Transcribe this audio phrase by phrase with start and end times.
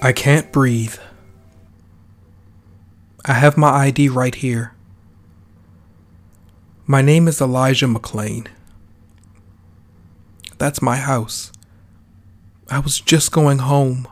[0.00, 0.94] I can't breathe.
[3.24, 4.74] I have my ID right here.
[6.86, 8.46] My name is Elijah McClain.
[10.56, 11.50] That's my house.
[12.70, 14.06] I was just going home.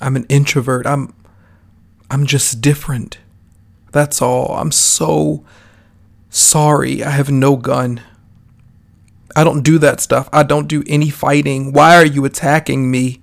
[0.00, 0.86] I'm an introvert.
[0.86, 1.12] I'm
[2.08, 3.18] I'm just different.
[3.90, 4.54] That's all.
[4.56, 5.44] I'm so
[6.30, 7.02] sorry.
[7.02, 8.02] I have no gun.
[9.34, 10.28] I don't do that stuff.
[10.32, 11.72] I don't do any fighting.
[11.72, 13.21] Why are you attacking me?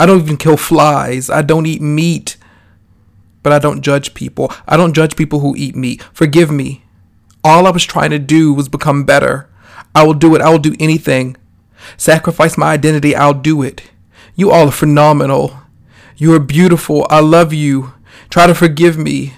[0.00, 1.28] I don't even kill flies.
[1.28, 2.38] I don't eat meat.
[3.42, 4.50] But I don't judge people.
[4.66, 6.02] I don't judge people who eat meat.
[6.14, 6.84] Forgive me.
[7.44, 9.50] All I was trying to do was become better.
[9.94, 10.40] I will do it.
[10.40, 11.36] I will do anything.
[11.98, 13.14] Sacrifice my identity.
[13.14, 13.90] I'll do it.
[14.34, 15.58] You all are phenomenal.
[16.16, 17.06] You are beautiful.
[17.10, 17.92] I love you.
[18.30, 19.34] Try to forgive me.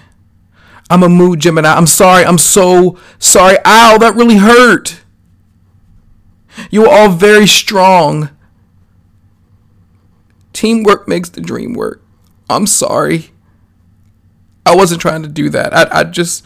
[0.89, 1.73] I'm a mood Gemini.
[1.73, 2.23] I'm sorry.
[2.23, 3.57] I'm so sorry.
[3.65, 5.01] Ow, that really hurt.
[6.71, 8.29] You are all very strong.
[10.53, 12.01] Teamwork makes the dream work.
[12.49, 13.31] I'm sorry.
[14.65, 15.75] I wasn't trying to do that.
[15.75, 16.45] I, I just.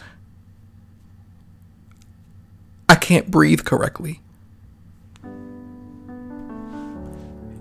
[2.90, 4.22] I can't breathe correctly.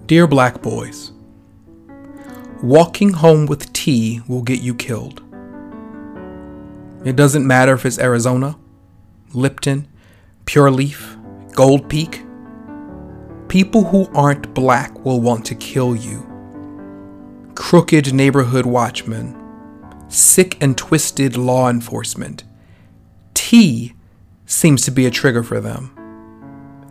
[0.06, 1.10] Dear black boys,
[2.62, 5.20] walking home with tea will get you killed.
[7.04, 8.56] It doesn't matter if it's Arizona,
[9.34, 9.88] Lipton,
[10.44, 11.16] Pure Leaf,
[11.52, 12.22] Gold Peak.
[13.48, 16.35] People who aren't black will want to kill you
[17.56, 19.34] crooked neighborhood watchmen,
[20.08, 22.44] sick and twisted law enforcement.
[23.34, 23.94] Tea
[24.44, 25.90] seems to be a trigger for them,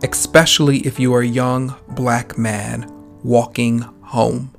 [0.02, 4.52] especially if you are a young black man walking home.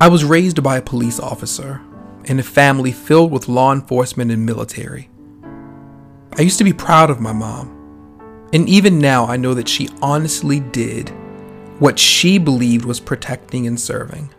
[0.00, 1.80] I was raised by a police officer
[2.24, 5.10] in a family filled with law enforcement and military.
[6.36, 9.90] I used to be proud of my mom, and even now I know that she
[10.02, 11.12] honestly did
[11.78, 14.32] what she believed was protecting and serving.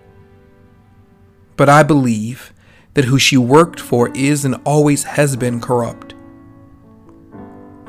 [1.57, 2.53] But I believe
[2.93, 6.15] that who she worked for is and always has been corrupt.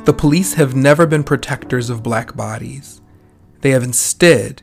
[0.04, 3.00] The police have never been protectors of black bodies.
[3.60, 4.62] They have instead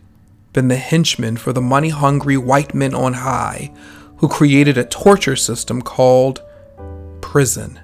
[0.53, 3.73] been the henchmen for the money hungry white men on high
[4.17, 6.41] who created a torture system called
[7.21, 7.79] prison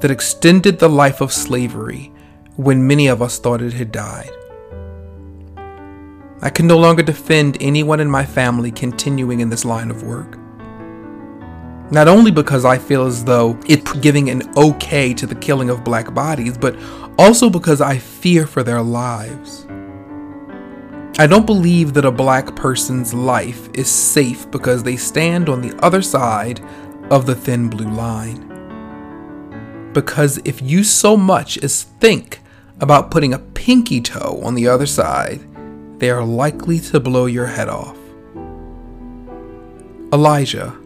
[0.00, 2.12] that extended the life of slavery
[2.56, 4.30] when many of us thought it had died.
[6.40, 10.38] I can no longer defend anyone in my family continuing in this line of work.
[11.90, 15.82] Not only because I feel as though it's giving an okay to the killing of
[15.82, 16.76] black bodies, but
[17.18, 19.66] also because I fear for their lives.
[21.18, 25.76] I don't believe that a black person's life is safe because they stand on the
[25.84, 26.60] other side
[27.10, 28.44] of the thin blue line.
[29.92, 32.40] Because if you so much as think
[32.80, 35.40] about putting a pinky toe on the other side,
[35.98, 37.98] they are likely to blow your head off.
[40.12, 40.76] Elijah,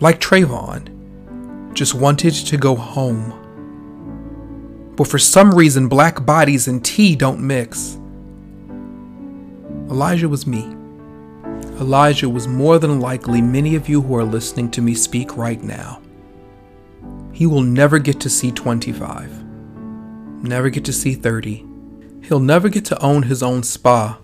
[0.00, 3.38] like Trayvon, just wanted to go home.
[4.96, 7.98] But for some reason, black bodies and tea don't mix.
[9.90, 10.74] Elijah was me.
[11.80, 15.62] Elijah was more than likely many of you who are listening to me speak right
[15.62, 16.00] now.
[17.32, 19.44] He will never get to see 25,
[20.42, 21.66] never get to see 30,
[22.22, 24.18] He'll never get to own his own spa,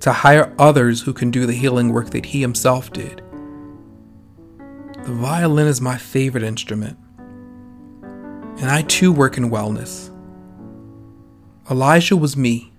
[0.00, 3.22] to hire others who can do the healing work that he himself did.
[5.04, 6.96] The violin is my favorite instrument,
[8.02, 10.10] and I too work in wellness.
[11.70, 12.72] Elijah was me.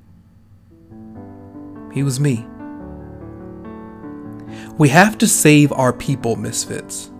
[1.93, 2.45] He was me.
[4.77, 7.11] We have to save our people, misfits,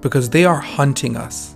[0.00, 1.55] because they are hunting us.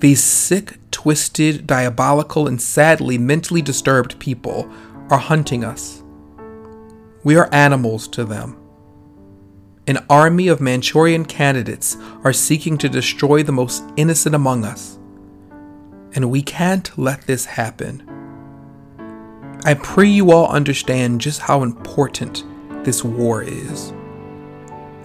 [0.00, 4.70] These sick, twisted, diabolical, and sadly mentally disturbed people
[5.10, 6.02] are hunting us.
[7.24, 8.56] We are animals to them.
[9.86, 14.98] An army of Manchurian candidates are seeking to destroy the most innocent among us.
[16.14, 18.02] And we can't let this happen.
[19.64, 22.44] I pray you all understand just how important
[22.84, 23.92] this war is.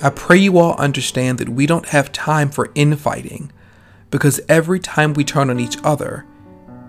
[0.04, 3.52] I pray you all understand that we don't have time for infighting
[4.12, 6.26] because every time we turn on each other,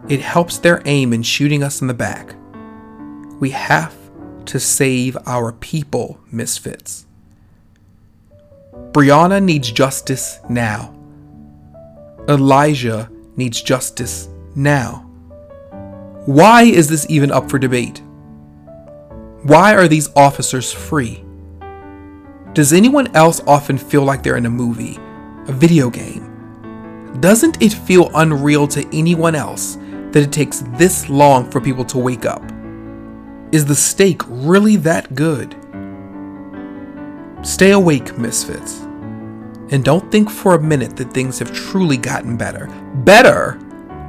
[0.08, 2.34] it helps their aim in shooting us in the back.
[3.40, 3.94] We have
[4.46, 7.06] to save our people, misfits.
[8.90, 10.94] Breonna needs justice now.
[12.28, 15.08] Elijah needs justice now.
[16.26, 18.02] Why is this even up for debate?
[19.44, 21.25] Why are these officers free?
[22.52, 24.98] Does anyone else often feel like they're in a movie,
[25.48, 26.31] a video game?
[27.20, 29.76] Doesn't it feel unreal to anyone else
[30.12, 32.43] that it takes this long for people to wake up?
[33.53, 35.55] Is the steak really that good?
[37.43, 38.81] Stay awake, misfits.
[39.70, 42.67] And don't think for a minute that things have truly gotten better.
[43.05, 43.59] Better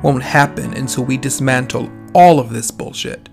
[0.01, 3.29] won't happen until we dismantle all of this bullshit.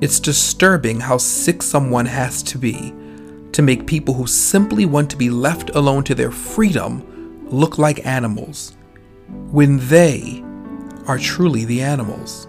[0.00, 2.92] It's disturbing how sick someone has to be
[3.52, 7.15] to make people who simply want to be left alone to their freedom
[7.46, 8.76] look like animals
[9.50, 10.42] when they
[11.06, 12.48] are truly the animals.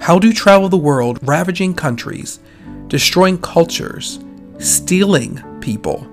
[0.00, 2.40] How do you travel the world ravaging countries,
[2.88, 4.20] destroying cultures,
[4.58, 6.06] stealing people,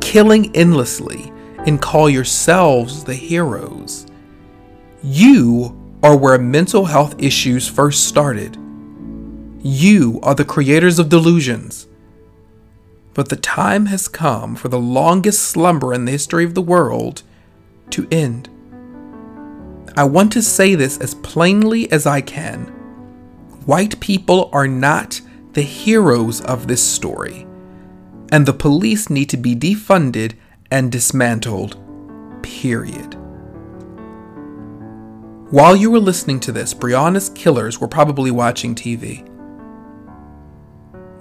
[0.00, 1.32] killing endlessly,
[1.66, 4.06] and call yourselves the heroes?
[5.02, 8.56] You are where mental health issues first started.
[9.60, 11.86] You are the creators of delusions.
[13.14, 17.22] But the time has come for the longest slumber in the history of the world
[17.90, 18.48] to end.
[19.96, 22.72] I want to say this as plainly as I can
[23.66, 25.20] white people are not
[25.52, 27.46] the heroes of this story,
[28.30, 30.34] and the police need to be defunded
[30.70, 31.78] and dismantled.
[32.42, 33.14] Period.
[35.50, 39.28] While you were listening to this, Breonna's killers were probably watching TV.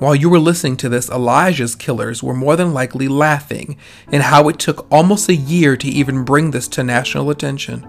[0.02, 3.78] While you were listening to this, Elijah's killers were more than likely laughing
[4.12, 7.84] in how it took almost a year to even bring this to national attention.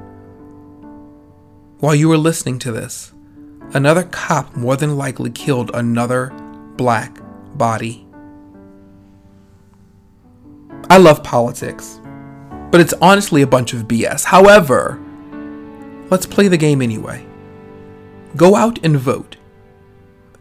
[1.79, 3.14] While you were listening to this,
[3.73, 6.29] another cop more than likely killed another
[6.76, 7.19] black
[7.56, 8.06] body.
[10.91, 11.99] I love politics,
[12.70, 14.25] but it's honestly a bunch of BS.
[14.25, 15.03] However,
[16.11, 17.25] let's play the game anyway.
[18.37, 19.38] Go out and vote,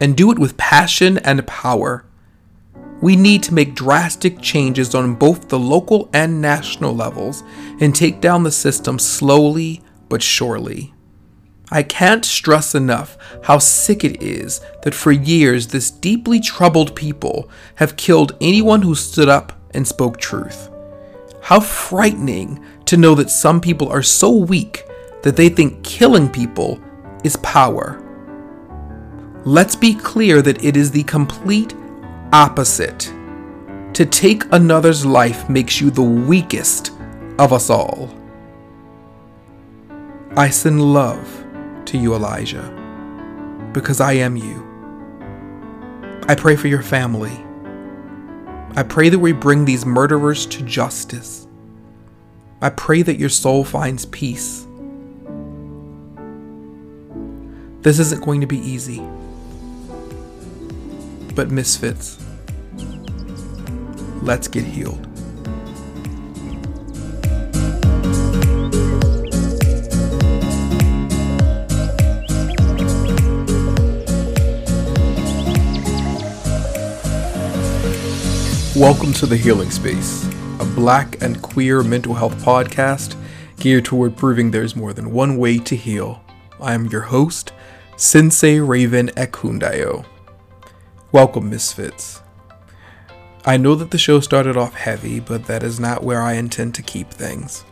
[0.02, 2.04] and do it with passion and power.
[3.02, 7.44] We need to make drastic changes on both the local and national levels
[7.80, 10.94] and take down the system slowly but surely.
[11.74, 17.50] I can't stress enough how sick it is that for years this deeply troubled people
[17.76, 20.70] have killed anyone who stood up and spoke truth.
[21.44, 24.84] How frightening to know that some people are so weak
[25.24, 26.80] that they think killing people
[27.24, 28.01] is power.
[29.44, 31.74] Let's be clear that it is the complete
[32.32, 33.12] opposite.
[33.94, 36.92] To take another's life makes you the weakest
[37.40, 38.16] of us all.
[40.38, 41.44] I send love
[41.86, 42.70] to you, Elijah,
[43.74, 44.68] because I am you.
[46.28, 47.44] I pray for your family.
[48.76, 51.48] I pray that we bring these murderers to justice.
[52.62, 54.68] I pray that your soul finds peace.
[57.82, 59.02] This isn't going to be easy.
[61.34, 62.20] But, misfits,
[64.22, 65.08] let's get healed.
[78.76, 80.26] Welcome to The Healing Space,
[80.60, 83.16] a black and queer mental health podcast
[83.58, 86.24] geared toward proving there's more than one way to heal.
[86.60, 87.54] I am your host,
[87.96, 90.06] Sensei Raven Ekundayo.
[91.14, 92.22] Welcome, Misfits.
[93.44, 96.74] I know that the show started off heavy, but that is not where I intend
[96.76, 97.66] to keep things.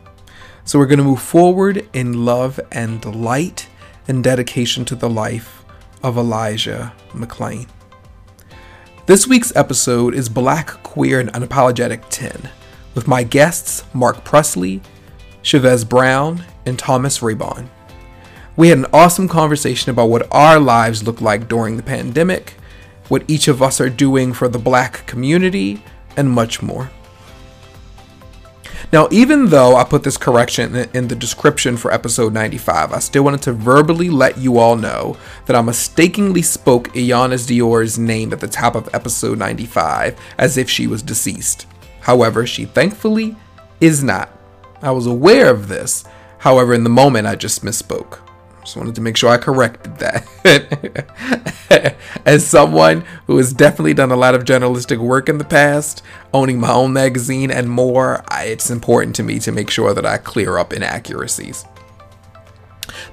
[0.66, 3.70] So we're going to move forward in love and light
[4.10, 5.64] and dedication to the life
[6.04, 7.70] of Elijah McClain.
[9.06, 12.50] This week's episode is Black, Queer, and Unapologetic 10,
[12.94, 14.82] with my guests Marc Presley,
[15.44, 17.70] Chavez Brown, and Thomas Raybon.
[18.58, 22.56] We had an awesome conversation about what our lives look like during the pandemic,
[23.10, 25.84] what each of us are doing for the black community,
[26.16, 26.90] and much more.
[28.92, 33.24] Now, even though I put this correction in the description for episode 95, I still
[33.24, 38.40] wanted to verbally let you all know that I mistakenly spoke Iyanna Dior's name at
[38.40, 41.68] the top of episode 95 as if she was deceased.
[42.02, 43.36] However, she thankfully
[43.80, 44.32] is not.
[44.82, 46.04] I was aware of this,
[46.40, 48.20] however, in the moment I just misspoke.
[48.70, 51.96] Just wanted to make sure I corrected that.
[52.28, 56.04] As someone who has definitely done a lot of journalistic work in the past,
[56.36, 60.20] owning my own magazine and more, it's important to me to make sure that I
[60.20, 61.66] clear up inaccuracies.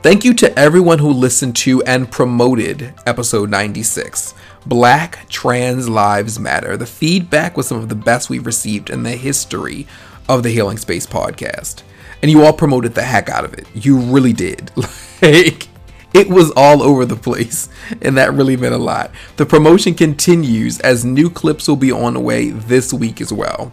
[0.03, 4.35] Thank you to everyone who listened to and promoted episode 96.
[4.67, 6.77] Black Trans Lives Matter.
[6.77, 9.87] The feedback was some of the best we've received in the history
[10.29, 11.83] of the Healing Space podcast
[12.23, 13.67] and you all promoted the heck out of it.
[13.75, 14.71] You really did.
[15.23, 15.69] Like
[16.13, 17.69] it was all over the place,
[18.01, 19.11] and that really meant a lot.
[19.37, 23.73] The promotion continues as new clips will be on the way this week as well.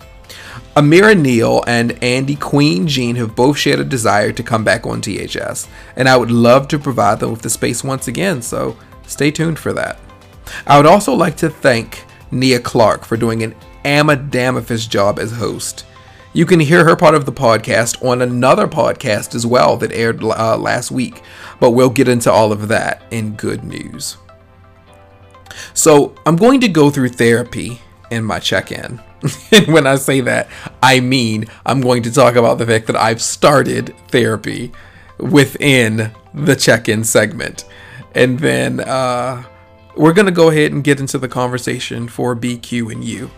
[0.75, 5.01] Amira Neal and Andy Queen Jean have both shared a desire to come back on
[5.01, 9.31] THS, and I would love to provide them with the space once again, so stay
[9.31, 9.99] tuned for that.
[10.65, 15.85] I would also like to thank Nia Clark for doing an amadamifist job as host.
[16.35, 20.23] You can hear her part of the podcast on another podcast as well that aired
[20.23, 21.21] uh, last week,
[21.59, 24.17] but we'll get into all of that in good news.
[25.75, 28.99] So, I'm going to go through therapy in my check in.
[29.51, 30.49] and when I say that,
[30.81, 34.71] I mean I'm going to talk about the fact that I've started therapy
[35.19, 37.65] within the check in segment.
[38.15, 39.43] And then uh,
[39.95, 43.29] we're going to go ahead and get into the conversation for BQ and you.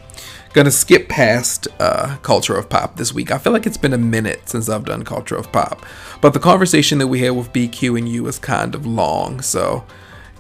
[0.56, 3.30] Gonna skip past uh, Culture of Pop this week.
[3.30, 5.86] I feel like it's been a minute since I've done Culture of Pop.
[6.22, 9.84] But the conversation that we had with BQ and you was kind of long, so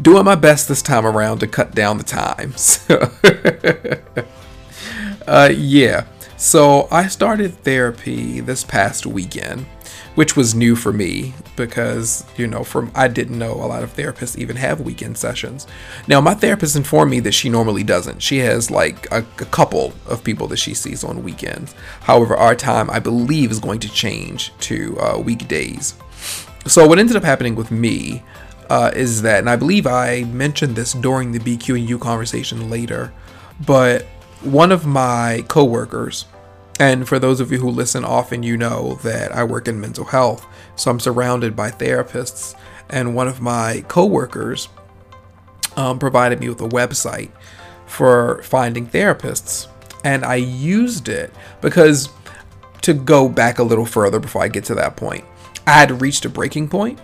[0.01, 2.53] doing my best this time around to cut down the time.
[2.57, 3.11] So
[5.27, 6.05] uh, yeah.
[6.37, 9.65] So I started therapy this past weekend
[10.15, 13.95] which was new for me because you know from I didn't know a lot of
[13.95, 15.67] therapists even have weekend sessions.
[16.07, 18.21] Now my therapist informed me that she normally doesn't.
[18.21, 21.75] She has like a, a couple of people that she sees on weekends.
[22.01, 25.95] However, our time I believe is going to change to uh, weekdays.
[26.65, 28.23] So what ended up happening with me
[28.69, 32.69] uh, is that, and I believe I mentioned this during the BQ and U conversation
[32.69, 33.13] later,
[33.65, 34.03] but
[34.41, 36.25] one of my coworkers
[36.79, 40.05] and for those of you who listen often, you know that I work in mental
[40.05, 40.45] health.
[40.75, 42.55] So I'm surrounded by therapists.
[42.89, 44.67] And one of my coworkers
[45.77, 47.31] um, provided me with a website
[47.85, 49.67] for finding therapists.
[50.03, 52.09] And I used it because
[52.81, 55.23] to go back a little further before I get to that point,
[55.65, 56.99] I had reached a breaking point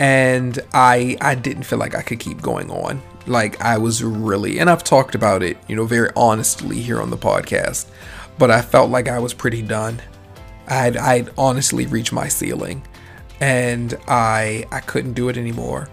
[0.00, 3.02] and I I didn't feel like I could keep going on.
[3.26, 7.10] Like I was really and I've talked about it, you know, very honestly here on
[7.10, 7.86] the podcast
[8.38, 10.00] but I felt like I was pretty done.
[10.68, 12.86] I'd, I'd honestly reached my ceiling
[13.40, 15.88] and I, I couldn't do it anymore.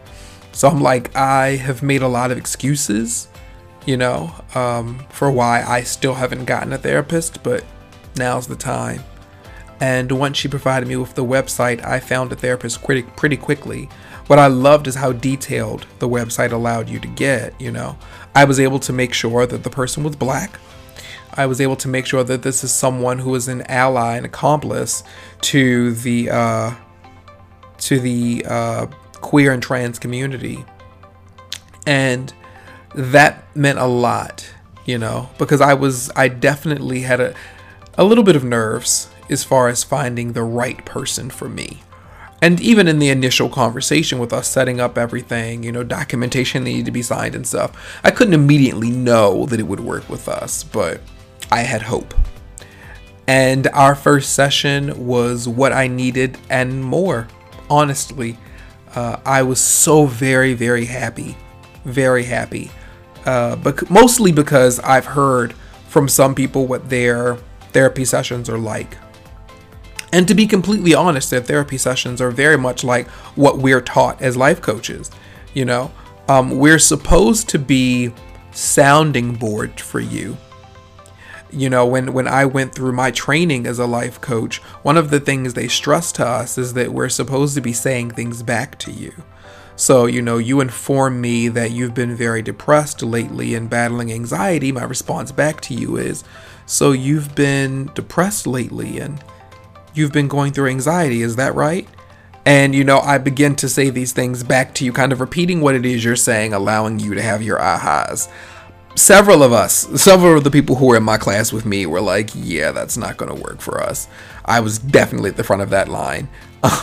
[0.52, 3.28] So I'm like, I have made a lot of excuses,
[3.86, 7.64] you know, um, for why I still haven't gotten a therapist, but
[8.16, 9.04] now's the time.
[9.82, 13.90] And once she provided me with the website, I found a therapist pretty, pretty quickly.
[14.28, 17.98] What I loved is how detailed the website allowed you to get, you know.
[18.34, 20.60] I was able to make sure that the person was black,
[21.38, 24.26] I was able to make sure that this is someone who is an ally and
[24.26, 25.04] accomplice
[25.42, 26.76] to the uh,
[27.80, 30.64] to the uh, queer and trans community,
[31.86, 32.34] and
[32.94, 34.50] that meant a lot,
[34.86, 37.34] you know, because I was I definitely had a
[37.98, 41.82] a little bit of nerves as far as finding the right person for me.
[42.42, 46.70] And even in the initial conversation with us setting up everything, you know, documentation that
[46.70, 50.28] needed to be signed and stuff, I couldn't immediately know that it would work with
[50.28, 51.02] us, but
[51.52, 52.14] I had hope.
[53.28, 57.28] And our first session was what I needed and more.
[57.70, 58.38] Honestly,
[58.94, 61.36] uh, I was so very, very happy.
[61.84, 62.72] Very happy.
[63.26, 65.54] Uh, but mostly because I've heard
[65.88, 67.38] from some people what their
[67.72, 68.98] therapy sessions are like.
[70.14, 74.22] And to be completely honest, their therapy sessions are very much like what we're taught
[74.22, 75.12] as life coaches.
[75.54, 75.92] You know,
[76.30, 78.14] um, we're supposed to be
[78.52, 80.38] sounding board for you
[81.52, 85.10] you know when when I went through my training as a life coach one of
[85.10, 88.78] the things they stress to us is that we're supposed to be saying things back
[88.80, 89.14] to you.
[89.76, 94.72] So you know you inform me that you've been very depressed lately and battling anxiety.
[94.72, 96.24] My response back to you is
[96.66, 99.24] so you've been depressed lately and
[99.94, 101.88] you've been going through anxiety is that right?
[102.46, 105.62] And you know I begin to say these things back to you kind of repeating
[105.62, 108.30] what it is you're saying allowing you to have your ahas
[108.96, 112.02] several of us, several of the people who were in my class with me were
[112.02, 114.08] like, yeah, that's not going to work for us.
[114.46, 116.30] I was definitely at the front of that line.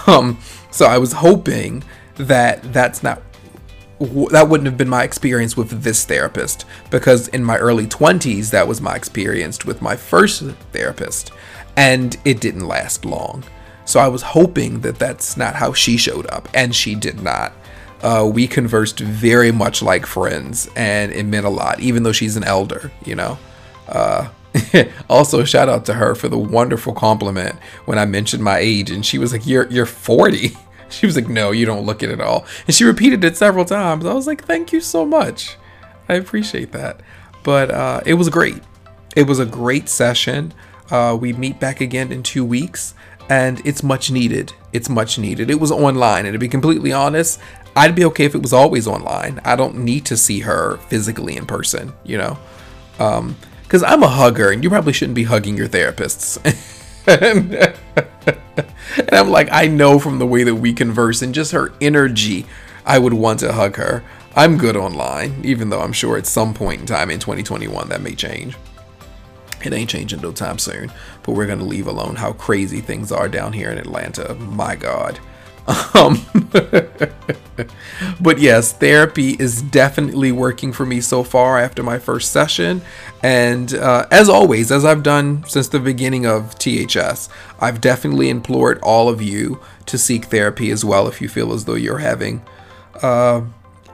[0.07, 0.39] Um,
[0.71, 1.83] so I was hoping
[2.15, 3.21] that that's not
[4.31, 8.67] that wouldn't have been my experience with this therapist because in my early 20s that
[8.67, 10.43] was my experience with my first
[10.73, 11.33] therapist
[11.77, 13.45] and it didn't last long.
[13.85, 17.53] So I was hoping that that's not how she showed up and she did not
[18.03, 22.37] uh, we conversed very much like friends, and it meant a lot, even though she's
[22.37, 23.39] an elder, you know.
[23.89, 24.29] Uh,
[25.09, 29.05] also, shout out to her for the wonderful compliment when I mentioned my age, and
[29.05, 30.57] she was like, "You're you're 40."
[30.93, 33.65] She was like, "No, you don't look it at all," and she repeated it several
[33.65, 34.05] times.
[34.05, 35.57] I was like, "Thank you so much,
[36.07, 37.01] I appreciate that."
[37.43, 38.63] But uh, it was great.
[39.17, 40.53] It was a great session.
[40.91, 42.95] Uh, we meet back again in two weeks,
[43.31, 44.53] and it's much needed.
[44.75, 45.49] It's much needed.
[45.49, 47.41] It was online, and to be completely honest,
[47.75, 49.41] I'd be okay if it was always online.
[49.45, 52.39] I don't need to see her physically in person, you know?
[52.99, 56.37] Um, because I'm a hugger and you probably shouldn't be hugging your therapists.
[57.07, 57.55] and,
[58.99, 62.45] and I'm like, I know from the way that we converse and just her energy,
[62.85, 64.05] I would want to hug her.
[64.37, 68.03] I'm good online, even though I'm sure at some point in time in 2021 that
[68.03, 68.57] may change.
[69.65, 73.29] It ain't changing no time soon, but we're gonna leave alone how crazy things are
[73.29, 74.35] down here in Atlanta.
[74.35, 75.19] My God.
[75.67, 76.27] Um,
[78.21, 82.83] but yes, therapy is definitely working for me so far after my first session.
[83.23, 87.29] And uh, as always, as I've done since the beginning of THS,
[87.61, 91.65] I've definitely implored all of you to seek therapy as well if you feel as
[91.65, 92.43] though you're having
[93.03, 93.43] uh,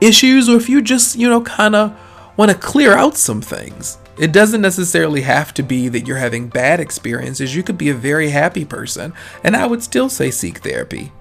[0.01, 1.97] issues or if you just, you know, kind of
[2.37, 3.97] want to clear out some things.
[4.17, 7.55] It doesn't necessarily have to be that you're having bad experiences.
[7.55, 9.13] You could be a very happy person,
[9.45, 11.13] and I would still say seek therapy.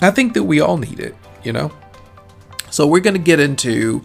[0.00, 1.72] I think that we all need it, you know?
[2.70, 4.04] So we're going to get into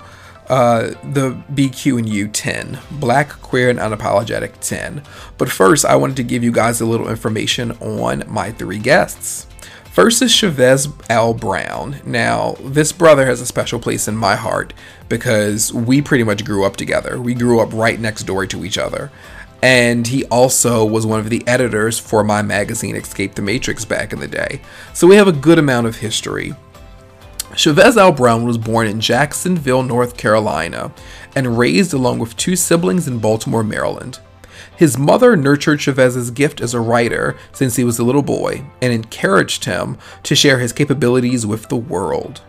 [0.49, 5.03] uh, the BQ and U 10, Black, Queer, and Unapologetic 10.
[5.37, 9.47] But first, I wanted to give you guys a little information on my three guests.
[9.91, 11.33] First is Chavez L.
[11.33, 11.97] Brown.
[12.05, 14.73] Now, this brother has a special place in my heart
[15.09, 17.19] because we pretty much grew up together.
[17.19, 19.11] We grew up right next door to each other.
[19.61, 24.13] And he also was one of the editors for my magazine Escape the Matrix back
[24.13, 24.61] in the day.
[24.93, 26.53] So we have a good amount of history.
[27.55, 28.11] Chavez L.
[28.11, 30.93] Brown was born in Jacksonville, North Carolina,
[31.35, 34.19] and raised along with two siblings in Baltimore, Maryland.
[34.75, 38.93] His mother nurtured Chavez's gift as a writer since he was a little boy and
[38.93, 42.41] encouraged him to share his capabilities with the world.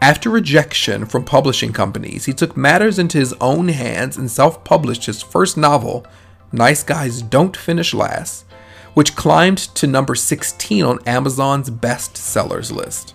[0.00, 5.06] After rejection from publishing companies, he took matters into his own hands and self published
[5.06, 6.06] his first novel,
[6.52, 8.44] Nice Guys Don't Finish Last,
[8.94, 13.14] which climbed to number 16 on Amazon's best sellers list.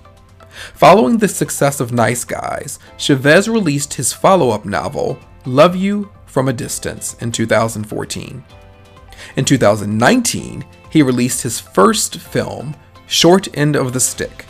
[0.74, 6.48] Following the success of Nice Guys, Chavez released his follow up novel, Love You, from
[6.48, 8.44] a Distance in 2014.
[9.36, 12.76] In 2019, he released his first film,
[13.08, 14.46] Short End of the Stick,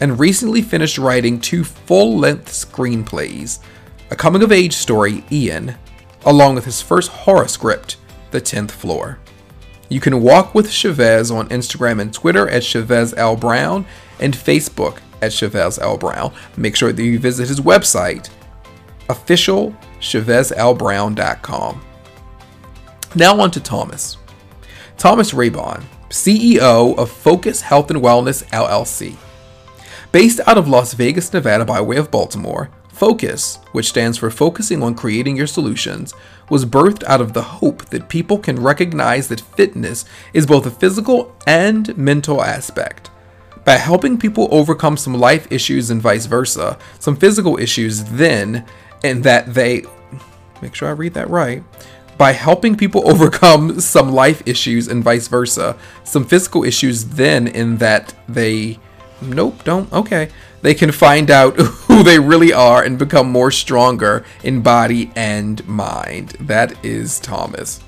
[0.00, 3.60] and recently finished writing two full length screenplays
[4.10, 5.76] a coming of age story, Ian,
[6.26, 7.96] along with his first horror script,
[8.32, 9.20] The 10th Floor.
[9.88, 13.36] You can walk with Chavez on Instagram and Twitter at Chavez L.
[13.36, 13.86] Brown
[14.18, 15.96] and Facebook at Chavez L.
[15.96, 16.32] Brown.
[16.56, 18.30] Make sure that you visit his website,
[19.08, 21.80] officialchavezlbrown.com.
[23.14, 24.16] Now on to Thomas.
[24.96, 29.16] Thomas Raybon, CEO of Focus Health and Wellness LLC.
[30.12, 34.82] Based out of Las Vegas, Nevada by way of Baltimore, Focus, which stands for Focusing
[34.82, 36.14] on Creating Your Solutions,
[36.48, 40.70] was birthed out of the hope that people can recognize that fitness is both a
[40.70, 43.08] physical and mental aspect.
[43.64, 48.66] By helping people overcome some life issues and vice versa, some physical issues then,
[49.04, 49.84] and that they
[50.60, 51.62] make sure I read that right
[52.18, 57.76] by helping people overcome some life issues and vice versa, some physical issues then in
[57.78, 58.78] that they
[59.22, 60.30] nope, don't okay.
[60.62, 65.66] They can find out who they really are and become more stronger in body and
[65.66, 66.30] mind.
[66.40, 67.80] That is Thomas.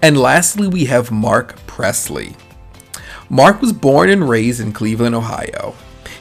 [0.00, 2.36] And lastly, we have Marc Presley.
[3.28, 5.74] Marc was born and raised in Cleveland, Ohio.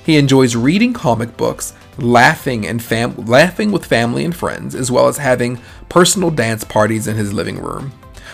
[0.05, 5.07] He enjoys reading comic books, laughing and fam- laughing with family and friends, as well
[5.07, 7.91] as having personal dance parties in his living room.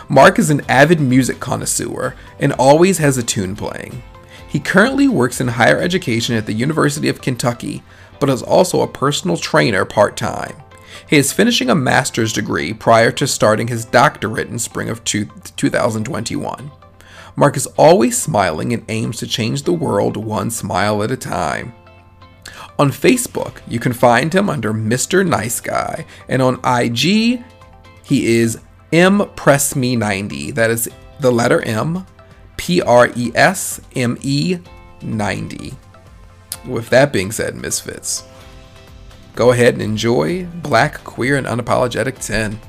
[0.08, 4.02] Marc is an avid music connoisseur and always has a tune playing.
[4.50, 7.84] He currently works in higher education at the University of Kentucky,
[8.20, 10.56] but is also a personal trainer part time.
[11.08, 15.30] He is finishing a master's degree prior to starting his doctorate in spring of two-
[15.56, 16.72] 2021.
[17.36, 21.74] Marc is always smiling and aims to change the world one smile at a time.
[22.80, 25.26] On Facebook, you can find him under Mr.
[25.26, 27.44] Nice Guy, and on IG,
[28.04, 28.60] he is
[28.92, 30.52] M Press Me 90.
[30.52, 32.06] That is the letter M,
[32.60, 34.60] P R E S M E
[35.02, 35.74] 90.
[36.68, 38.26] With that being said, Misfits,
[39.34, 42.60] go ahead and enjoy Black, Queer, and Unapologetic 10.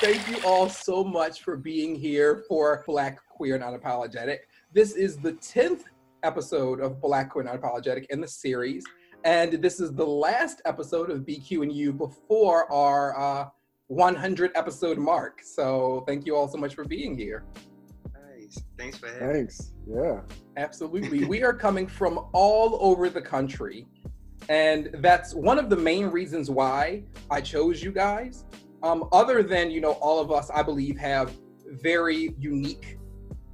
[0.00, 4.38] Thank you all so much for being here for Black, Queer, and Unapologetic.
[4.72, 5.84] This is the 10th
[6.24, 8.84] episode of Black, Queer, and Unapologetic in the series.
[9.22, 13.48] And this is the last episode of BQ and U before our uh,
[13.88, 15.40] 100 episode mark.
[15.42, 17.44] So thank you all so much for being here.
[18.14, 18.62] Nice.
[18.78, 19.72] Thanks for having Thanks.
[19.86, 20.20] Yeah.
[20.56, 21.24] Absolutely.
[21.26, 23.86] we are coming from all over the country.
[24.48, 28.44] And that's one of the main reasons why I chose you guys.
[28.82, 31.32] Um, other than, you know, all of us, I believe, have
[31.82, 32.98] very unique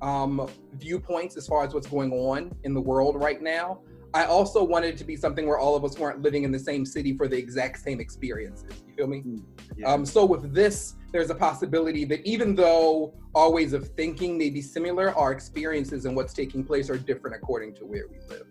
[0.02, 3.80] um, viewpoints as far as what's going on in the world right now.
[4.14, 6.58] I also wanted it to be something where all of us weren't living in the
[6.58, 8.70] same city for the exact same experiences.
[8.86, 9.22] You feel me?
[9.26, 9.42] Mm,
[9.76, 9.92] yeah.
[9.92, 14.50] Um, so with this, there's a possibility that even though our ways of thinking may
[14.50, 18.46] be similar, our experiences and what's taking place are different according to where we live.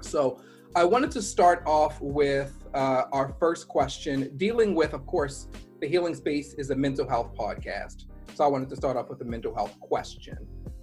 [0.00, 0.42] So
[0.76, 5.48] I wanted to start off with uh, our first question, dealing with, of course,
[5.80, 8.04] the Healing Space is a mental health podcast.
[8.34, 10.36] So I wanted to start off with a mental health question.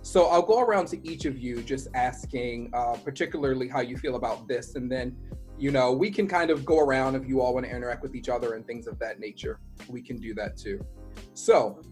[0.10, 4.16] So I'll go around to each of you just asking uh, particularly how you feel
[4.16, 4.74] about this.
[4.74, 5.16] And then,
[5.56, 8.16] you know, we can kind of go around if you all want to interact with
[8.16, 9.60] each other and things of that nature.
[9.88, 10.84] We can do that too.
[11.36, 11.84] So,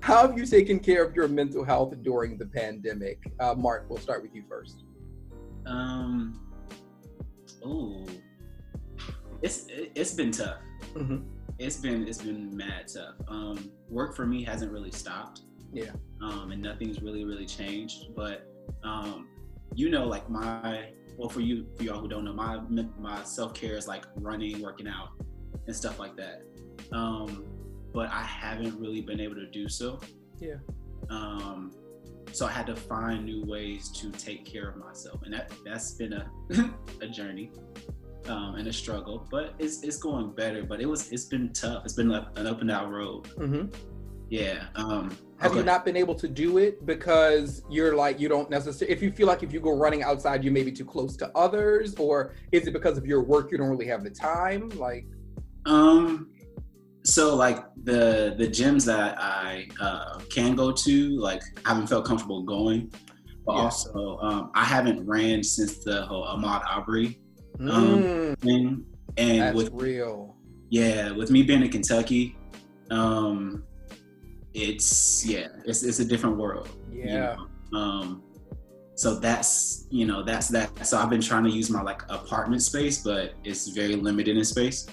[0.00, 3.22] how have you taken care of your mental health during the pandemic?
[3.40, 4.84] Uh, Marc, we'll start with you first.
[5.64, 6.46] Um,
[7.64, 8.06] oh,
[9.40, 10.58] it's it's been tough.
[10.92, 11.24] Mm-hmm.
[11.58, 13.14] It's been it's been mad tough.
[13.28, 15.40] Um, work for me hasn't really stopped.
[15.72, 15.90] Yeah.
[16.22, 18.14] Um, and nothing's really really changed.
[18.14, 18.46] But
[18.84, 19.28] um,
[19.74, 22.60] you know, like my well, for you for y'all who don't know, my
[22.98, 25.10] my self care is like running, working out,
[25.66, 26.42] and stuff like that.
[26.92, 27.46] Um,
[27.92, 30.00] but I haven't really been able to do so.
[30.38, 30.56] Yeah.
[31.08, 31.72] Um,
[32.32, 35.92] so I had to find new ways to take care of myself, and that that's
[35.92, 36.30] been a
[37.00, 37.50] a journey
[38.28, 39.26] um, and a struggle.
[39.30, 40.62] But it's it's going better.
[40.62, 41.84] But it was it's been tough.
[41.84, 43.24] It's been like an up and down road.
[43.36, 43.66] Mm-hmm.
[44.30, 44.68] Yeah.
[44.76, 45.60] Um, Have okay.
[45.60, 48.94] you not been able to do it because you're like you don't necessarily?
[48.94, 51.30] If you feel like if you go running outside, you may be too close to
[51.34, 54.68] others, or is it because of your work you don't really have the time?
[54.70, 55.06] Like,
[55.64, 56.30] um,
[57.04, 62.04] so like the the gyms that I uh, can go to, like I haven't felt
[62.04, 62.92] comfortable going.
[63.46, 63.62] But yeah.
[63.62, 67.18] also, um, I haven't ran since the whole Ahmaud Arbery
[67.60, 68.38] um, mm.
[68.40, 68.84] thing.
[69.16, 70.36] And That's with real,
[70.68, 72.36] yeah, with me being in Kentucky,
[72.90, 73.64] um,
[74.54, 76.68] it's yeah, it's it's a different world.
[76.92, 77.04] Yeah.
[77.04, 77.78] You know?
[77.78, 78.22] Um,
[78.94, 80.86] so that's you know that's that.
[80.86, 84.44] So I've been trying to use my like apartment space, but it's very limited in
[84.44, 84.86] space.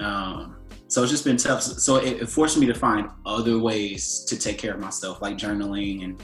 [0.00, 0.56] Um,
[0.88, 1.62] so it's just been tough.
[1.62, 5.36] So it, it, forced me to find other ways to take care of myself, like
[5.36, 6.22] journaling and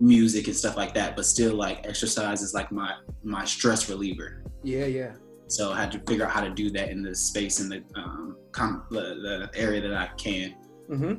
[0.00, 1.16] music and stuff like that.
[1.16, 2.92] But still, like exercise is like my
[3.22, 4.44] my stress reliever.
[4.62, 5.12] Yeah, yeah.
[5.48, 7.82] So I had to figure out how to do that in the space in the
[7.94, 10.56] um com- the, the area that I can.
[10.90, 11.14] Mm-hmm.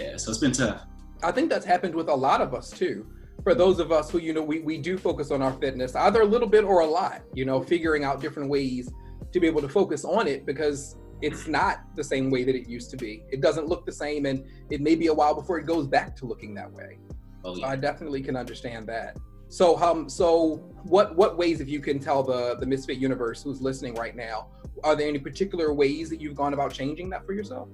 [0.00, 0.86] Yeah, so it's been tough.
[1.22, 3.06] I think that's happened with a lot of us too.
[3.42, 6.22] For those of us who, you know, we, we do focus on our fitness, either
[6.22, 8.90] a little bit or a lot, you know, figuring out different ways
[9.32, 12.68] to be able to focus on it because it's not the same way that it
[12.68, 13.22] used to be.
[13.30, 16.16] It doesn't look the same, and it may be a while before it goes back
[16.16, 16.98] to looking that way.
[17.44, 17.66] Oh, yeah.
[17.66, 19.16] so I definitely can understand that.
[19.48, 23.60] So, um, so what what ways, if you can tell the the Misfit universe who's
[23.60, 24.48] listening right now,
[24.84, 27.68] are there any particular ways that you've gone about changing that for yourself?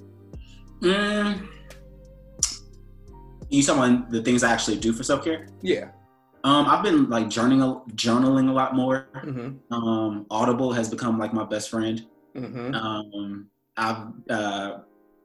[0.80, 1.48] Mm.
[3.50, 5.48] You talking the things I actually do for self care?
[5.62, 5.90] Yeah.
[6.44, 9.08] Um, I've been like journaling journaling a lot more.
[9.16, 9.72] Mm-hmm.
[9.74, 12.06] Um, Audible has become like my best friend.
[12.36, 12.74] Mm-hmm.
[12.74, 14.78] Um, I've uh,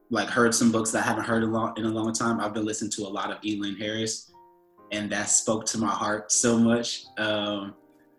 [0.09, 2.39] like heard some books that I haven't heard a lot in a long time.
[2.39, 4.31] I've been listening to a lot of Elin Harris,
[4.91, 7.05] and that spoke to my heart so much.
[7.17, 7.75] Um,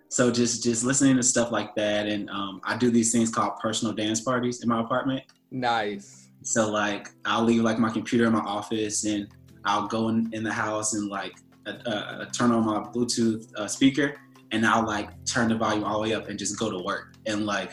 [0.09, 3.59] so just just listening to stuff like that, and um, I do these things called
[3.59, 5.25] personal dance parties in my apartment.
[5.51, 6.29] Nice.
[6.43, 9.29] So like I'll leave like my computer in my office, and
[9.65, 11.35] I'll go in, in the house and like
[11.67, 14.17] uh, uh, turn on my Bluetooth uh, speaker,
[14.51, 17.15] and I'll like turn the volume all the way up and just go to work,
[17.27, 17.73] and like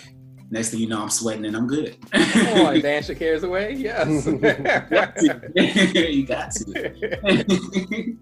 [0.51, 1.97] next thing you know, I'm sweating and I'm good.
[2.11, 3.73] Come on, dance your cares away.
[3.73, 4.25] Yes.
[4.27, 8.17] you got to.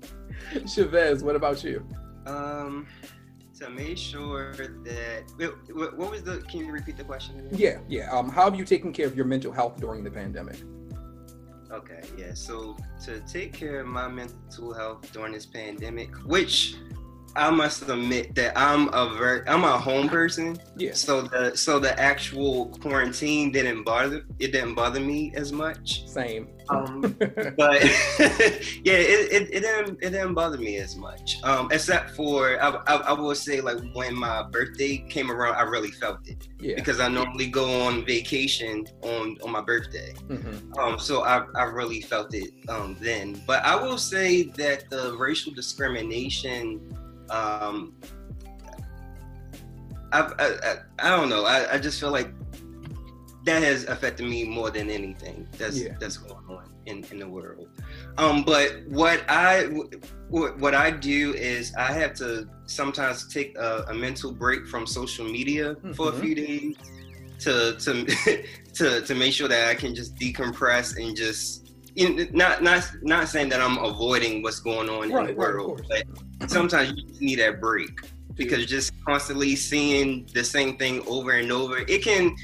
[0.67, 1.85] Chavez, what about you?
[2.25, 2.87] Um,
[3.59, 5.23] to make sure that
[5.73, 6.37] what was the?
[6.49, 7.39] Can you repeat the question?
[7.39, 7.55] Again?
[7.57, 8.11] Yeah, yeah.
[8.11, 10.57] Um, how have you taken care of your mental health during the pandemic?
[11.71, 12.33] Okay, yeah.
[12.33, 16.75] So to take care of my mental health during this pandemic, which
[17.35, 20.57] I must admit that I'm a very I'm a home person.
[20.75, 20.93] Yeah.
[20.93, 26.07] So the so the actual quarantine didn't bother it didn't bother me as much.
[26.07, 26.49] Same.
[26.69, 27.01] Um,
[27.57, 27.83] but
[28.83, 31.37] yeah, it, it, it didn't it didn't bother me as much.
[31.43, 35.61] Um, except for I, I, I will say like when my birthday came around, I
[35.61, 36.47] really felt it.
[36.59, 36.75] Yeah.
[36.75, 40.13] Because I normally go on vacation on on my birthday.
[40.27, 40.77] Mm-hmm.
[40.79, 43.41] Um, so I I really felt it um then.
[43.45, 46.97] But I will say that the racial discrimination
[47.29, 47.93] um,
[50.11, 51.45] I've, I, I, I don't know.
[51.45, 52.31] I, I just feel like
[53.47, 55.95] that has affected me more than anything that's yeah.
[55.99, 57.69] that's going on in, in the world.
[58.17, 59.63] Um, but what I
[60.29, 64.85] what, what I do is I have to sometimes take a, a mental break from
[64.85, 65.93] social media mm-hmm.
[65.93, 66.21] for a mm-hmm.
[66.21, 66.75] few days
[67.39, 71.71] to to to to make sure that I can just decompress and just
[72.33, 76.03] not not not saying that I'm avoiding what's going on right, in the world, but
[76.45, 77.99] sometimes you just need that break.
[78.37, 82.35] because just constantly seeing the same thing over and over, it can.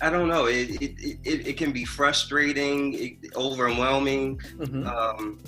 [0.00, 0.46] I don't know.
[0.46, 4.38] It it, it, it can be frustrating, it, overwhelming.
[4.38, 4.86] Mm-hmm.
[4.86, 5.40] Um,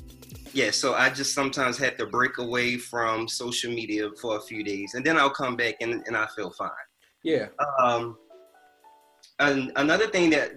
[0.52, 4.64] yeah, so I just sometimes had to break away from social media for a few
[4.64, 6.70] days, and then I'll come back and, and I feel fine.
[7.22, 7.48] Yeah.
[7.78, 8.16] Um,
[9.38, 10.52] and another thing that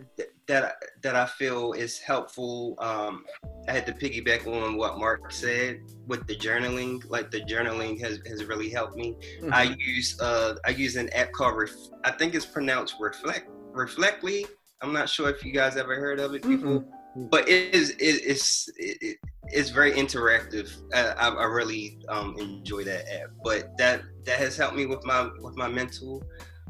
[0.47, 2.75] that that I feel is helpful.
[2.79, 3.23] Um,
[3.67, 7.03] I had to piggyback on what Marc said with the journaling.
[7.10, 9.15] Like the journaling has, has really helped me.
[9.41, 9.53] Mm-hmm.
[9.53, 11.71] I use uh, I use an app called Ref-
[12.03, 14.45] I think it's pronounced Reflect Reflectly.
[14.82, 16.82] I'm not sure if you guys ever heard of it, people.
[16.82, 17.27] Mm-hmm.
[17.27, 20.75] But it is it, it's it, it's very interactive.
[20.93, 23.29] I, I really um, enjoy that app.
[23.43, 26.23] But that that has helped me with my with my mental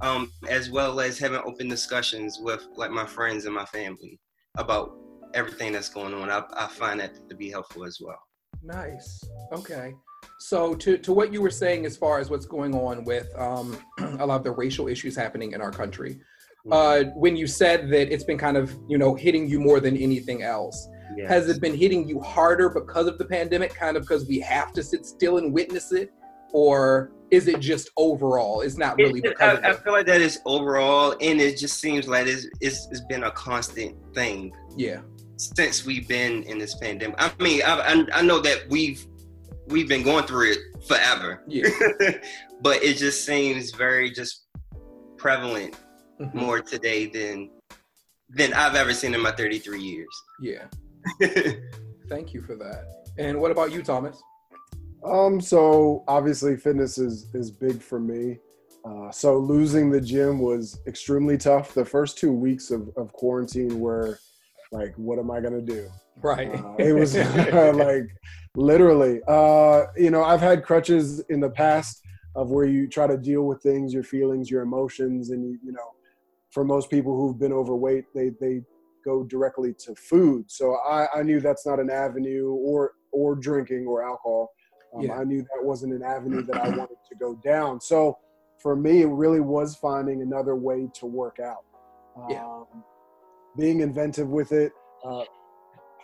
[0.03, 4.19] um, as well as having open discussions with like my friends and my family
[4.57, 4.97] about
[5.33, 6.29] everything that's going on.
[6.29, 8.19] I, I find that to be helpful as well.
[8.61, 9.23] Nice.
[9.53, 9.93] Okay.
[10.39, 13.77] So to, to what you were saying as far as what's going on with um,
[14.19, 16.19] a lot of the racial issues happening in our country,
[16.67, 16.73] mm-hmm.
[16.73, 19.95] uh, when you said that it's been kind of you know hitting you more than
[19.95, 20.87] anything else,
[21.17, 21.29] yes.
[21.29, 24.73] has it been hitting you harder because of the pandemic, kind of because we have
[24.73, 26.11] to sit still and witness it,
[26.51, 28.61] or is it just overall?
[28.61, 31.79] It's not really it, because I, I, feel like that is overall, and it just
[31.79, 34.53] seems like it's, it's, it's been a constant thing.
[34.77, 35.01] Yeah.
[35.37, 39.05] Since we've been in this pandemic, I mean, I, I know that we've
[39.67, 41.41] we've been going through it forever.
[41.47, 41.69] Yeah.
[42.61, 44.45] but it just seems very just
[45.17, 45.75] prevalent
[46.21, 46.37] mm-hmm.
[46.37, 47.49] more today than
[48.29, 50.07] than I've ever seen in my 33 years.
[50.39, 50.65] Yeah.
[52.09, 52.85] Thank you for that.
[53.17, 54.21] And what about you, Thomas?
[55.05, 58.39] Um, so obviously fitness is is big for me.
[58.85, 61.73] Uh, so losing the gym was extremely tough.
[61.73, 64.19] The first two weeks of, of quarantine were
[64.71, 65.89] like, what am I gonna do?
[66.21, 66.53] Right.
[66.53, 67.15] Uh, it was
[67.75, 68.07] like
[68.55, 69.21] literally.
[69.27, 72.01] Uh, you know, I've had crutches in the past
[72.35, 75.71] of where you try to deal with things, your feelings, your emotions, and you, you
[75.71, 75.93] know,
[76.51, 78.61] for most people who've been overweight, they they
[79.03, 80.49] go directly to food.
[80.49, 84.51] So I, I knew that's not an avenue or or drinking or alcohol.
[84.95, 85.13] Um, yeah.
[85.13, 87.81] I knew that wasn't an avenue that I wanted to go down.
[87.81, 88.17] So
[88.59, 91.63] for me, it really was finding another way to work out.
[92.15, 92.63] Um, yeah.
[93.57, 94.71] Being inventive with it.
[95.05, 95.23] Uh,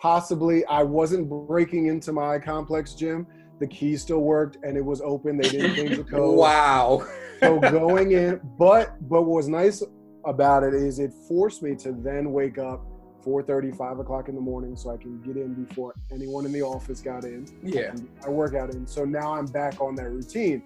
[0.00, 3.26] possibly, I wasn't breaking into my complex gym.
[3.60, 5.36] The key still worked and it was open.
[5.36, 6.36] They didn't change the code.
[6.36, 7.06] wow.
[7.40, 9.82] so going in, but but what was nice
[10.24, 12.84] about it is it forced me to then wake up
[13.22, 16.62] 4.30 5 o'clock in the morning so i can get in before anyone in the
[16.62, 17.46] office got in.
[17.62, 17.94] Yeah.
[18.24, 20.62] I work out in so now i'm back on that routine.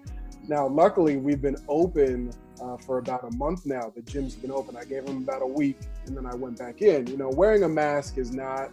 [0.47, 3.91] Now luckily we've been open uh, for about a month now.
[3.93, 4.77] The gym's been open.
[4.77, 7.07] I gave them about a week and then i went back in.
[7.07, 8.71] You know wearing a mask is not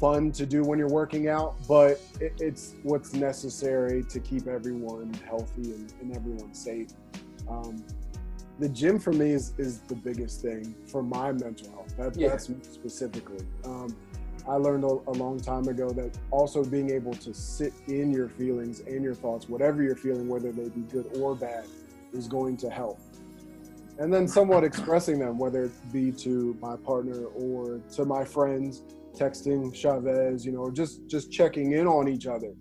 [0.00, 5.14] fun to do when you're working out but it, it's what's necessary to keep everyone
[5.24, 6.88] healthy and, and everyone safe.
[7.48, 7.84] Um,
[8.62, 11.96] the gym for me is, is the biggest thing for my mental health.
[11.96, 12.28] That, yeah.
[12.28, 13.44] That's specifically.
[13.64, 13.96] Um,
[14.48, 18.28] I learned a, a, long time ago that also being able to sit in your
[18.28, 21.64] feelings and your thoughts, whatever you're feeling, whether they be good or bad,
[22.12, 23.00] is going to help.
[23.98, 28.82] And then somewhat expressing them, whether it be to my partner or to my friends,
[29.16, 32.52] texting Chavez, you know, just just checking in on each other.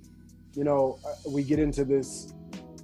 [0.55, 2.33] You know, uh, we get into this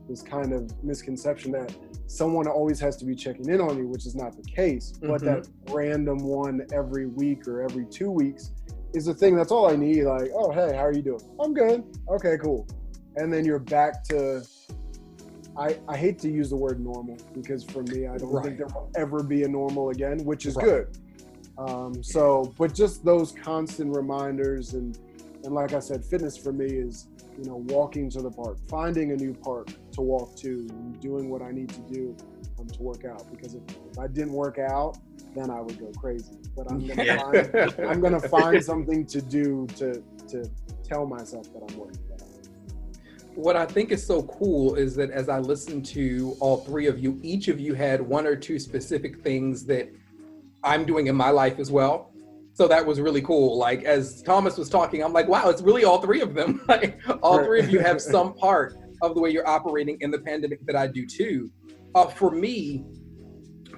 [0.07, 1.75] this kind of misconception that
[2.07, 4.93] someone always has to be checking in on you, which is not the case.
[4.93, 5.07] Mm-hmm.
[5.07, 8.51] But that random one every week or every two weeks
[8.93, 9.35] is the thing.
[9.35, 10.03] That's all I need.
[10.03, 11.21] Like, oh, hey, how are you doing?
[11.39, 11.83] I'm good.
[12.09, 12.67] Okay, cool.
[13.17, 14.43] And then you're back to.
[15.57, 18.45] I, I hate to use the word normal because for me, I don't right.
[18.45, 20.65] think there will ever be a normal again, which is right.
[20.65, 20.97] good.
[21.57, 24.97] Um, so, but just those constant reminders and
[25.43, 29.11] and like I said, fitness for me is you know, walking to the park, finding
[29.11, 32.15] a new park to walk to, and doing what I need to do
[32.59, 33.29] um, to work out.
[33.31, 34.97] Because if, if, I didn't work out,
[35.35, 36.37] then I would go crazy.
[36.55, 37.17] But I'm gonna yeah.
[37.17, 40.49] find I'm gonna find something to do to to
[40.83, 42.21] tell myself that I'm working out.
[43.33, 46.99] What I think is so cool is that as I listened to all three of
[46.99, 49.89] you, each of you had one or two specific things that
[50.63, 52.11] I'm doing in my life as well
[52.57, 53.55] so that was really cool.
[53.55, 56.59] Like as Thomas was talking, I'm like, wow, it's really all three of them.
[56.67, 60.19] like all three of you have some part of the way you're operating in the
[60.19, 61.51] pandemic that I do too.
[61.95, 62.85] Uh, for me,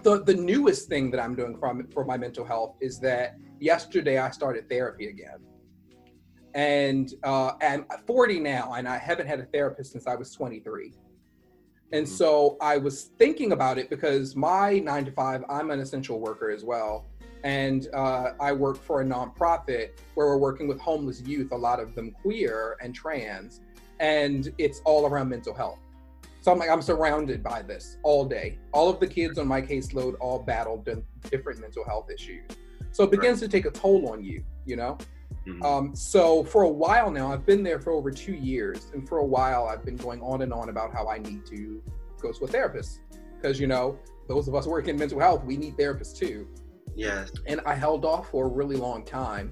[0.03, 4.17] the the newest thing that I'm doing from for my mental health is that yesterday
[4.17, 5.39] I started therapy again.
[6.55, 10.93] And uh, I'm 40 now, and I haven't had a therapist since I was 23.
[11.91, 12.15] And mm-hmm.
[12.15, 16.49] so I was thinking about it because my nine to five, I'm an essential worker
[16.49, 17.05] as well
[17.43, 21.79] and uh, I work for a nonprofit where we're working with homeless youth, a lot
[21.79, 23.61] of them queer and trans.
[23.99, 25.79] And it's all around mental health.
[26.41, 28.57] So I'm like, I'm surrounded by this all day.
[28.71, 30.87] All of the kids on my caseload all battled
[31.29, 32.45] different mental health issues.
[32.91, 33.51] So it begins right.
[33.51, 34.97] to take a toll on you, you know?
[35.45, 35.63] Mm-hmm.
[35.63, 38.89] Um, so for a while now, I've been there for over two years.
[38.93, 41.83] And for a while, I've been going on and on about how I need to
[42.21, 43.01] go to a therapist.
[43.35, 46.47] Because, you know, those of us working in mental health, we need therapists too.
[46.95, 47.31] Yes.
[47.47, 49.51] And I held off for a really long time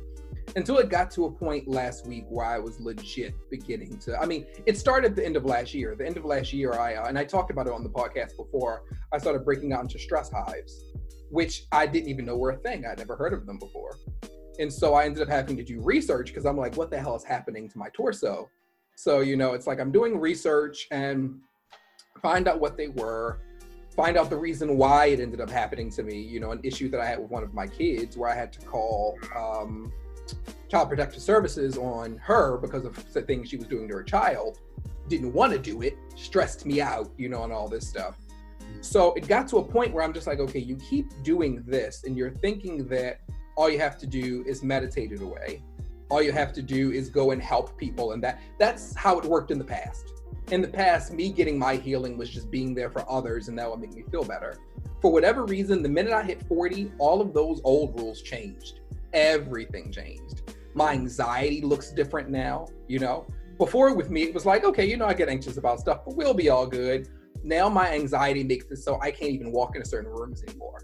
[0.55, 4.17] until it got to a point last week where I was legit beginning to.
[4.17, 5.95] I mean, it started at the end of last year.
[5.95, 8.37] The end of last year, I uh, and I talked about it on the podcast
[8.37, 8.83] before.
[9.11, 10.85] I started breaking out into stress hives,
[11.29, 12.85] which I didn't even know were a thing.
[12.85, 13.97] I'd never heard of them before,
[14.59, 17.15] and so I ended up having to do research because I'm like, what the hell
[17.15, 18.49] is happening to my torso?
[18.95, 21.39] So you know, it's like I'm doing research and
[22.21, 23.39] find out what they were
[23.95, 26.21] find out the reason why it ended up happening to me.
[26.21, 28.53] You know, an issue that I had with one of my kids where I had
[28.53, 29.91] to call um,
[30.69, 34.59] Child Protective Services on her because of the things she was doing to her child.
[35.07, 38.17] Didn't want to do it, stressed me out, you know, and all this stuff.
[38.81, 42.03] So it got to a point where I'm just like, okay, you keep doing this
[42.03, 43.21] and you're thinking that
[43.55, 45.63] all you have to do is meditate it away.
[46.09, 48.11] All you have to do is go and help people.
[48.11, 50.13] And that that's how it worked in the past.
[50.51, 53.69] In the past, me getting my healing was just being there for others and that
[53.69, 54.57] would make me feel better.
[55.01, 58.79] For whatever reason, the minute I hit 40, all of those old rules changed.
[59.13, 63.25] Everything changed my anxiety looks different now, you know.
[63.57, 66.15] Before with me, it was like, okay, you know, I get anxious about stuff, but
[66.15, 67.09] we'll be all good.
[67.43, 70.83] Now my anxiety makes it so I can't even walk into certain rooms anymore.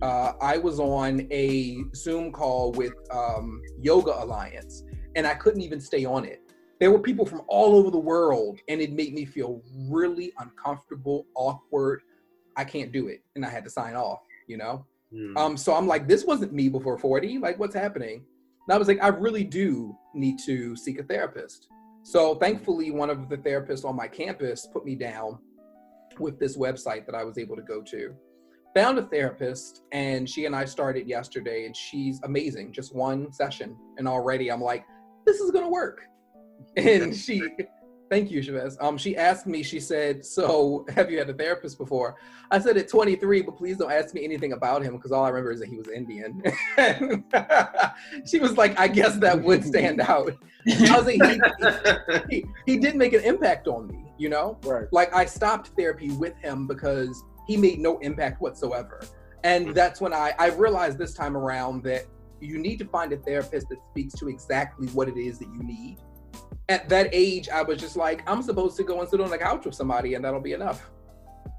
[0.00, 5.80] Uh, I was on a Zoom call with um, Yoga Alliance, and I couldn't even
[5.80, 6.40] stay on it.
[6.80, 11.26] There were people from all over the world, and it made me feel really uncomfortable,
[11.34, 12.00] awkward.
[12.56, 14.20] I can't do it, and I had to sign off.
[14.46, 15.36] You know, mm.
[15.36, 17.38] um, so I'm like, this wasn't me before 40.
[17.38, 18.24] Like, what's happening?
[18.68, 21.68] And I was like, I really do need to seek a therapist.
[22.02, 25.38] So thankfully, one of the therapists on my campus put me down
[26.18, 28.14] with this website that I was able to go to.
[28.74, 32.72] Found a therapist, and she and I started yesterday, and she's amazing.
[32.72, 34.84] Just one session, and already I'm like,
[35.26, 36.02] this is gonna work.
[36.76, 37.40] And she
[38.10, 38.78] Thank you, Chavez.
[38.80, 42.16] Um, she asked me, she said, So, have you had a therapist before?
[42.50, 45.28] I said, At 23, but please don't ask me anything about him because all I
[45.28, 46.42] remember is that he was Indian.
[48.26, 50.32] she was like, I guess that would stand out.
[50.66, 51.22] I was like,
[52.30, 54.58] he, he, he, did make an impact on me, you know?
[54.62, 54.86] Right.
[54.92, 59.00] Like, I stopped therapy with him because he made no impact whatsoever.
[59.44, 62.06] And that's when I, I realized this time around that
[62.40, 65.62] you need to find a therapist that speaks to exactly what it is that you
[65.62, 65.98] need
[66.68, 69.38] at that age, I was just like, I'm supposed to go and sit on the
[69.38, 70.90] couch with somebody and that'll be enough.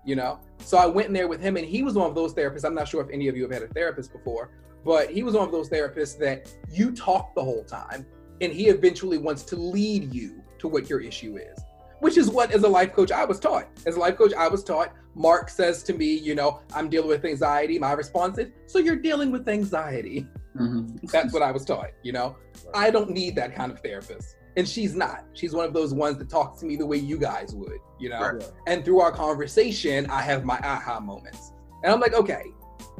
[0.05, 0.39] You know?
[0.59, 2.63] So I went in there with him and he was one of those therapists.
[2.63, 4.51] I'm not sure if any of you have had a therapist before,
[4.85, 8.05] but he was one of those therapists that you talk the whole time
[8.41, 11.59] and he eventually wants to lead you to what your issue is.
[11.99, 13.67] Which is what, as a life coach, I was taught.
[13.85, 14.93] As a life coach, I was taught.
[15.15, 17.77] Mark says to me, you know, I'm dealing with anxiety.
[17.77, 20.25] My response is, so you're dealing with anxiety.
[20.55, 21.07] Mm-hmm.
[21.07, 22.37] That's what I was taught, you know?
[22.73, 25.23] I don't need that kind of therapist and she's not.
[25.33, 28.09] She's one of those ones that talks to me the way you guys would, you
[28.09, 28.19] know.
[28.19, 28.43] Right.
[28.67, 32.43] And through our conversation, I have my aha moments, and I'm like, okay,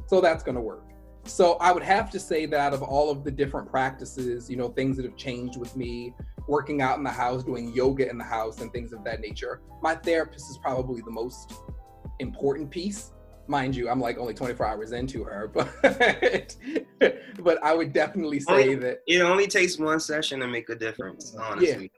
[0.08, 0.86] so that's gonna work.
[1.26, 4.56] So I would have to say that out of all of the different practices, you
[4.56, 6.16] know, things that have changed with me,
[6.48, 9.62] working out in the house, doing yoga in the house, and things of that nature,
[9.84, 11.54] my therapist is probably the most
[12.20, 13.12] important piece
[13.50, 16.56] mind you, I'm like only 24 hours into her, but
[17.40, 21.36] but I would definitely say that it only takes one session to make a difference.
[21.36, 21.92] Honestly,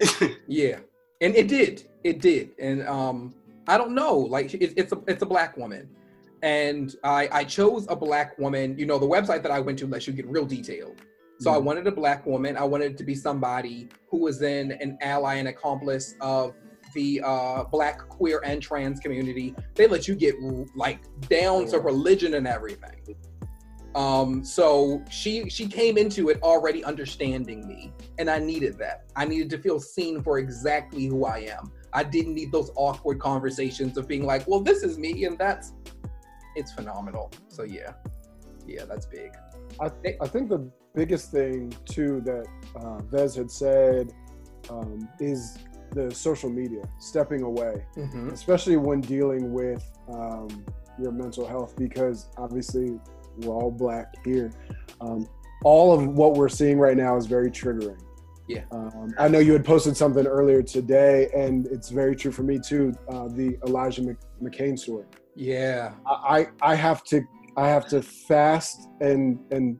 [0.00, 0.78] yeah, yeah,
[1.20, 3.34] and it did, it did, and um,
[3.66, 5.88] I don't know, like it, it's a it's a black woman,
[6.42, 8.78] and I I chose a black woman.
[8.78, 11.02] You know, the website that I went to lets you get real detailed.
[11.40, 11.56] So mm-hmm.
[11.56, 12.56] I wanted a black woman.
[12.56, 16.54] I wanted to be somebody who was in an ally and accomplice of
[16.92, 19.54] the uh, black, queer, and trans community.
[19.74, 20.34] They let you get
[20.74, 23.16] like down to religion and everything.
[23.94, 29.04] Um, so she she came into it already understanding me, and I needed that.
[29.16, 31.70] I needed to feel seen for exactly who I am.
[31.92, 35.74] I didn't need those awkward conversations of being like, "Well, this is me," and that's
[36.56, 37.30] it's phenomenal.
[37.48, 37.92] So yeah,
[38.66, 39.32] yeah, that's big.
[39.78, 42.46] I th- I think the biggest thing too that
[42.76, 44.12] uh, Vez had said
[44.70, 45.58] um, is
[45.94, 48.30] the social media, stepping away, mm-hmm.
[48.30, 50.64] especially when dealing with um,
[50.98, 52.98] your mental health, because obviously
[53.38, 54.52] we're all black here.
[55.00, 55.28] Um,
[55.64, 58.00] all of what we're seeing right now is very triggering.
[58.48, 58.64] Yeah.
[58.70, 62.58] Um, I know you had posted something earlier today, and it's very true for me
[62.58, 62.92] too.
[63.08, 64.02] Uh, the Elijah
[64.42, 65.06] McClain story.
[65.34, 65.92] Yeah.
[66.06, 67.22] I I have to
[67.56, 69.78] I have to fast and and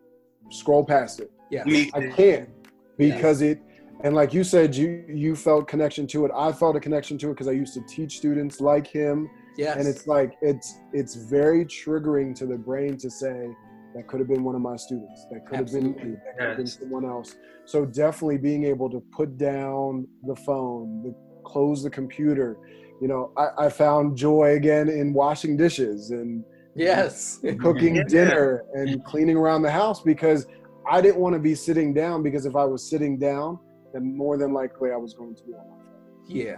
[0.50, 1.30] scroll past it.
[1.50, 1.64] Yeah.
[1.66, 2.48] I can't
[2.96, 3.50] because yeah.
[3.50, 3.62] it
[4.04, 6.32] and like you said, you you felt connection to it.
[6.34, 9.30] I felt a connection to it because I used to teach students like him.
[9.56, 9.76] Yes.
[9.76, 13.50] And it's like it's it's very triggering to the brain to say
[13.94, 15.26] that could have been one of my students.
[15.30, 15.90] That could Absolutely.
[15.90, 16.18] have been me.
[16.24, 17.36] That could have been someone else.
[17.64, 22.56] So definitely being able to put down the phone, the, close the computer.
[23.00, 26.44] You know, I, I found joy again in washing dishes and
[26.74, 28.04] yes, cooking yeah.
[28.08, 30.46] dinner and cleaning around the house because
[30.90, 33.58] I didn't want to be sitting down because if I was sitting down,
[33.92, 36.26] then more than likely I was going to be on my phone.
[36.26, 36.56] Yeah.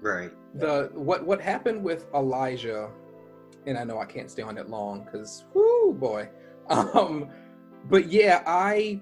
[0.00, 0.32] Right.
[0.54, 2.90] The what what happened with Elijah,
[3.66, 6.28] and I know I can't stay on it long because whoo boy.
[6.68, 7.28] Um
[7.88, 9.00] but yeah, I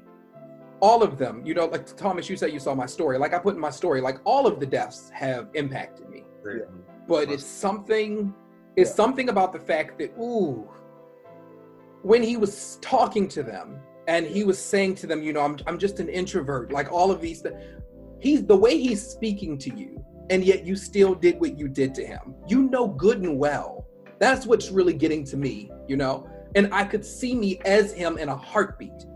[0.80, 3.16] all of them, you know, like Thomas, you said you saw my story.
[3.18, 6.24] Like I put in my story, like all of the deaths have impacted me.
[6.45, 6.64] Yeah.
[7.07, 8.35] But it's something
[8.76, 8.97] it's yeah.
[8.97, 10.68] something about the fact that ooh
[12.03, 15.59] when he was talking to them and he was saying to them, you know, I'm
[15.66, 17.55] I'm just an introvert, like all of these th-
[18.20, 21.94] he's the way he's speaking to you, and yet you still did what you did
[21.96, 22.34] to him.
[22.48, 23.86] You know good and well.
[24.18, 26.28] That's what's really getting to me, you know?
[26.55, 29.07] And I could see me as him in a heartbeat.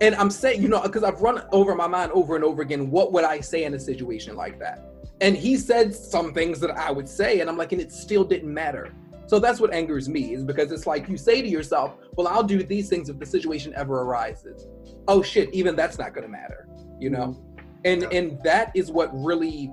[0.00, 2.90] And I'm saying, you know, because I've run over my mind over and over again,
[2.90, 4.88] what would I say in a situation like that?
[5.20, 8.24] And he said some things that I would say, and I'm like, and it still
[8.24, 8.92] didn't matter.
[9.26, 12.44] So that's what angers me is because it's like you say to yourself, well, I'll
[12.44, 14.66] do these things if the situation ever arises.
[15.08, 16.68] Oh shit, even that's not gonna matter,
[17.00, 17.36] you know?
[17.84, 19.72] And and that is what really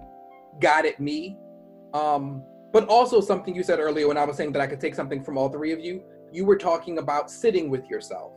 [0.59, 1.37] got at me.
[1.93, 4.95] Um, but also something you said earlier when I was saying that I could take
[4.95, 8.33] something from all three of you, you were talking about sitting with yourself.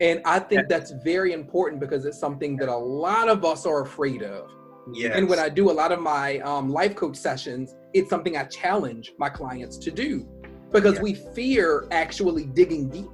[0.00, 3.82] And I think that's very important because it's something that a lot of us are
[3.82, 4.48] afraid of.
[4.94, 5.16] Yes.
[5.16, 8.44] And when I do a lot of my um, life coach sessions, it's something I
[8.44, 10.26] challenge my clients to do
[10.72, 11.02] because yes.
[11.02, 13.10] we fear actually digging deep.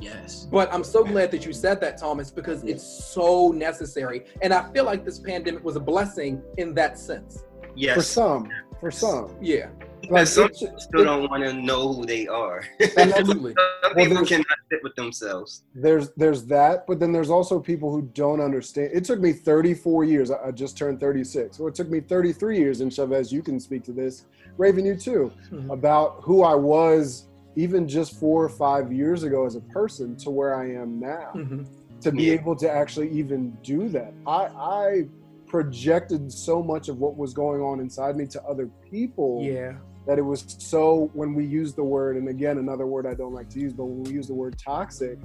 [0.00, 0.46] Yes.
[0.50, 4.24] But I'm so glad that you said that, Thomas, because it's so necessary.
[4.42, 7.44] And I feel like this pandemic was a blessing in that sense.
[7.74, 7.96] Yes.
[7.96, 8.48] For some.
[8.80, 9.36] For some.
[9.40, 9.70] Yeah.
[10.10, 12.64] Like some people still don't want to know who they are.
[12.80, 13.54] Absolutely.
[13.82, 15.64] some people well, cannot sit with themselves.
[15.74, 18.90] There's there's that, but then there's also people who don't understand.
[18.94, 20.30] It took me 34 years.
[20.30, 21.58] I just turned 36.
[21.58, 24.24] Well, it took me 33 years, and Chavez, you can speak to this.
[24.56, 25.70] Raven, you too, mm-hmm.
[25.70, 30.30] about who I was even just four or five years ago as a person to
[30.30, 31.32] where I am now.
[31.34, 31.64] Mm-hmm.
[32.02, 32.34] To be yeah.
[32.34, 34.14] able to actually even do that.
[34.26, 35.08] I I
[35.46, 39.42] projected so much of what was going on inside me to other people.
[39.42, 39.74] Yeah
[40.08, 43.32] that it was so when we use the word and again another word i don't
[43.34, 45.18] like to use but when we use the word toxic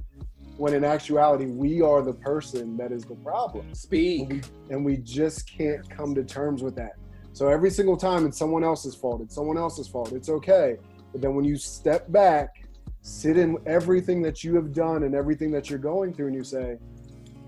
[0.58, 3.74] when in actuality we are the person that is the problem.
[3.74, 4.22] Speak.
[4.22, 6.94] And we, and we just can't come to terms with that.
[7.34, 10.78] So every single time it's someone else's fault it's someone else's fault it's okay.
[11.12, 12.68] But then when you step back
[13.02, 16.44] sit in everything that you have done and everything that you're going through and you
[16.44, 16.78] say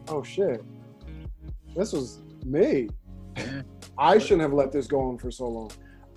[0.08, 0.64] oh shit.
[1.76, 2.90] This was me.
[3.98, 5.72] I shouldn't have let this go on for so long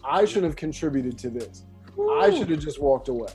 [0.09, 1.65] I should have contributed to this.
[1.99, 2.21] Ooh.
[2.21, 3.31] I should have just walked away.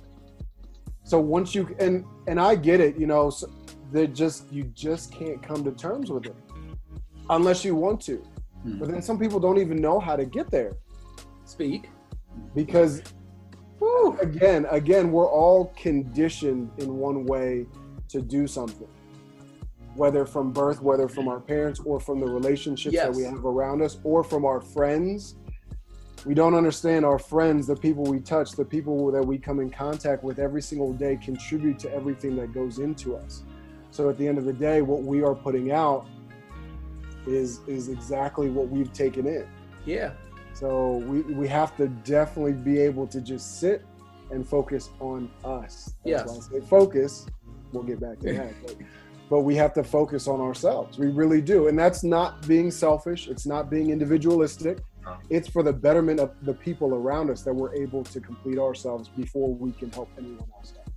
[1.04, 3.50] So once you and and I get it, you know, so
[3.92, 6.36] that just you just can't come to terms with it
[7.30, 8.18] unless you want to.
[8.64, 8.80] Hmm.
[8.80, 10.74] But then some people don't even know how to get there.
[11.46, 11.90] Speak.
[12.56, 13.04] Because
[13.80, 14.18] Woo.
[14.20, 17.68] again, again, we're all conditioned in one way
[18.10, 18.88] to do something.
[19.96, 23.06] Whether from birth, whether from our parents, or from the relationships yes.
[23.06, 25.36] that we have around us, or from our friends,
[26.26, 29.70] we don't understand our friends, the people we touch, the people that we come in
[29.70, 33.44] contact with every single day contribute to everything that goes into us.
[33.92, 36.08] So at the end of the day, what we are putting out
[37.28, 39.48] is is exactly what we've taken in.
[39.86, 40.14] Yeah.
[40.54, 43.86] So we we have to definitely be able to just sit
[44.32, 45.94] and focus on us.
[46.04, 46.28] That's yes.
[46.28, 47.26] Why I say focus.
[47.72, 48.54] We'll get back to that.
[48.66, 48.76] But,
[49.30, 51.00] but we have to focus on ourselves.
[51.00, 51.68] We really do.
[51.68, 53.28] And that's not being selfish.
[53.28, 54.80] It's not being individualistic
[55.30, 59.10] it's for the betterment of the people around us that we're able to complete ourselves
[59.10, 60.94] before we can help anyone else out.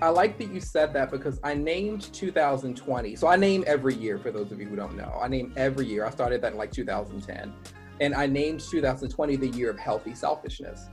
[0.00, 3.16] I like that you said that because I named 2020.
[3.16, 5.18] So I name every year for those of you who don't know.
[5.20, 6.04] I name every year.
[6.04, 7.52] I started that in like 2010.
[8.00, 10.88] And I named 2020 the year of healthy selfishness.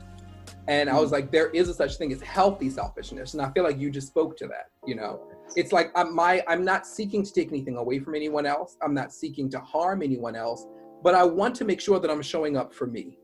[0.68, 1.16] And I was hmm.
[1.16, 3.34] like, there is a such thing as healthy selfishness.
[3.34, 5.22] And I feel like you just spoke to that, you know.
[5.56, 8.78] It's like I'm my I'm not seeking to take anything away from anyone else.
[8.82, 10.66] I'm not seeking to harm anyone else
[11.06, 13.20] but I want to make sure that I'm showing up for me.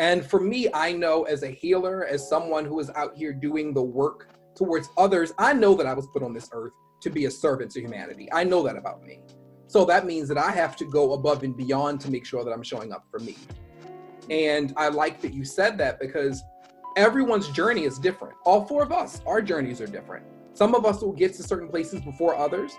[0.00, 3.72] And for me, I know as a healer, as someone who is out here doing
[3.72, 7.26] the work towards others, I know that I was put on this earth to be
[7.26, 8.28] a servant to humanity.
[8.32, 9.20] I know that about me.
[9.68, 12.50] So that means that I have to go above and beyond to make sure that
[12.50, 13.36] I'm showing up for me.
[14.28, 16.42] And I like that you said that because
[16.96, 18.34] everyone's journey is different.
[18.44, 20.26] All four of us, our journeys are different.
[20.54, 22.72] Some of us will get to certain places before others.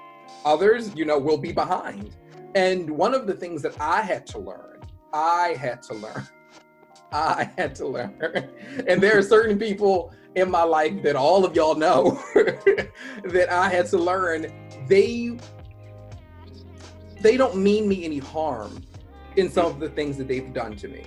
[0.44, 2.18] Others, you know, will be behind.
[2.56, 4.80] And one of the things that I had to learn,
[5.14, 6.28] I had to learn,
[7.12, 8.50] I had to learn,
[8.88, 13.70] and there are certain people in my life that all of y'all know that I
[13.70, 14.52] had to learn.
[14.88, 15.38] They
[17.22, 18.84] they don't mean me any harm
[19.36, 21.04] in some of the things that they've done to me.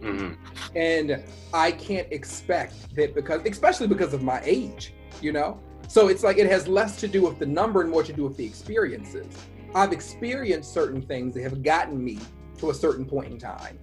[0.00, 0.76] Mm-hmm.
[0.76, 1.22] And
[1.52, 5.60] I can't expect that because, especially because of my age, you know?
[5.88, 8.24] So it's like it has less to do with the number and more to do
[8.24, 9.26] with the experiences.
[9.74, 12.18] I've experienced certain things that have gotten me
[12.58, 13.78] to a certain point in time.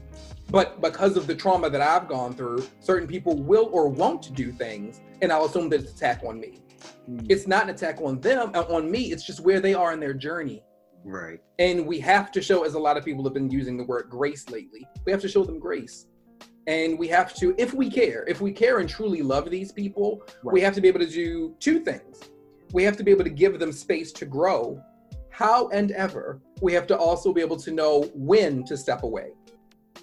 [0.50, 4.52] But because of the trauma that I've gone through, certain people will or won't do
[4.52, 6.60] things, and I'll assume that it's an attack on me.
[7.10, 7.26] Mm.
[7.30, 9.12] It's not an attack on them, uh, on me.
[9.12, 10.64] It's just where they are in their journey.
[11.04, 11.40] Right.
[11.60, 14.08] And we have to show, as a lot of people have been using the word
[14.10, 16.08] grace lately, we have to show them grace.
[16.68, 20.24] And we have to, if we care, if we care and truly love these people,
[20.44, 20.54] right.
[20.54, 22.22] we have to be able to do two things.
[22.74, 24.82] We have to be able to give them space to grow.
[25.36, 29.34] How and ever, we have to also be able to know when to step away.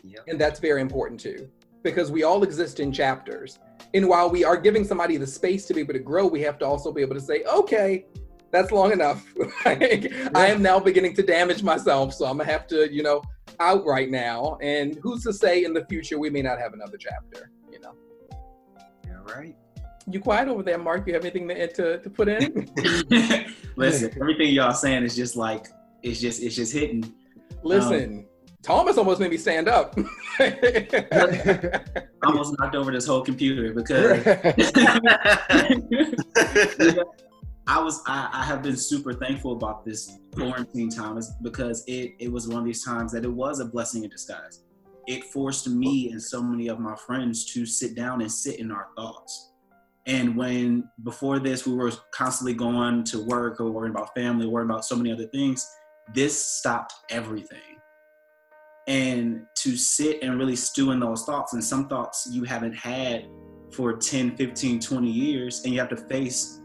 [0.05, 0.25] Yep.
[0.29, 1.49] And that's very important too,
[1.83, 3.59] because we all exist in chapters.
[3.95, 6.59] And while we are giving somebody the space to be able to grow, we have
[6.59, 8.05] to also be able to say, okay,
[8.51, 9.25] that's long enough.
[9.65, 13.23] like, I am now beginning to damage myself, so I'm gonna have to, you know,
[13.59, 14.59] out right now.
[14.61, 17.51] And who's to say in the future we may not have another chapter?
[17.73, 17.95] You know.
[19.07, 19.57] Yeah, right.
[20.11, 21.07] You quiet over there, Mark?
[21.07, 22.69] You have anything to to, to put in?
[23.77, 25.69] Listen, everything y'all saying is just like
[26.03, 27.13] it's just it's just hitting.
[27.63, 28.19] Listen.
[28.19, 28.27] Um,
[28.63, 29.99] Thomas almost made me stand up.
[30.39, 31.75] I
[32.25, 34.25] almost knocked over this whole computer because
[37.67, 42.13] I was I, I, have been super thankful about this quarantine time is because it
[42.21, 44.63] it was one of these times that it was a blessing in disguise.
[45.09, 48.71] It forced me and so many of my friends to sit down and sit in
[48.71, 49.52] our thoughts.
[50.07, 54.71] And when before this we were constantly going to work or worrying about family, worrying
[54.71, 55.69] about so many other things,
[56.15, 57.59] this stopped everything.
[58.89, 63.29] And to sit and really stew in those thoughts and some thoughts you haven't had
[63.73, 66.61] for 10, 15, 20 years and you have to face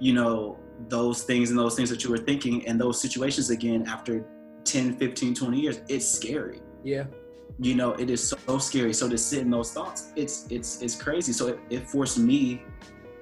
[0.00, 0.58] you know
[0.88, 4.26] those things and those things that you were thinking and those situations again after
[4.64, 7.04] 10 15 20 years it's scary yeah
[7.58, 8.92] you know it is so scary.
[8.92, 11.32] So to sit in those thoughts it's it's it's crazy.
[11.32, 12.62] So it, it forced me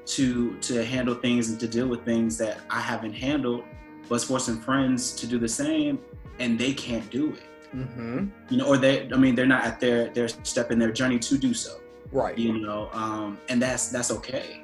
[0.04, 3.62] to to handle things and to deal with things that i haven't handled
[4.08, 5.96] but it's forcing friends to do the same
[6.40, 7.42] and they can't do it.
[7.72, 8.26] Mm-hmm.
[8.50, 11.18] you know or they i mean they're not at their their step in their journey
[11.20, 11.80] to do so.
[12.10, 12.36] Right.
[12.36, 14.62] You know um and that's that's okay.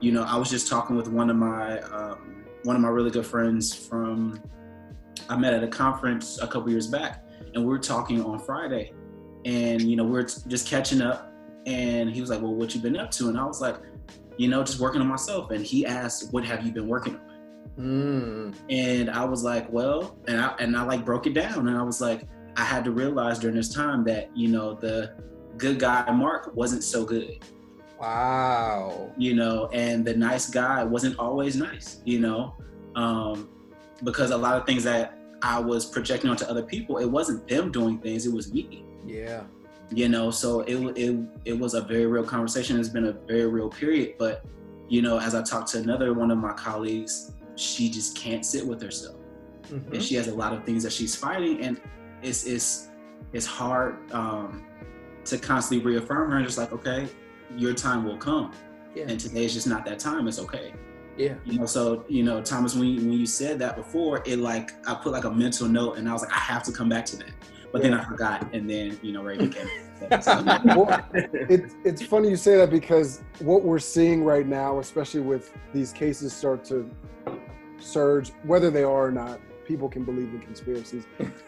[0.00, 3.10] You know, I was just talking with one of my um, one of my really
[3.10, 4.40] good friends from
[5.28, 8.92] I met at a conference a couple years back, and we were talking on Friday,
[9.44, 11.32] and you know we are just catching up,
[11.66, 13.76] and he was like, "Well, what you been up to?" And I was like,
[14.36, 17.22] "You know, just working on myself." And he asked, "What have you been working on?"
[17.78, 18.54] Mm.
[18.70, 21.82] And I was like, "Well," and I and I like broke it down, and I
[21.82, 25.14] was like, I had to realize during this time that you know the
[25.56, 27.38] good guy Mark wasn't so good
[27.98, 29.12] Wow.
[29.16, 32.56] You know, and the nice guy wasn't always nice, you know,
[32.94, 33.48] um,
[34.04, 37.72] because a lot of things that I was projecting onto other people, it wasn't them
[37.72, 38.84] doing things, it was me.
[39.08, 39.44] Yeah.
[39.90, 42.78] You know, so it, it, it was a very real conversation.
[42.78, 44.16] It's been a very real period.
[44.18, 44.44] But,
[44.88, 48.66] you know, as I talked to another one of my colleagues, she just can't sit
[48.66, 49.16] with herself.
[49.62, 49.94] Mm-hmm.
[49.94, 51.62] And she has a lot of things that she's fighting.
[51.62, 51.80] And
[52.22, 52.88] it's, it's,
[53.32, 54.66] it's hard um,
[55.24, 57.08] to constantly reaffirm her and just like, okay,
[57.56, 58.52] your time will come.
[58.94, 59.06] Yeah.
[59.08, 60.28] And today is just not that time.
[60.28, 60.72] It's okay.
[61.16, 61.34] Yeah.
[61.44, 64.70] You know, so you know, Thomas, when you, when you said that before, it like
[64.86, 67.04] I put like a mental note, and I was like, I have to come back
[67.06, 67.32] to that.
[67.72, 67.90] But yeah.
[67.90, 69.68] then I forgot, and then you know, Ray became.
[70.10, 75.52] well, it, it's funny you say that because what we're seeing right now, especially with
[75.74, 76.88] these cases start to
[77.78, 81.04] surge, whether they are or not, people can believe in conspiracies.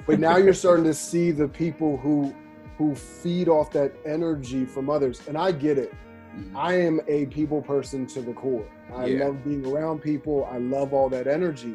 [0.07, 2.35] But now you're starting to see the people who
[2.77, 5.21] who feed off that energy from others.
[5.29, 5.93] And I get it.
[6.35, 6.57] Mm-hmm.
[6.57, 8.67] I am a people person to the core.
[8.95, 9.27] I yeah.
[9.27, 10.49] love being around people.
[10.51, 11.75] I love all that energy.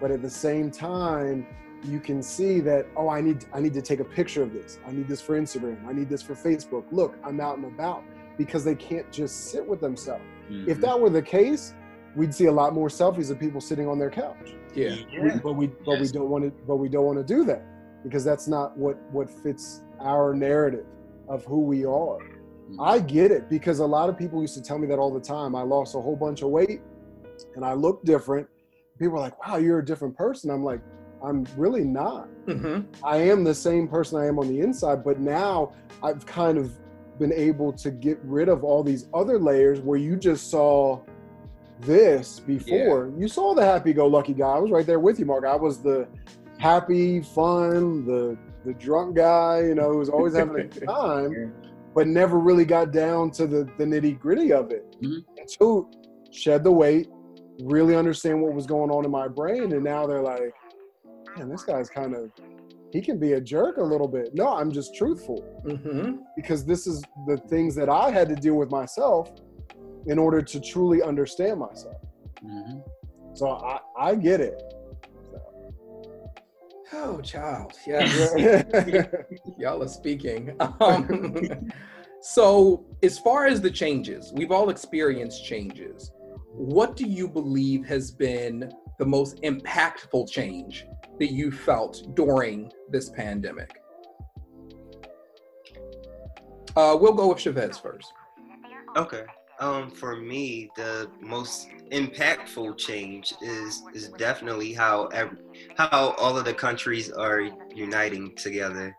[0.00, 1.46] But at the same time,
[1.84, 4.78] you can see that oh i need i need to take a picture of this
[4.86, 8.02] i need this for instagram i need this for facebook look i'm out and about
[8.36, 10.68] because they can't just sit with themselves mm-hmm.
[10.68, 11.74] if that were the case
[12.16, 15.38] we'd see a lot more selfies of people sitting on their couch yeah, yeah.
[15.42, 16.00] but we but yes.
[16.00, 17.64] we don't want to but we don't want to do that
[18.02, 20.86] because that's not what what fits our narrative
[21.28, 22.18] of who we are.
[22.18, 22.80] Mm-hmm.
[22.80, 25.20] I get it because a lot of people used to tell me that all the
[25.20, 25.54] time.
[25.54, 26.80] I lost a whole bunch of weight
[27.56, 28.46] and I look different.
[28.98, 30.50] People are like, wow, you're a different person.
[30.50, 30.80] I'm like,
[31.24, 32.28] I'm really not.
[32.46, 33.04] Mm-hmm.
[33.04, 35.72] I am the same person I am on the inside, but now
[36.02, 36.72] I've kind of
[37.18, 41.00] been able to get rid of all these other layers where you just saw
[41.80, 43.08] this before.
[43.08, 43.20] Yeah.
[43.20, 44.48] You saw the happy go lucky guy.
[44.48, 45.44] I was right there with you, Mark.
[45.44, 46.08] I was the
[46.58, 51.52] happy, fun, the the drunk guy, you know, who's always having a good time,
[51.94, 54.96] but never really got down to the, the nitty gritty of it.
[55.02, 55.18] Mm-hmm.
[55.36, 55.90] Until
[56.30, 57.08] shed the weight,
[57.62, 60.54] really understand what was going on in my brain, and now they're like,
[61.36, 62.30] man, this guy's kind of
[62.92, 64.34] he can be a jerk a little bit.
[64.34, 66.18] No, I'm just truthful mm-hmm.
[66.36, 69.32] because this is the things that I had to deal with myself
[70.06, 71.96] in order to truly understand myself.
[72.44, 72.78] Mm-hmm.
[73.34, 74.62] So I, I get it.
[76.92, 77.72] Oh, child.
[77.84, 78.62] Yeah.
[79.58, 80.54] Y'all are speaking.
[80.60, 81.72] Um,
[82.22, 86.12] so, as far as the changes, we've all experienced changes.
[86.52, 90.86] What do you believe has been the most impactful change
[91.18, 93.70] that you felt during this pandemic?
[96.76, 98.12] Uh, we'll go with Chavez first.
[98.96, 99.24] Okay.
[99.60, 105.38] Um, for me, the most impactful change is is definitely how every,
[105.76, 107.42] how all of the countries are
[107.72, 108.96] uniting together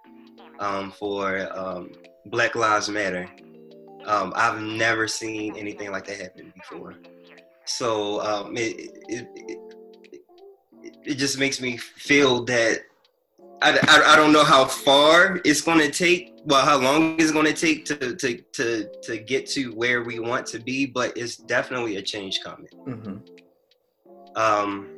[0.59, 1.91] um, for um,
[2.27, 3.29] Black Lives Matter.
[4.05, 6.95] Um, I've never seen anything like that happen before.
[7.65, 9.27] So um, it, it,
[11.05, 12.81] it just makes me feel that
[13.61, 17.31] I, I, I don't know how far it's going to take well how long it's
[17.31, 21.15] going to take to, to to to get to where we want to be but
[21.17, 22.67] it's definitely a change coming.
[22.85, 23.17] Mm-hmm.
[24.35, 24.89] um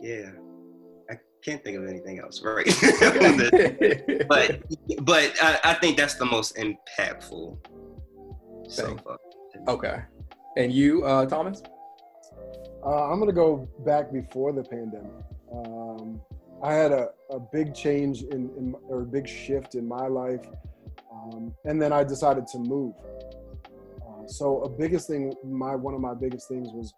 [0.00, 0.30] yeah.
[1.10, 1.14] I
[1.44, 2.66] can't think of anything else right?
[4.28, 4.62] But
[5.04, 7.58] but I, I, think that's the most impactful
[8.68, 8.96] so
[9.68, 10.02] okay.
[10.56, 11.62] And you uh thomas
[12.84, 15.12] uh, i'm gonna go back before the pandemic
[15.54, 16.20] um,
[16.62, 20.46] I had a, a big change in, in, or a big shift in my life,
[21.12, 22.94] um, and then I decided to move.
[24.00, 26.94] Uh, so a biggest thing, my one of my biggest things was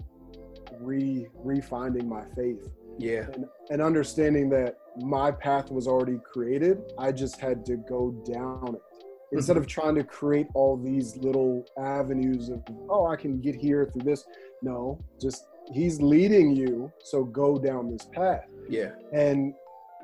[0.78, 2.68] re refinding my faith.
[2.98, 6.82] Yeah, and, and understanding that my path was already created.
[6.98, 8.82] I just had to go down it
[9.32, 13.84] instead of trying to create all these little avenues of oh i can get here
[13.92, 14.24] through this
[14.62, 18.46] no just he's leading you so go down this path.
[18.68, 18.90] Yeah.
[19.12, 19.54] And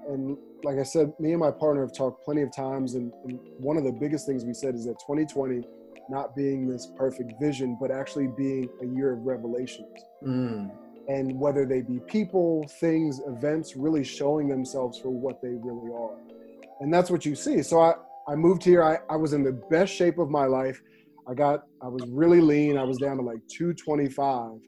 [0.08, 3.38] and like i said me and my partner have talked plenty of times and, and
[3.58, 5.62] one of the biggest things we said is that 2020
[6.08, 9.88] not being this perfect vision but actually being a year of revelations.
[10.26, 10.70] Mm.
[11.08, 16.16] and whether they be people things events really showing themselves for what they really are.
[16.80, 17.62] And that's what you see.
[17.62, 17.94] So i
[18.28, 18.82] i moved here.
[18.82, 20.80] I, I was in the best shape of my life.
[21.28, 22.76] I got i was really lean.
[22.78, 24.60] I was down to like 225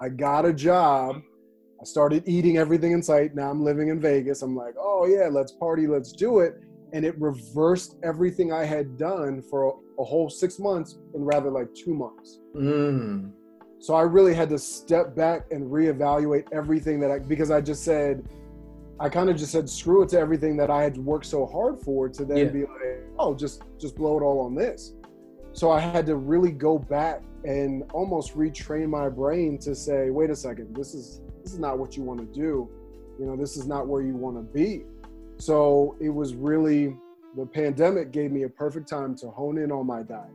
[0.00, 1.22] I got a job.
[1.80, 3.34] I started eating everything in sight.
[3.34, 4.42] Now I'm living in Vegas.
[4.42, 6.54] I'm like, oh yeah, let's party, let's do it.
[6.92, 11.50] And it reversed everything I had done for a, a whole six months in rather
[11.50, 12.40] like two months.
[12.56, 13.32] Mm.
[13.80, 17.84] So I really had to step back and reevaluate everything that I, because I just
[17.84, 18.28] said,
[18.98, 21.80] I kind of just said screw it to everything that I had worked so hard
[21.82, 22.44] for to then yeah.
[22.44, 24.94] be like, oh, just just blow it all on this.
[25.58, 30.30] So I had to really go back and almost retrain my brain to say, wait
[30.30, 32.70] a second, this is this is not what you want to do.
[33.18, 34.84] You know, this is not where you want to be.
[35.38, 36.96] So it was really
[37.36, 40.30] the pandemic gave me a perfect time to hone in on my diet,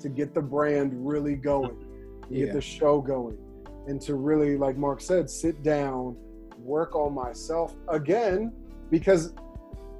[0.00, 1.82] to get the brand really going,
[2.28, 2.44] yeah.
[2.44, 3.38] get the show going,
[3.86, 6.14] and to really, like Mark said, sit down,
[6.58, 8.52] work on myself again,
[8.90, 9.32] because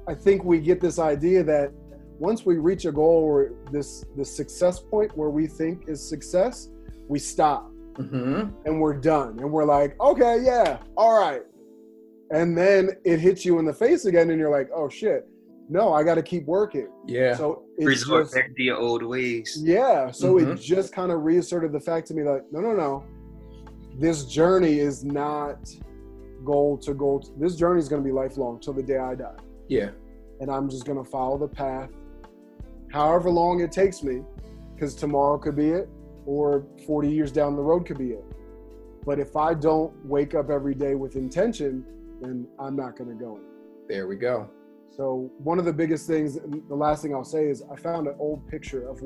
[0.07, 1.73] I think we get this idea that
[2.21, 6.69] once we reach a goal or this the success point where we think is success,
[7.09, 8.47] we stop mm-hmm.
[8.65, 11.41] and we're done and we're like, okay, yeah, all right.
[12.29, 15.27] And then it hits you in the face again, and you're like, oh shit,
[15.67, 16.89] no, I got to keep working.
[17.07, 17.35] Yeah.
[17.35, 19.59] So resort just, back to your old ways.
[19.59, 20.11] Yeah.
[20.11, 20.51] So mm-hmm.
[20.51, 23.03] it just kind of reasserted the fact to me that no, no, no,
[23.97, 25.57] this journey is not
[26.45, 27.27] goal to goal.
[27.39, 29.41] This journey is going to be lifelong till the day I die.
[29.67, 29.89] Yeah.
[30.39, 31.89] And I'm just going to follow the path
[32.91, 34.23] however long it takes me,
[34.73, 35.89] because tomorrow could be it,
[36.25, 38.25] or 40 years down the road could be it.
[39.05, 41.85] But if I don't wake up every day with intention,
[42.21, 43.39] then I'm not going to go.
[43.89, 44.49] There we go.
[44.95, 46.37] So one of the biggest things,
[46.67, 49.01] the last thing I'll say is I found an old picture of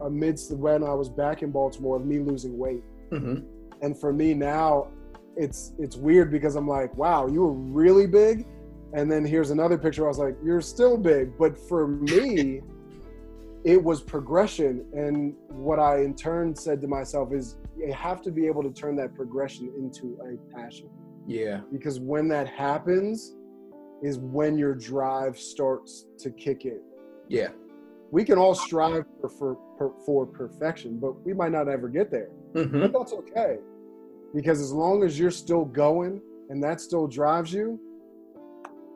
[0.00, 2.82] amidst when I was back in Baltimore of me losing weight.
[3.12, 3.46] Mm-hmm.
[3.82, 4.88] And for me now,
[5.36, 8.46] it's it's weird because I'm like, wow, you were really big,
[8.94, 10.06] and then here's another picture.
[10.06, 12.62] I was like, you're still big, but for me,
[13.66, 14.86] it was progression.
[14.94, 18.70] And what I in turn said to myself is, you have to be able to
[18.70, 20.88] turn that progression into a passion.
[21.26, 21.60] Yeah.
[21.72, 23.34] Because when that happens,
[24.02, 26.80] is when your drive starts to kick in.
[27.28, 27.48] Yeah.
[28.12, 32.28] We can all strive for for, for perfection, but we might not ever get there.
[32.54, 32.82] Mm-hmm.
[32.82, 33.56] But that's okay.
[34.34, 37.80] Because as long as you're still going and that still drives you,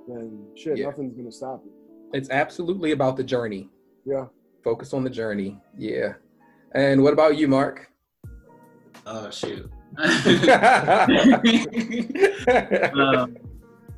[0.07, 0.87] then shit, yeah.
[0.87, 1.73] nothing's gonna stop you.
[2.13, 3.69] It's absolutely about the journey.
[4.05, 4.27] Yeah.
[4.63, 5.59] Focus on the journey.
[5.77, 6.15] Yeah.
[6.73, 7.91] And what about you, Mark?
[9.07, 9.71] Oh shoot.
[12.95, 13.37] um,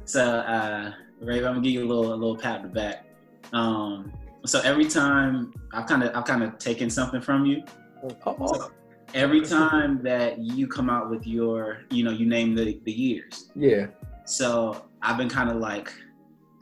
[0.04, 3.06] so uh Raven, I'm gonna give you a little a little pat on the back.
[3.52, 4.12] Um
[4.46, 7.62] so every time I've kind of I've kind of taken something from you.
[8.00, 8.70] So
[9.14, 13.50] every time that you come out with your, you know, you name the the years.
[13.54, 13.86] Yeah.
[14.24, 15.92] So I've been kind of like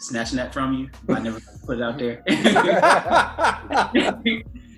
[0.00, 0.90] snatching that from you.
[1.08, 2.22] I never put it out there.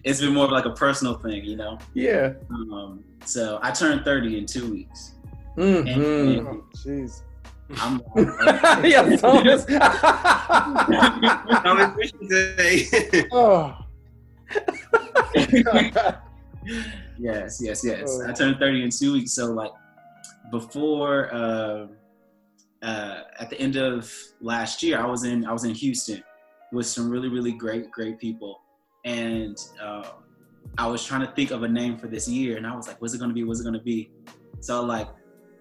[0.05, 1.79] it's been more of like a personal thing, you know.
[1.95, 2.35] Yeah.
[2.51, 5.15] Um, so I turned 30 in two weeks.
[5.57, 5.89] Mm-hmm.
[5.89, 7.23] And, and oh, jeez.
[7.79, 8.03] I'm,
[8.85, 9.65] yeah, Thomas.
[11.63, 13.25] Thomas, what you say?
[13.33, 13.79] oh.
[17.19, 18.03] yes, yes, yes.
[18.07, 18.29] Oh.
[18.29, 19.33] I turned 30 in two weeks.
[19.33, 19.71] So like
[20.51, 21.87] before uh,
[22.83, 26.23] uh, at the end of last year, I was in I was in Houston
[26.73, 28.61] with some really, really great, great people.
[29.05, 30.09] And uh,
[30.79, 33.01] I was trying to think of a name for this year and I was like,
[33.01, 33.45] what's it gonna be?
[33.45, 34.11] What's it gonna be?
[34.61, 35.09] So like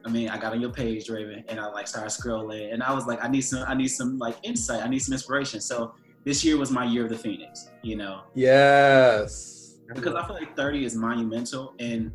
[0.05, 2.93] I mean, I got on your page, Raven, and I like started scrolling, and I
[2.93, 5.61] was like, I need some, I need some like insight, I need some inspiration.
[5.61, 5.93] So
[6.26, 8.24] this year was my year of the Phoenix, you know.
[8.34, 9.80] Yes.
[9.93, 12.11] Because I feel like 30 is monumental, and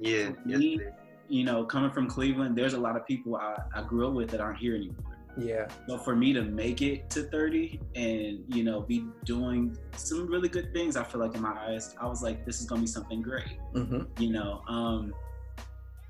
[0.00, 0.80] yeah, me,
[1.28, 4.30] you know, coming from Cleveland, there's a lot of people I, I grew up with
[4.30, 4.96] that aren't here anymore.
[5.36, 5.68] Yeah.
[5.86, 10.48] So for me to make it to 30 and you know be doing some really
[10.48, 12.86] good things, I feel like in my eyes, I was like, this is gonna be
[12.86, 13.58] something great.
[13.74, 14.20] Mm-hmm.
[14.20, 15.14] You know, um,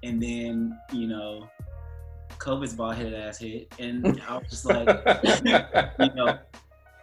[0.02, 1.48] and then you know
[2.38, 4.88] COVID's ball headed ass hit, and I was just like,
[5.98, 6.38] you know,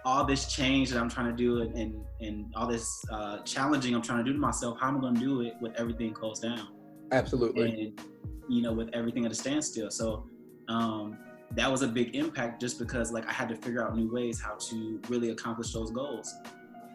[0.03, 3.93] all this change that I'm trying to do, and and, and all this uh, challenging
[3.93, 4.80] I'm trying to do to myself.
[4.80, 6.70] How am I going to do it with everything closed down?
[7.12, 7.70] Absolutely.
[7.70, 8.01] And
[8.47, 9.89] you know, with everything at a standstill.
[9.89, 10.28] So
[10.68, 11.18] um,
[11.51, 14.41] that was a big impact, just because like I had to figure out new ways
[14.41, 16.34] how to really accomplish those goals,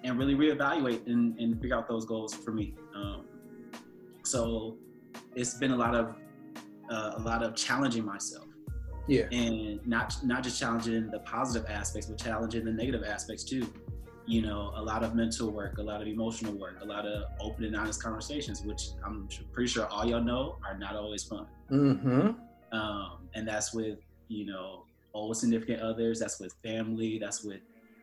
[0.04, 2.74] and really reevaluate and, and figure out those goals for me.
[2.94, 3.26] Um,
[4.24, 4.76] so
[5.34, 6.16] it's been a lot of
[6.90, 8.46] uh, a lot of challenging myself.
[9.08, 9.26] Yeah.
[9.32, 13.66] And not not just challenging the positive aspects, but challenging the negative aspects too.
[14.30, 17.24] You know, a lot of mental work, a lot of emotional work, a lot of
[17.40, 21.46] open and honest conversations, which I'm pretty sure all y'all know are not always fun.
[21.70, 22.30] Mm-hmm.
[22.72, 26.20] Um, and that's with you know old significant others.
[26.20, 27.18] That's with family.
[27.18, 27.60] That's with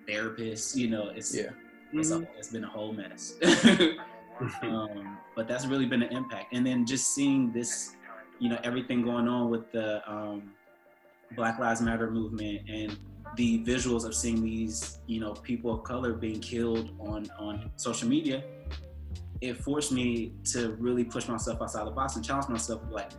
[0.07, 0.75] therapists.
[0.75, 1.51] You know, it's yeah.
[1.93, 2.25] It's, mm-hmm.
[2.37, 3.35] it's been a whole mess.
[4.61, 6.53] um, but that's really been an impact.
[6.53, 7.95] And then just seeing this,
[8.39, 10.51] you know, everything going on with the um,
[11.35, 12.97] Black Lives Matter movement and
[13.35, 18.07] the visuals of seeing these, you know, people of color being killed on on social
[18.07, 18.43] media,
[19.41, 22.81] it forced me to really push myself outside the box and challenge myself.
[22.89, 23.11] Like,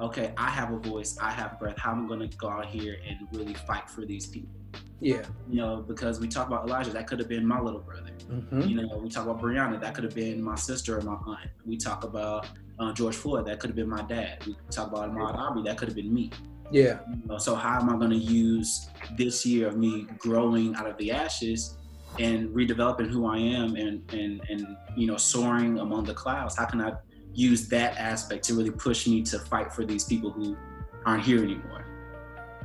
[0.00, 1.78] okay, I have a voice, I have breath.
[1.78, 4.54] How am I going to go out here and really fight for these people?
[5.00, 5.22] Yeah.
[5.48, 8.10] You know, because we talk about Elijah, that could have been my little brother.
[8.30, 8.60] Mm-hmm.
[8.62, 11.50] You know, we talk about Breonna, that could have been my sister or my aunt.
[11.66, 12.46] We talk about
[12.78, 14.44] uh, George Floyd, that could have been my dad.
[14.46, 16.30] We talk about Ahmaud Arbery, that could have been me.
[16.70, 17.00] Yeah.
[17.08, 20.88] You know, so how am I going to use this year of me growing out
[20.88, 21.76] of the ashes
[22.18, 26.56] and redeveloping who I am and and and you know soaring among the clouds?
[26.56, 26.92] How can I
[27.32, 30.56] use that aspect to really push me to fight for these people who
[31.04, 31.86] aren't here anymore?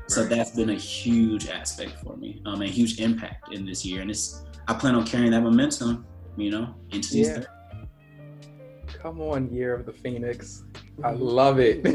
[0.08, 4.02] So that's been a huge aspect for me, um, a huge impact in this year,
[4.02, 7.28] and it's I plan on carrying that momentum, you know, into these.
[7.28, 7.44] Yeah.
[9.02, 10.64] Come on, Year of the Phoenix.
[11.04, 11.86] I love it.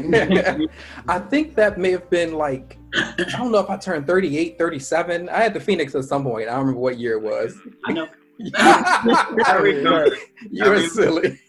[1.07, 5.29] I think that may have been like, I don't know if I turned 38, 37.
[5.29, 6.47] I had the Phoenix at some point.
[6.47, 7.57] I don't remember what year it was.
[7.85, 8.07] I know.
[10.51, 11.39] You're silly.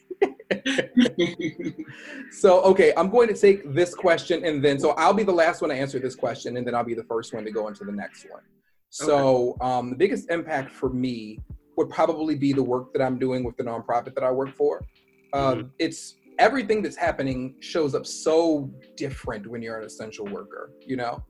[2.30, 5.60] so okay i'm going to take this question and then so i'll be the last
[5.60, 7.84] one to answer this question and then i'll be the first one to go into
[7.84, 8.42] the next one
[8.90, 11.40] so um, the biggest impact for me
[11.76, 14.86] would probably be the work that i'm doing with the nonprofit that i work for
[15.32, 15.68] um, mm-hmm.
[15.80, 21.22] it's everything that's happening shows up so different when you're an essential worker you know?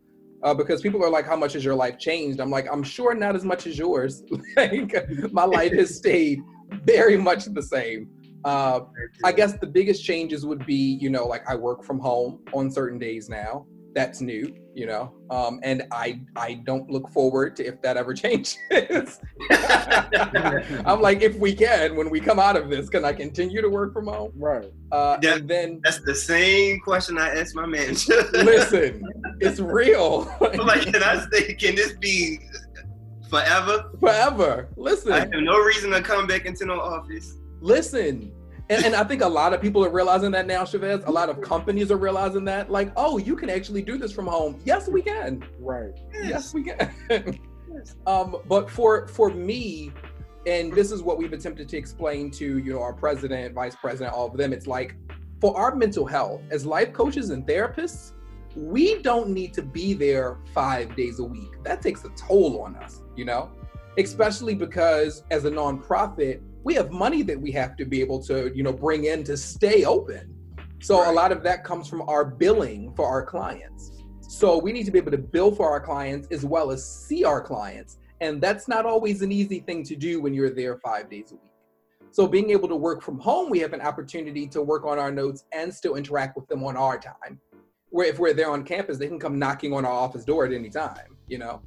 [0.42, 2.40] Uh, because people are like how much has your life changed?
[2.40, 4.22] I'm like i'm sure not as much as yours.
[4.56, 6.40] Like my life has stayed
[6.84, 8.08] very much the same.
[8.44, 8.80] Uh,
[9.24, 12.70] I guess the biggest changes would be, you know, like I work from home on
[12.70, 13.66] certain days now.
[13.96, 18.12] That's new, you know, um, and I I don't look forward to if that ever
[18.22, 18.58] changes.
[20.84, 23.70] I'm like, if we can, when we come out of this, can I continue to
[23.70, 24.32] work from home?
[24.36, 24.70] Right.
[24.92, 28.22] Uh, that, and then that's the same question I asked my manager.
[28.34, 29.02] listen,
[29.40, 30.30] it's real.
[30.42, 31.54] I'm like, can I stay?
[31.54, 32.38] Can this be
[33.30, 33.92] forever?
[33.98, 34.68] Forever.
[34.76, 37.38] Listen, I have no reason to come back into no office.
[37.62, 38.30] Listen,
[38.68, 41.04] And, and, I think a lot of people are realizing that now, Chavez.
[41.06, 44.26] A lot of companies are realizing that, like, oh, you can actually do this from
[44.26, 44.60] home.
[44.64, 45.44] Yes, we can.
[45.60, 45.92] Right.
[46.12, 46.92] Yes, yes we can.
[47.08, 47.94] yes.
[48.06, 49.92] Um, but for for me,
[50.46, 54.14] and this is what we've attempted to explain to you know our president, vice president,
[54.14, 54.52] all of them.
[54.52, 54.96] It's like
[55.40, 58.12] for our mental health as life coaches and therapists,
[58.54, 61.62] we don't need to be there five days a week.
[61.62, 63.50] That takes a toll on us, you know,
[63.98, 68.50] especially because as a nonprofit, we have money that we have to be able to,
[68.52, 70.34] you know, bring in to stay open.
[70.80, 71.10] So right.
[71.10, 73.92] a lot of that comes from our billing for our clients.
[74.20, 77.22] So we need to be able to bill for our clients as well as see
[77.22, 77.98] our clients.
[78.20, 81.36] And that's not always an easy thing to do when you're there five days a
[81.36, 81.42] week.
[82.10, 85.12] So being able to work from home, we have an opportunity to work on our
[85.12, 87.38] notes and still interact with them on our time
[87.90, 90.52] where if we're there on campus, they can come knocking on our office door at
[90.52, 91.62] any time, you know?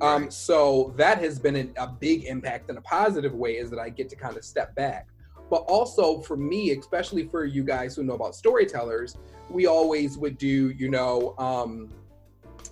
[0.00, 3.78] Um, so that has been a, a big impact in a positive way is that
[3.78, 5.08] I get to kind of step back.
[5.50, 9.16] But also for me, especially for you guys who know about storytellers,
[9.50, 11.90] we always would do, you know, um,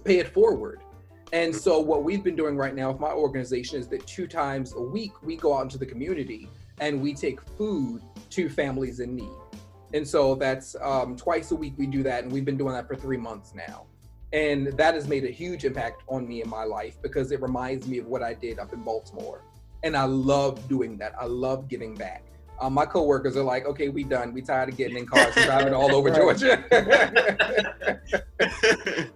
[0.04, 0.80] pay it forward.
[1.32, 4.72] And so what we've been doing right now with my organization is that two times
[4.74, 6.48] a week we go out into the community
[6.80, 8.00] and we take food
[8.30, 9.28] to families in need.
[9.92, 12.86] And so that's um, twice a week we do that, and we've been doing that
[12.86, 13.86] for three months now.
[14.32, 17.86] And that has made a huge impact on me in my life because it reminds
[17.86, 19.42] me of what I did up in Baltimore.
[19.82, 21.14] And I love doing that.
[21.18, 22.24] I love giving back.
[22.60, 24.34] Um, my coworkers are like, okay, we done.
[24.34, 26.64] We tired of getting in cars and driving all over Georgia.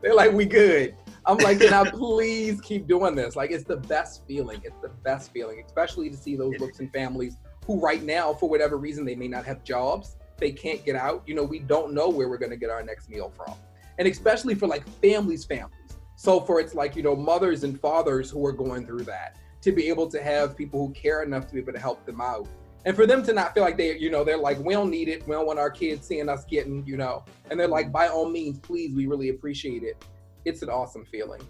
[0.00, 0.94] They're like, we good.
[1.26, 3.36] I'm like, can I please keep doing this?
[3.36, 4.60] Like, it's the best feeling.
[4.64, 7.36] It's the best feeling, especially to see those looks and families
[7.66, 11.22] who, right now, for whatever reason, they may not have jobs they can't get out,
[11.24, 13.54] you know, we don't know where we're going to get our next meal from.
[13.98, 15.76] And especially for like families, families.
[16.16, 19.72] So for it's like, you know, mothers and fathers who are going through that to
[19.72, 22.46] be able to have people who care enough to be able to help them out.
[22.84, 25.08] And for them to not feel like they, you know, they're like, we don't need
[25.08, 25.26] it.
[25.26, 28.28] We don't want our kids seeing us getting, you know, and they're like, by all
[28.28, 30.04] means, please, we really appreciate it.
[30.44, 31.42] It's an awesome feeling.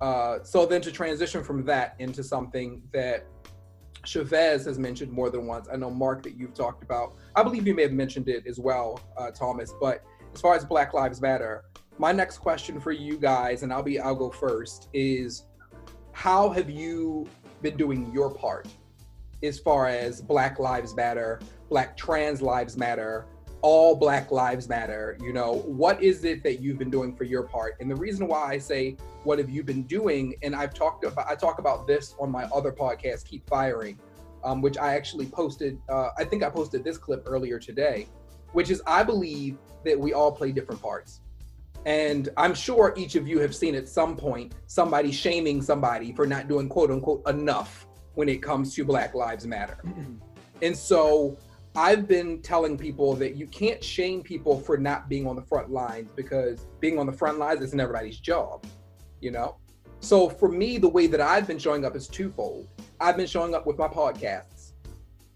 [0.00, 3.26] Uh, so then to transition from that into something that
[4.04, 5.68] Chavez has mentioned more than once.
[5.72, 7.14] I know Mark that you've talked about.
[7.36, 9.72] I believe you may have mentioned it as well, uh, Thomas.
[9.80, 10.02] But
[10.34, 11.64] as far as Black Lives Matter,
[11.98, 15.44] my next question for you guys, and I'll be I'll go first, is
[16.12, 17.28] how have you
[17.62, 18.68] been doing your part
[19.42, 23.26] as far as Black Lives Matter, Black Trans Lives Matter,
[23.62, 25.16] all Black Lives Matter?
[25.20, 27.76] You know, what is it that you've been doing for your part?
[27.80, 30.34] And the reason why I say what have you been doing?
[30.42, 33.98] And I've talked about I talk about this on my other podcast, Keep Firing,
[34.44, 35.80] um, which I actually posted.
[35.88, 38.06] Uh, I think I posted this clip earlier today,
[38.52, 41.20] which is I believe that we all play different parts.
[41.86, 46.26] And I'm sure each of you have seen at some point somebody shaming somebody for
[46.26, 49.78] not doing quote unquote enough when it comes to Black Lives Matter.
[50.62, 51.36] and so
[51.76, 55.70] I've been telling people that you can't shame people for not being on the front
[55.70, 58.64] lines because being on the front lines isn't everybody's job
[59.24, 59.56] you know?
[60.00, 62.68] So for me, the way that I've been showing up is twofold.
[63.00, 64.72] I've been showing up with my podcasts.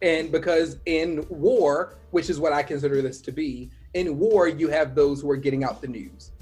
[0.02, 4.68] And because in war, which is what I consider this to be, in war, you
[4.68, 6.32] have those who are getting out the news.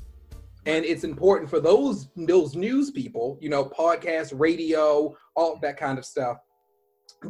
[0.66, 5.98] And it's important for those those news people, you know, podcasts, radio, all that kind
[5.98, 6.38] of stuff,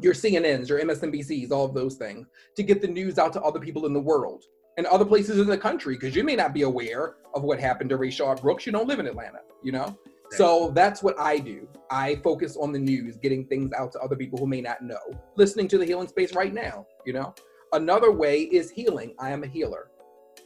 [0.00, 2.26] your CNNs, your MSNBCs, all of those things,
[2.56, 4.42] to get the news out to other people in the world
[4.78, 7.90] and other places in the country because you may not be aware of what happened
[7.90, 8.66] to Rayshard Brooks.
[8.66, 9.98] You don't live in Atlanta, you know?
[10.30, 11.68] So that's what I do.
[11.90, 14.98] I focus on the news, getting things out to other people who may not know,
[15.36, 17.34] listening to the healing space right now, you know?
[17.72, 19.14] Another way is healing.
[19.18, 19.90] I am a healer.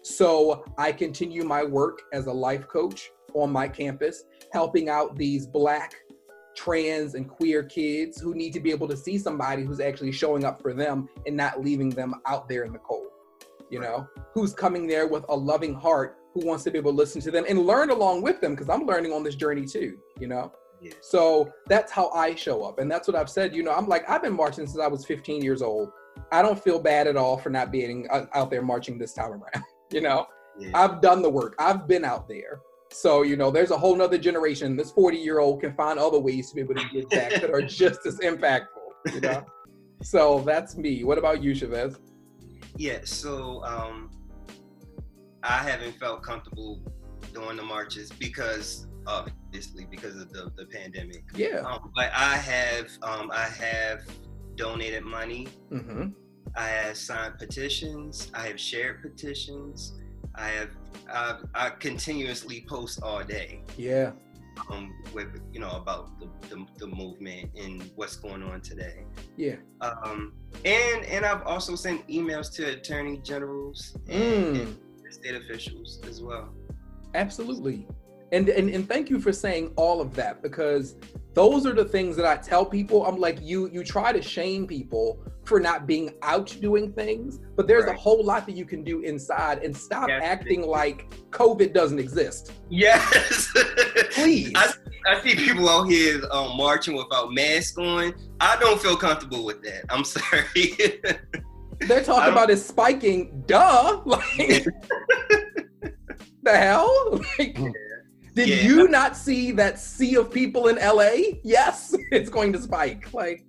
[0.03, 5.47] So I continue my work as a life coach on my campus, helping out these
[5.47, 5.95] black
[6.57, 10.45] trans and queer kids who need to be able to see somebody who's actually showing
[10.45, 13.11] up for them and not leaving them out there in the cold
[13.71, 16.97] you know, who's coming there with a loving heart who wants to be able to
[16.97, 19.99] listen to them and learn along with them because I'm learning on this journey too,
[20.19, 20.53] you know.
[21.01, 22.79] So that's how I show up.
[22.79, 25.05] And that's what I've said, you know, I'm like, I've been marching since I was
[25.05, 25.91] 15 years old.
[26.33, 29.33] I don't feel bad at all for not being uh, out there marching this time
[29.33, 30.27] around, you know.
[30.59, 30.71] Yeah.
[30.75, 31.55] I've done the work.
[31.59, 32.61] I've been out there.
[32.93, 34.77] So, you know, there's a whole nother generation.
[34.77, 37.51] This 40 year old can find other ways to be able to get back that
[37.51, 38.67] are just as impactful,
[39.15, 39.45] you know.
[40.03, 41.05] so that's me.
[41.05, 41.97] What about you, Chavez?
[42.77, 44.11] Yeah, so um,
[45.43, 46.83] I haven't felt comfortable
[47.33, 51.23] doing the marches because obviously because of the, the pandemic.
[51.35, 51.61] Yeah.
[51.61, 54.03] Um, but I have um, I have
[54.57, 55.49] donated money.
[55.71, 56.09] Mm-hmm.
[56.57, 58.31] I have signed petitions.
[58.35, 59.95] I have shared petitions.
[60.35, 60.71] I have
[61.13, 63.63] I, I continuously post all day.
[63.77, 64.13] Yeah.
[64.71, 69.05] Um, with you know about the, the, the movement and what's going on today.
[69.37, 69.57] Yeah.
[69.81, 70.35] Um,
[70.65, 74.61] and and I've also sent emails to attorney generals and, mm.
[74.63, 74.79] and
[75.11, 76.53] state officials as well.
[77.15, 77.87] Absolutely.
[78.33, 80.95] And, and and thank you for saying all of that because
[81.35, 83.05] those are the things that I tell people.
[83.05, 85.21] I'm like you you try to shame people
[85.51, 87.97] for not being out doing things, but there's right.
[87.97, 90.23] a whole lot that you can do inside and stop yes.
[90.25, 92.53] acting like COVID doesn't exist.
[92.69, 93.53] Yes.
[94.13, 94.53] Please.
[94.55, 94.73] I,
[95.09, 98.15] I see people out here um, marching without masks on.
[98.39, 99.87] I don't feel comfortable with that.
[99.91, 101.01] I'm sorry.
[101.81, 103.43] They're talking about it spiking.
[103.47, 104.03] Duh.
[104.07, 104.65] Like
[106.43, 107.21] the hell?
[107.39, 107.59] Like,
[108.35, 108.63] did yeah.
[108.63, 111.39] you not see that sea of people in LA?
[111.43, 113.13] Yes, it's going to spike.
[113.13, 113.45] Like,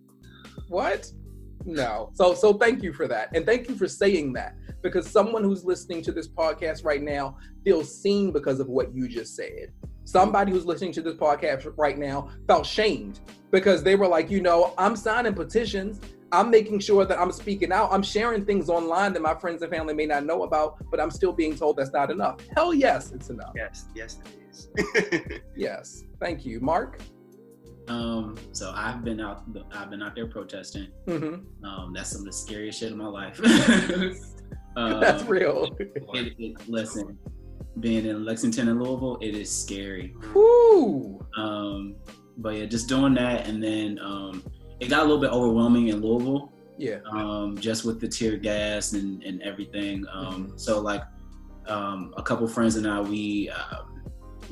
[0.67, 1.11] what?
[1.65, 2.11] No.
[2.13, 3.35] So so thank you for that.
[3.35, 7.37] And thank you for saying that because someone who's listening to this podcast right now
[7.63, 9.71] feels seen because of what you just said.
[10.03, 13.19] Somebody who's listening to this podcast right now felt shamed
[13.51, 16.01] because they were like, you know, I'm signing petitions.
[16.31, 17.89] I'm making sure that I'm speaking out.
[17.91, 21.11] I'm sharing things online that my friends and family may not know about, but I'm
[21.11, 22.37] still being told that's not enough.
[22.55, 23.51] Hell yes, it's enough.
[23.55, 25.39] Yes, yes, it is.
[25.55, 26.03] yes.
[26.19, 26.61] Thank you.
[26.61, 26.99] Marc?
[27.91, 30.87] Um, so I've been out I've been out there protesting.
[31.07, 31.65] Mm-hmm.
[31.65, 33.39] Um, that's some of the scariest shit in my life.
[34.77, 35.75] um, that's real.
[35.79, 37.17] It, it, listen,
[37.81, 40.15] being in Lexington and Louisville, it is scary.
[40.33, 41.25] Woo!
[41.35, 41.95] Um,
[42.37, 44.43] but yeah, just doing that and then um
[44.79, 46.53] it got a little bit overwhelming in Louisville.
[46.77, 46.99] Yeah.
[47.11, 50.05] Um, just with the tear gas and, and everything.
[50.11, 50.57] Um, mm-hmm.
[50.57, 51.03] So like
[51.67, 53.83] um, a couple friends and I, we uh,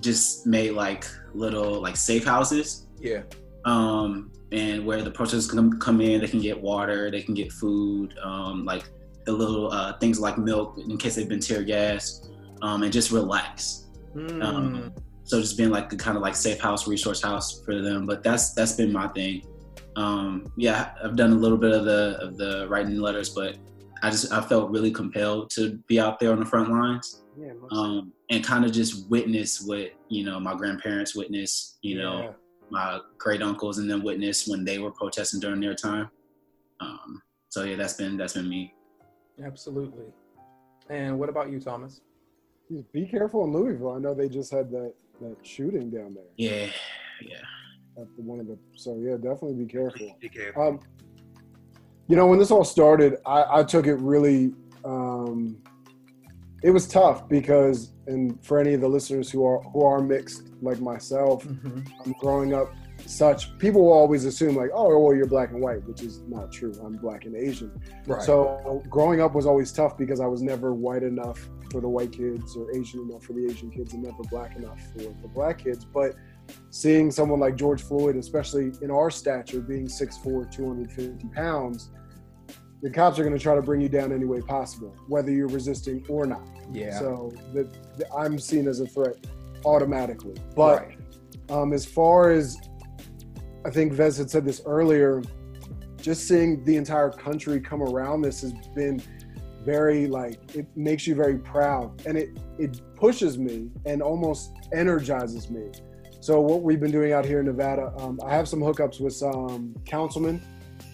[0.01, 2.88] just made like little like safe houses.
[2.99, 3.23] Yeah.
[3.65, 7.51] Um, and where the protesters can come in, they can get water, they can get
[7.51, 8.89] food, um, like
[9.25, 12.29] the little uh, things like milk in case they've been tear gas,
[12.61, 13.87] um, and just relax.
[14.15, 14.43] Mm.
[14.43, 14.93] Um,
[15.23, 18.07] so just being like a kind of like safe house, resource house for them.
[18.07, 19.43] But that's that's been my thing
[19.99, 23.57] um, yeah, I've done a little bit of the of the writing letters, but
[24.01, 27.51] I just I felt really compelled to be out there on the front lines, yeah,
[27.71, 32.33] um, and kind of just witness what you know my grandparents witnessed, you know,
[32.71, 36.09] my great uncles and then witnessed when they were protesting during their time.
[36.79, 38.73] Um, so yeah, that's been that's been me.
[39.43, 40.05] Absolutely.
[40.89, 42.01] And what about you, Thomas?
[42.93, 43.93] Be careful in Louisville.
[43.93, 46.23] I know they just had that that shooting down there.
[46.37, 46.69] Yeah,
[47.21, 47.41] yeah
[48.15, 50.79] one of the so yeah definitely be careful be careful um,
[52.07, 54.53] you know when this all started i, I took it really
[54.85, 55.57] um,
[56.63, 60.49] it was tough because and for any of the listeners who are who are mixed
[60.61, 61.81] like myself mm-hmm.
[62.05, 62.73] i'm growing up
[63.05, 66.51] such people will always assume like oh well you're black and white which is not
[66.51, 67.71] true i'm black and asian
[68.07, 68.21] right.
[68.21, 72.11] so growing up was always tough because i was never white enough for the white
[72.11, 75.59] kids or asian enough for the asian kids and never black enough for the black
[75.59, 76.15] kids but
[76.71, 81.91] seeing someone like George Floyd, especially in our stature, being 6'4, 250 pounds,
[82.81, 85.47] the cops are going to try to bring you down any way possible, whether you're
[85.47, 86.47] resisting or not.
[86.71, 86.97] Yeah.
[86.97, 89.15] So the, the, I'm seen as a threat
[89.65, 90.35] automatically.
[90.55, 90.97] But right.
[91.49, 92.57] um, as far as
[93.65, 95.21] I think Vez had said this earlier,
[95.97, 99.01] just seeing the entire country come around this has been
[99.65, 105.49] very like it makes you very proud and it it pushes me and almost energizes
[105.49, 105.69] me
[106.21, 109.13] so what we've been doing out here in Nevada, um, I have some hookups with
[109.13, 110.41] some councilmen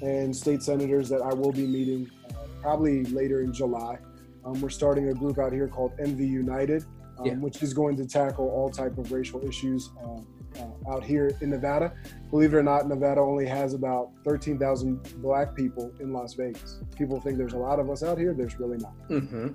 [0.05, 3.97] and state senators that I will be meeting uh, probably later in July.
[4.45, 6.85] Um, we're starting a group out here called NV United,
[7.17, 7.33] um, yeah.
[7.33, 10.19] which is going to tackle all type of racial issues uh,
[10.61, 11.91] uh, out here in Nevada.
[12.29, 16.79] Believe it or not, Nevada only has about 13,000 black people in Las Vegas.
[16.95, 18.33] People think there's a lot of us out here.
[18.33, 18.93] There's really not.
[19.09, 19.47] Mm-hmm.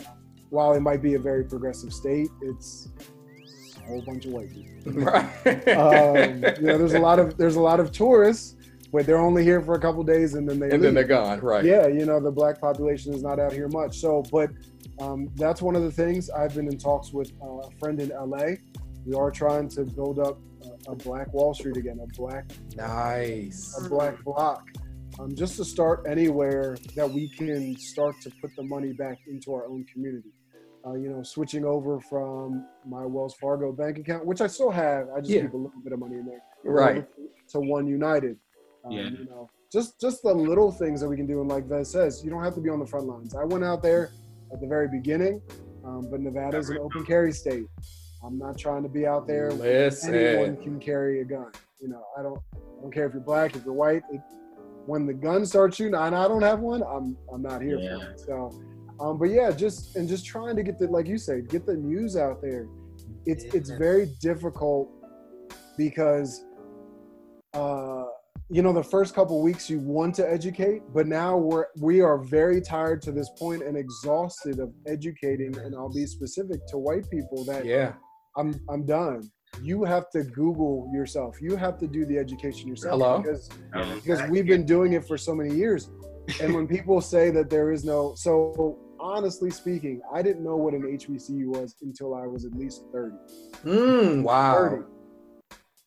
[0.49, 2.89] While it might be a very progressive state, it's
[3.79, 4.67] a whole bunch of white people.
[5.01, 5.69] Right.
[5.69, 8.57] um, you know, there's a lot of there's a lot of tourists,
[8.93, 10.83] but they're only here for a couple days and then they and leave.
[10.83, 11.41] then they're gone.
[11.41, 11.65] Right.
[11.65, 13.99] Yeah, you know, the black population is not out here much.
[13.99, 14.51] So, but
[14.99, 18.09] um, that's one of the things I've been in talks with uh, a friend in
[18.09, 18.57] LA.
[19.07, 23.77] We are trying to build up a, a black Wall Street again, a black nice,
[23.79, 24.67] a black block.
[25.19, 29.53] Um, just to start anywhere that we can start to put the money back into
[29.53, 30.31] our own community
[30.87, 35.09] uh, you know, switching over from my Wells Fargo bank account, which I still have.
[35.15, 35.43] I just yeah.
[35.43, 36.43] keep a little bit of money in there.
[36.65, 37.07] Right.
[37.51, 38.37] To OneUnited.
[38.85, 39.03] Um, yeah.
[39.03, 41.41] You know, just just the little things that we can do.
[41.41, 43.35] And like Vez says, you don't have to be on the front lines.
[43.35, 44.11] I went out there
[44.53, 45.41] at the very beginning,
[45.85, 47.67] um, but Nevada is an open carry state.
[48.23, 49.51] I'm not trying to be out there.
[49.53, 50.15] Listen.
[50.15, 51.53] Anyone can carry a gun.
[51.81, 54.03] You know, I don't I don't care if you're black, if you're white.
[54.11, 54.21] It,
[54.87, 57.99] when the gun starts shooting, and I don't have one, I'm I'm not here yeah.
[57.99, 58.21] for it.
[58.21, 58.51] So
[59.01, 61.75] um, but yeah, just and just trying to get the like you say, get the
[61.75, 62.69] news out there.
[63.25, 63.53] It's yeah.
[63.55, 64.91] it's very difficult
[65.79, 66.45] because
[67.55, 68.05] uh,
[68.51, 72.19] you know the first couple weeks you want to educate but now we're we are
[72.19, 77.09] very tired to this point and exhausted of educating and i'll be specific to white
[77.11, 77.93] people that yeah.
[78.37, 79.31] I'm i'm done.
[79.63, 81.41] You have to google yourself.
[81.41, 83.19] You have to do the education yourself Hello?
[83.19, 83.49] because
[83.97, 85.91] because we've been doing it for so many years.
[86.41, 90.75] And when people say that there is no so honestly speaking i didn't know what
[90.75, 93.17] an hbcu was until i was at least 30
[93.65, 94.69] mm, wow.
[94.69, 94.83] 30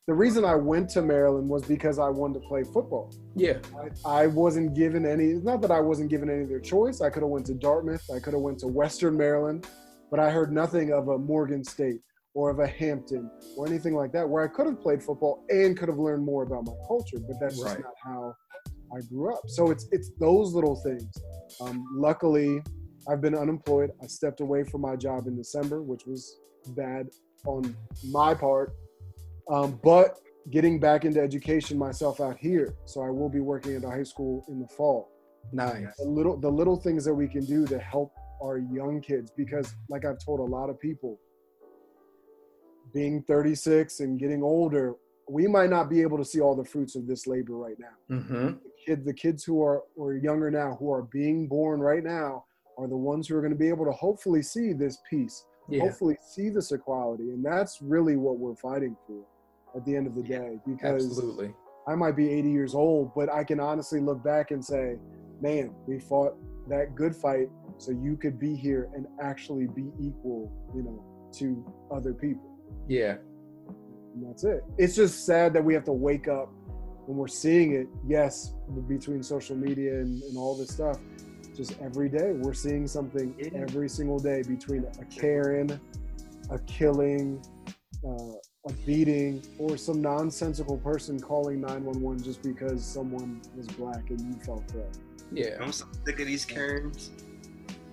[0.07, 3.13] the reason I went to Maryland was because I wanted to play football.
[3.35, 3.59] Yeah.
[4.05, 6.99] I, I wasn't given any not that I wasn't given any of their choice.
[6.99, 9.65] I could have went to Dartmouth, I could have went to Western Maryland,
[10.11, 12.01] but I heard nothing of a Morgan State
[12.33, 15.77] or of a Hampton or anything like that where I could have played football and
[15.77, 17.79] could have learned more about my culture, but that's just right.
[17.79, 18.35] not how
[18.93, 19.41] I grew up.
[19.47, 21.13] So it's it's those little things.
[21.61, 22.61] Um, luckily,
[23.07, 23.91] I've been unemployed.
[24.01, 26.39] I stepped away from my job in December, which was
[26.75, 27.07] bad
[27.45, 27.75] on
[28.11, 28.73] my part
[29.49, 30.19] um, but
[30.49, 32.75] getting back into education myself out here.
[32.85, 35.09] So I will be working at a high school in the fall.
[35.51, 35.85] Nice.
[35.97, 39.75] The little the little things that we can do to help our young kids because
[39.89, 41.19] like I've told a lot of people
[42.93, 44.95] being 36 and getting older,
[45.29, 48.17] we might not be able to see all the fruits of this labor right now.
[48.17, 48.45] Mm-hmm.
[48.45, 52.45] The, kid, the kids who are or younger now who are being born right now
[52.77, 55.81] are the ones who are going to be able to hopefully see this peace, yeah.
[55.81, 59.23] hopefully see this equality, and that's really what we're fighting for
[59.75, 61.53] at the end of the day because Absolutely.
[61.87, 64.95] I might be 80 years old, but I can honestly look back and say,
[65.41, 66.35] man, we fought
[66.69, 71.03] that good fight so you could be here and actually be equal, you know,
[71.39, 72.57] to other people.
[72.87, 73.15] Yeah.
[74.13, 74.63] And that's it.
[74.77, 76.49] It's just sad that we have to wake up
[77.05, 78.53] when we're seeing it, yes,
[78.87, 80.97] between social media and, and all this stuff.
[81.55, 85.79] Just every day, we're seeing something every single day between a Karen,
[86.49, 87.43] a killing,
[88.07, 88.33] uh,
[88.65, 94.39] a beating or some nonsensical person calling 911 just because someone was black and you
[94.41, 94.99] felt threatened.
[95.33, 95.57] Yeah.
[95.59, 97.11] I'm so sick of these Karens.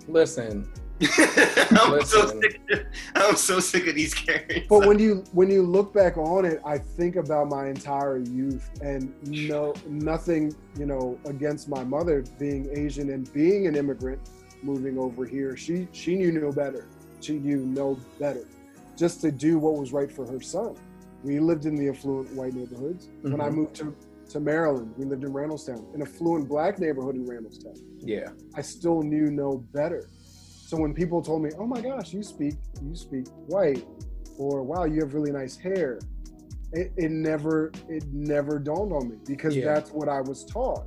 [0.07, 0.71] Listen.
[1.03, 2.07] I'm Listen.
[2.07, 2.81] so sick of,
[3.17, 4.67] I'm so sick of these Karens.
[4.69, 8.71] But when you when you look back on it, I think about my entire youth
[8.83, 14.21] and no nothing, you know, against my mother being Asian and being an immigrant
[14.63, 15.57] moving over here.
[15.57, 16.87] She she knew no better.
[17.21, 18.47] She knew no better
[19.01, 20.77] just to do what was right for her son.
[21.25, 23.07] We lived in the affluent white neighborhoods.
[23.07, 23.33] Mm-hmm.
[23.33, 23.57] When I mm-hmm.
[23.57, 23.97] moved to,
[24.33, 27.79] to Maryland, we lived in Randallstown, an affluent black neighborhood in Randallstown.
[27.99, 28.29] Yeah.
[28.55, 30.07] I still knew no better.
[30.67, 33.85] So when people told me, "Oh my gosh, you speak you speak white,"
[34.39, 35.99] or "Wow, you have really nice hair,"
[36.73, 39.65] it, it never it never dawned on me because yeah.
[39.65, 40.85] that's what I was taught.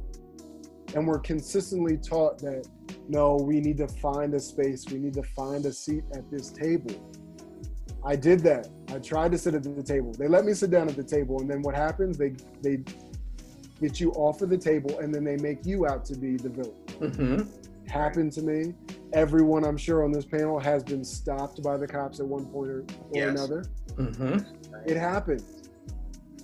[0.95, 2.65] And we're consistently taught that
[3.09, 6.49] no, we need to find a space, we need to find a seat at this
[6.51, 6.95] table.
[8.05, 8.67] I did that.
[8.89, 10.11] I tried to sit at the table.
[10.13, 12.17] They let me sit down at the table, and then what happens?
[12.17, 12.83] They they
[13.79, 16.49] get you off of the table, and then they make you out to be the
[16.49, 16.75] villain.
[16.99, 17.89] Mm-hmm.
[17.89, 18.73] Happened to me.
[19.13, 22.69] Everyone I'm sure on this panel has been stopped by the cops at one point
[22.69, 23.29] or, or yes.
[23.29, 23.65] another.
[23.95, 24.89] Mm-hmm.
[24.89, 25.69] It happens.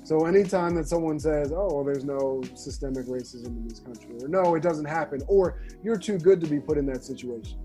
[0.03, 4.27] So anytime that someone says, "Oh, well, there's no systemic racism in this country," or
[4.27, 7.59] "No, it doesn't happen," or "You're too good to be put in that situation,"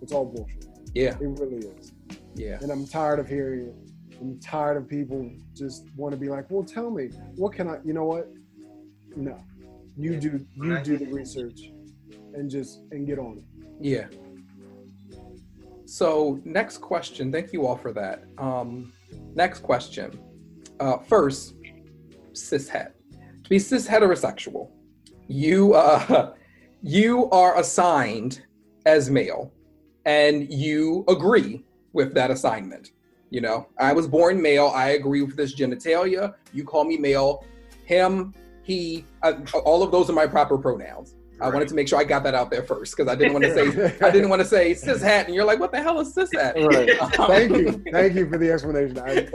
[0.00, 0.66] it's all bullshit.
[0.94, 1.92] Yeah, it really is.
[2.36, 2.58] Yeah.
[2.60, 4.18] And I'm tired of hearing it.
[4.20, 7.06] I'm tired of people just want to be like, well, tell me,
[7.36, 8.28] what can I, you know what?
[9.14, 9.38] No,
[9.96, 11.72] you do, you do the research
[12.34, 13.66] and just, and get on it.
[13.80, 14.06] Yeah.
[15.86, 17.30] So next question.
[17.32, 18.24] Thank you all for that.
[18.38, 18.92] Um,
[19.34, 20.18] next question.
[20.80, 21.54] Uh, first,
[22.32, 22.92] cishet.
[23.44, 24.70] To be cis heterosexual,
[25.28, 26.34] you uh,
[26.82, 28.42] you are assigned
[28.84, 29.52] as male,
[30.04, 31.64] and you agree
[31.96, 32.92] with that assignment.
[33.30, 34.68] You know, I was born male.
[34.68, 36.34] I agree with this genitalia.
[36.52, 37.44] You call me male.
[37.84, 38.32] Him,
[38.62, 41.16] he, uh, all of those are my proper pronouns.
[41.38, 41.48] Right.
[41.48, 43.44] I wanted to make sure I got that out there first because I didn't want
[43.44, 45.98] to say I didn't want to say cis hat, and you're like, what the hell
[46.00, 46.54] is cis hat?
[46.56, 46.98] Right.
[47.00, 48.98] Um, Thank you, thank you for the explanation.
[48.98, 49.26] I,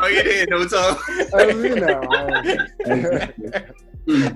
[0.00, 0.98] oh, you didn't know, Tom.
[1.34, 2.00] I, you know,
[2.86, 3.64] I,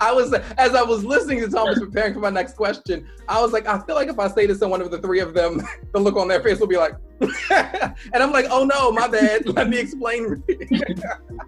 [0.00, 3.52] I was as I was listening to Thomas preparing for my next question, I was
[3.52, 5.62] like, I feel like if I say this to someone of the three of them,
[5.92, 9.46] the look on their face will be like, and I'm like, oh no, my bad.
[9.56, 10.42] Let me explain.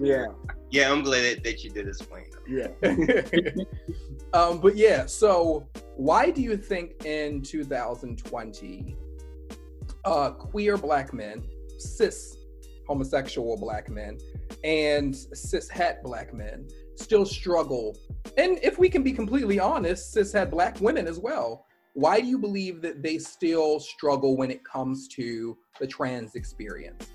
[0.00, 0.26] yeah.
[0.70, 2.24] Yeah, I'm glad that, you did explain.
[2.48, 2.68] Yeah.
[4.32, 8.96] um, but yeah, so why do you think in 2020,
[10.04, 11.44] uh, queer black men,
[11.78, 12.36] cis
[12.88, 14.18] homosexual black men,
[14.64, 16.66] and cis het black men
[16.98, 17.96] still struggle.
[18.36, 21.66] And if we can be completely honest, cis het black women as well.
[21.94, 27.06] Why do you believe that they still struggle when it comes to the trans experience?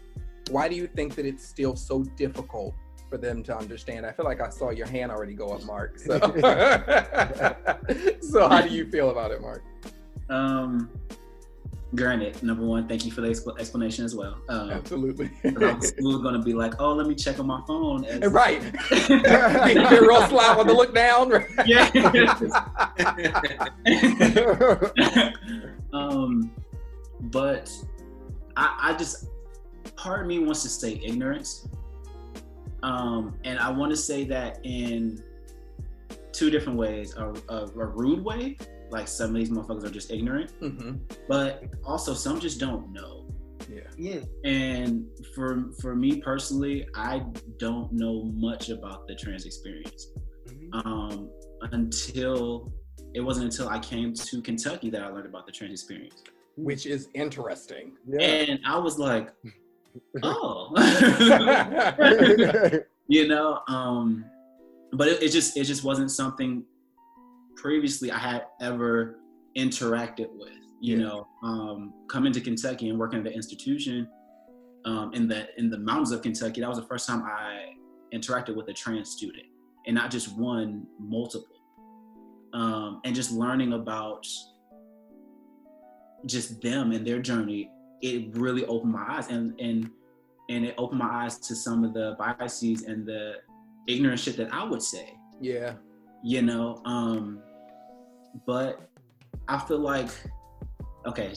[0.49, 2.73] Why do you think that it's still so difficult
[3.11, 4.05] for them to understand.
[4.05, 5.99] I feel like I saw your hand already go up, Marc.
[5.99, 6.17] So,
[8.21, 9.61] so how do you feel about it, Marc?
[10.29, 10.89] Um,
[11.95, 14.37] granted, number one, thank you for the exp- explanation as well.
[14.49, 15.29] Um, Absolutely.
[15.43, 15.91] I was
[16.21, 18.05] going to be like, oh, let me check on my phone.
[18.05, 18.61] As- right.
[19.09, 21.31] You're real slow on the look down.
[21.65, 21.89] yeah.
[25.93, 26.51] um,
[27.21, 27.71] but
[28.55, 29.27] I, I just,
[29.95, 31.67] part of me wants to say ignorance.
[32.83, 35.21] Um, and I want to say that in
[36.33, 38.57] two different ways a, a, a rude way
[38.91, 40.97] like some of these motherfuckers are just ignorant, mm-hmm.
[41.27, 43.25] but also some just don't know.
[43.69, 43.81] Yeah.
[43.97, 44.19] Yeah.
[44.43, 47.23] And for for me personally, I
[47.57, 50.07] don't know much about the trans experience
[50.47, 50.87] mm-hmm.
[50.87, 51.29] um,
[51.71, 52.71] until
[53.13, 56.23] it wasn't until I came to Kentucky that I learned about the trans experience,
[56.57, 57.93] which is interesting.
[58.07, 58.21] Yeah.
[58.21, 59.29] And I was like,
[60.23, 60.73] oh,
[63.07, 63.61] you know.
[63.69, 64.25] Um,
[64.93, 66.63] but it, it just it just wasn't something
[67.55, 69.19] previously I had ever
[69.57, 70.53] interacted with.
[70.79, 71.03] You yeah.
[71.03, 74.07] know, um, coming to Kentucky and working at the institution
[74.85, 77.73] um, in the in the mountains of Kentucky, that was the first time I
[78.13, 79.45] interacted with a trans student,
[79.85, 81.47] and not just one, multiple.
[82.53, 84.27] Um, and just learning about
[86.25, 89.89] just them and their journey, it really opened my eyes, and and
[90.49, 93.35] and it opened my eyes to some of the biases and the
[93.87, 95.17] ignorant shit that I would say.
[95.39, 95.73] Yeah.
[96.23, 97.41] You know, um,
[98.45, 98.89] but
[99.47, 100.09] I feel like,
[101.05, 101.33] okay,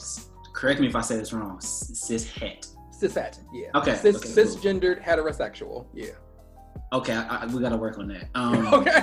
[0.53, 1.59] correct me if I say this wrong.
[1.59, 2.67] Cis het.
[2.91, 3.69] Cis het, yeah.
[3.75, 3.95] Okay.
[3.95, 5.15] Cis, okay, cisgendered cool.
[5.15, 6.11] heterosexual, yeah.
[6.93, 8.29] Okay, I, I, we gotta work on that.
[8.35, 8.91] Um, okay.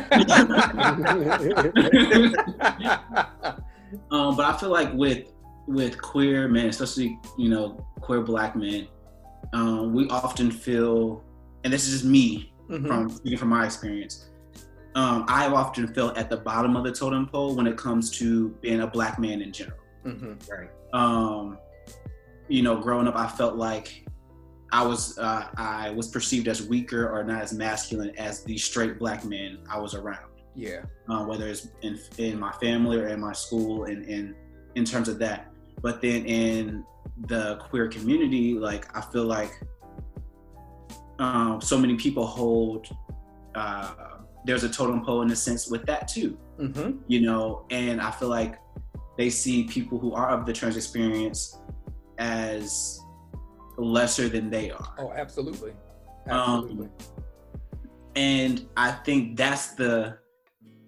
[4.11, 5.33] um, but I feel like with
[5.67, 8.89] with queer men, especially you know queer black men,
[9.53, 11.25] um, we often feel,
[11.65, 12.87] and this is just me mm-hmm.
[12.87, 14.29] from speaking from my experience,
[14.95, 18.51] um, I've often felt at the bottom of the totem pole when it comes to
[18.61, 19.79] being a black man in general.
[20.05, 20.33] Mm-hmm.
[20.51, 20.71] Right.
[20.93, 21.59] Um,
[22.49, 24.07] you know, growing up, I felt like
[24.73, 28.99] I was uh, I was perceived as weaker or not as masculine as the straight
[28.99, 30.31] black men I was around.
[30.55, 30.83] Yeah.
[31.09, 34.35] Uh, whether it's in in my family or in my school, and in
[34.75, 35.53] in terms of that.
[35.81, 36.85] But then in
[37.27, 39.53] the queer community, like I feel like
[41.23, 42.89] um, so many people hold
[43.55, 43.93] uh,
[44.45, 46.37] there's a totem pole in a sense with that too.
[46.59, 46.99] Mm-hmm.
[47.07, 48.59] You know, and I feel like
[49.17, 51.59] they see people who are of the trans experience
[52.19, 53.01] as
[53.77, 54.95] lesser than they are.
[54.99, 55.73] Oh, absolutely.
[56.27, 56.87] Absolutely.
[56.87, 56.93] Um,
[58.17, 60.19] and I think that's the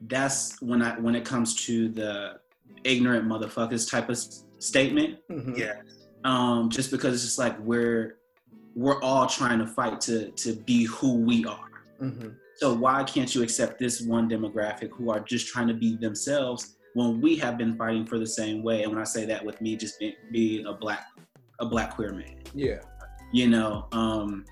[0.06, 2.40] that's when I when it comes to the
[2.82, 4.18] ignorant motherfuckers type of
[4.58, 5.18] statement.
[5.30, 5.54] Mm-hmm.
[5.54, 5.74] Yeah.
[6.24, 8.16] Um, just because it's just like we're
[8.74, 11.70] we're all trying to fight to to be who we are.
[12.00, 12.30] Mm-hmm.
[12.56, 16.76] So why can't you accept this one demographic who are just trying to be themselves
[16.94, 18.82] when we have been fighting for the same way?
[18.82, 21.06] And when I say that with me just being, being a black
[21.60, 22.42] a black queer man.
[22.54, 22.80] Yeah.
[23.32, 24.44] You know, um,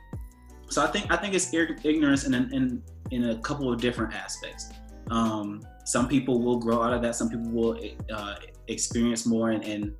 [0.68, 4.72] so I think I think it's ignorance in in in a couple of different aspects.
[5.10, 7.14] Um, some people will grow out of that.
[7.14, 7.80] Some people will
[8.12, 8.36] uh,
[8.68, 9.94] experience more and, and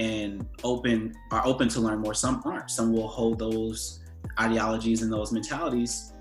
[0.00, 2.14] and open are open to learn more.
[2.14, 2.70] Some aren't.
[2.70, 4.00] Some will hold those
[4.40, 6.14] ideologies and those mentalities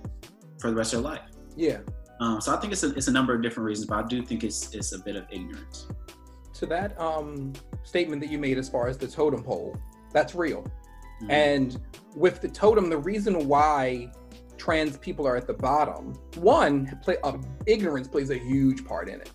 [0.59, 1.21] for the rest of their life.
[1.55, 1.79] Yeah.
[2.19, 4.21] Um, so I think it's a, it's a number of different reasons, but I do
[4.21, 5.87] think it's it's a bit of ignorance.
[6.55, 7.53] To that um,
[7.83, 9.77] statement that you made as far as the totem pole,
[10.11, 10.63] that's real.
[11.21, 11.31] Mm-hmm.
[11.31, 11.81] And
[12.15, 14.11] with the totem, the reason why
[14.57, 19.21] trans people are at the bottom, one, play, uh, ignorance plays a huge part in
[19.21, 19.31] it,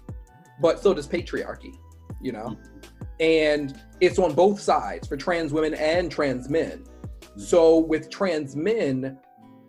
[0.61, 1.75] but so does patriarchy,
[2.21, 2.49] you know?
[2.49, 2.85] Mm-hmm.
[3.21, 6.85] And it's on both sides for trans women and trans men.
[6.85, 7.41] Mm-hmm.
[7.41, 9.19] So with trans men,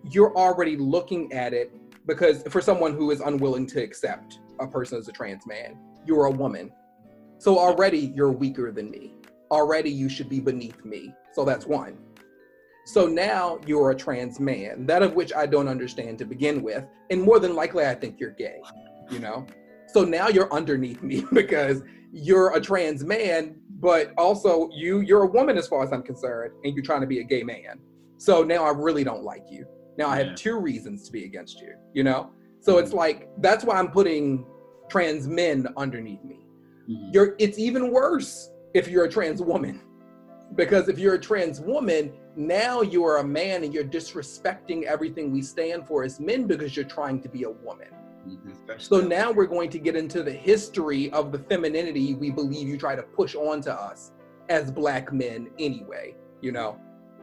[0.03, 1.73] you're already looking at it
[2.05, 6.25] because for someone who is unwilling to accept a person as a trans man, you're
[6.25, 6.71] a woman.
[7.37, 9.13] So already you're weaker than me.
[9.51, 11.13] Already you should be beneath me.
[11.33, 11.97] So that's one.
[12.85, 16.85] So now you're a trans man, that of which I don't understand to begin with.
[17.09, 18.61] And more than likely, I think you're gay,
[19.09, 19.45] you know?
[19.87, 21.81] So now you're underneath me because
[22.15, 26.53] you're a trans man, but also you you're a woman as far as I'm concerned,
[26.63, 27.79] and you're trying to be a gay man.
[28.17, 29.65] So now I really don't like you.
[29.97, 30.35] Now I have yeah.
[30.35, 32.31] two reasons to be against you, you know?
[32.61, 32.97] So it's mm-hmm.
[32.97, 34.45] like that's why I'm putting
[34.89, 36.39] trans men underneath me.
[36.89, 37.09] Mm-hmm.
[37.13, 39.81] You're it's even worse if you're a trans woman.
[40.55, 45.33] Because if you're a trans woman, now you are a man and you're disrespecting everything
[45.33, 47.87] we stand for as men because you're trying to be a woman.
[48.27, 48.73] Mm-hmm.
[48.77, 52.77] So now we're going to get into the history of the femininity we believe you
[52.77, 54.11] try to push onto us
[54.49, 56.79] as black men anyway, you know?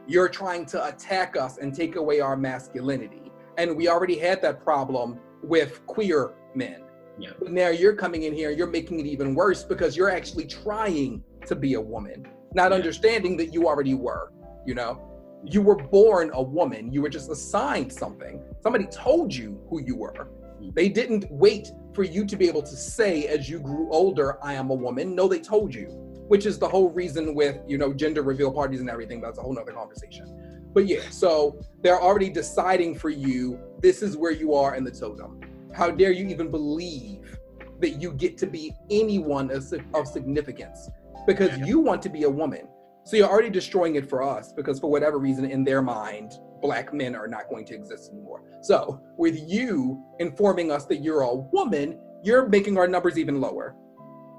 [0.07, 3.31] You're trying to attack us and take away our masculinity.
[3.57, 6.83] And we already had that problem with queer men.
[7.19, 7.31] Yeah.
[7.39, 10.45] But now you're coming in here and you're making it even worse because you're actually
[10.45, 12.77] trying to be a woman, not yeah.
[12.77, 14.31] understanding that you already were,
[14.65, 15.09] you know?
[15.45, 16.91] You were born a woman.
[16.91, 18.41] You were just assigned something.
[18.61, 20.29] Somebody told you who you were.
[20.73, 24.53] They didn't wait for you to be able to say as you grew older, I
[24.53, 25.15] am a woman.
[25.15, 25.87] No, they told you,
[26.27, 29.21] which is the whole reason with, you know, gender reveal parties and everything.
[29.21, 30.71] That's a whole nother conversation.
[30.73, 34.91] But yeah, so they're already deciding for you, this is where you are in the
[34.91, 35.39] totem.
[35.73, 37.37] How dare you even believe
[37.79, 40.89] that you get to be anyone of, of significance
[41.27, 42.67] because you want to be a woman.
[43.05, 46.33] So you're already destroying it for us because for whatever reason in their mind,
[46.63, 48.41] black men are not going to exist anymore.
[48.61, 53.75] So, with you informing us that you're a woman, you're making our numbers even lower.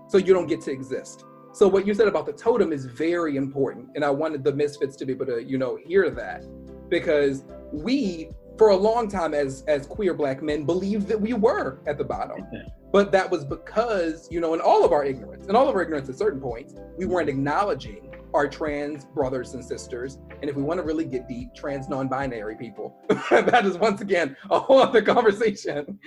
[0.09, 1.25] So, you don't get to exist.
[1.53, 3.91] So, what you said about the totem is very important.
[3.95, 6.45] And I wanted the misfits to be able to, you know, hear that
[6.89, 11.83] because we, for a long time as, as queer black men, believed that we were
[11.87, 12.47] at the bottom.
[12.91, 15.83] But that was because, you know, in all of our ignorance, in all of our
[15.83, 20.19] ignorance at certain points, we weren't acknowledging our trans brothers and sisters.
[20.43, 22.97] And if we want to really get deep, trans non binary people.
[23.31, 25.99] that is once again a whole other conversation.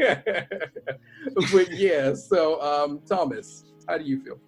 [0.00, 0.22] Yeah.
[1.52, 4.38] but yeah, so um, Thomas, how do you feel?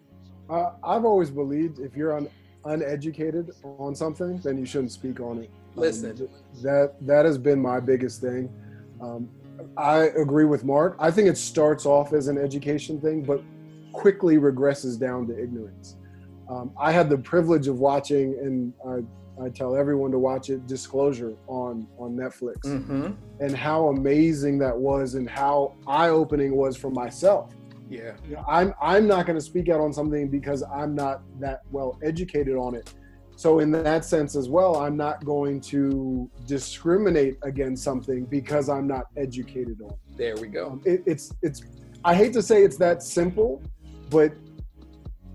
[0.50, 2.30] Uh, I've always believed if you're un-
[2.64, 5.50] uneducated on something, then you shouldn't speak on it.
[5.76, 6.28] Um, Listen,
[6.62, 8.50] that that has been my biggest thing.
[9.02, 9.28] Um,
[9.76, 10.96] I agree with Marc.
[10.98, 13.42] I think it starts off as an education thing, but
[13.92, 15.97] quickly regresses down to ignorance.
[16.48, 20.66] Um, I had the privilege of watching, and I, I, tell everyone to watch it,
[20.66, 23.12] Disclosure on on Netflix, mm-hmm.
[23.40, 27.54] and how amazing that was, and how eye opening was for myself.
[27.90, 31.22] Yeah, you know, I'm I'm not going to speak out on something because I'm not
[31.40, 32.94] that well educated on it.
[33.36, 38.88] So in that sense as well, I'm not going to discriminate against something because I'm
[38.88, 39.90] not educated on.
[39.90, 40.18] It.
[40.18, 40.70] There we go.
[40.70, 41.62] Um, it, it's it's.
[42.04, 43.62] I hate to say it's that simple,
[44.10, 44.32] but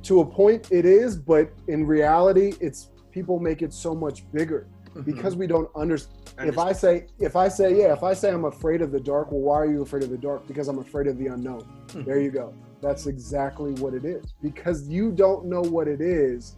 [0.04, 4.68] to a point it is, but in reality, it's people make it so much bigger
[4.90, 5.02] mm-hmm.
[5.02, 6.50] because we don't understand.
[6.50, 9.32] If I say, if I say, yeah, if I say I'm afraid of the dark,
[9.32, 10.48] well, why are you afraid of the dark?
[10.48, 11.62] Because I'm afraid of the unknown.
[11.62, 12.04] Mm-hmm.
[12.04, 12.54] There you go.
[12.82, 14.34] That's exactly what it is.
[14.42, 16.56] Because you don't know what it is,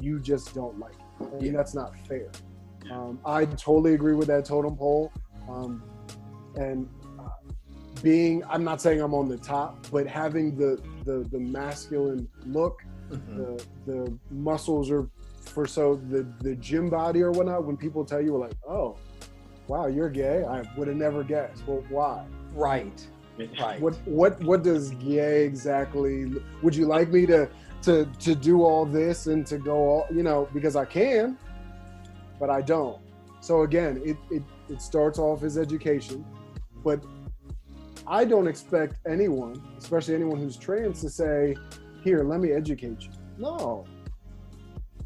[0.00, 1.26] you just don't like it.
[1.32, 1.52] And yeah.
[1.52, 2.30] that's not fair.
[2.90, 5.12] Um, I totally agree with that totem pole.
[5.48, 5.82] Um,
[6.56, 6.88] and
[8.02, 12.82] being i'm not saying i'm on the top but having the the, the masculine look
[13.10, 13.36] mm-hmm.
[13.36, 15.08] the the muscles are
[15.40, 18.96] for so the the gym body or whatnot when people tell you like oh
[19.66, 21.66] wow you're gay i would have never guessed.
[21.66, 22.24] Well why?
[22.54, 23.06] Right.
[23.60, 23.80] Right.
[23.80, 26.26] What what what does gay exactly
[26.60, 27.48] would you like me to
[27.82, 31.38] to to do all this and to go all you know because i can
[32.40, 32.98] but i don't.
[33.40, 36.24] So again it it, it starts off as education
[36.82, 37.00] but
[38.08, 41.54] I don't expect anyone, especially anyone who's trans, to say,
[42.02, 43.10] Here, let me educate you.
[43.36, 43.84] No.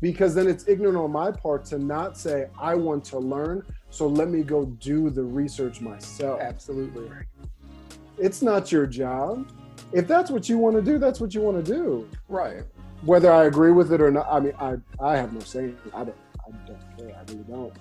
[0.00, 4.06] Because then it's ignorant on my part to not say, I want to learn, so
[4.06, 6.40] let me go do the research myself.
[6.40, 7.08] Absolutely.
[8.18, 9.50] It's not your job.
[9.92, 12.08] If that's what you want to do, that's what you want to do.
[12.28, 12.62] Right.
[13.04, 15.72] Whether I agree with it or not, I mean, I, I have no say.
[15.92, 16.16] I don't,
[16.46, 17.16] I don't care.
[17.16, 17.72] I really don't.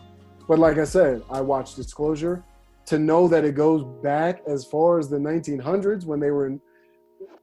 [0.48, 2.44] But like I said, I watched Disclosure
[2.86, 6.62] to know that it goes back as far as the 1900s when they were in,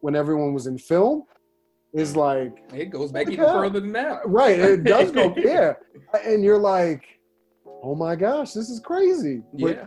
[0.01, 1.24] when everyone was in film
[1.93, 4.24] is like it goes back even further than that.
[4.24, 5.74] Uh, right, it does go yeah,
[6.24, 7.05] and you're like,
[7.82, 9.43] oh my gosh, this is crazy.
[9.55, 9.86] But, yeah,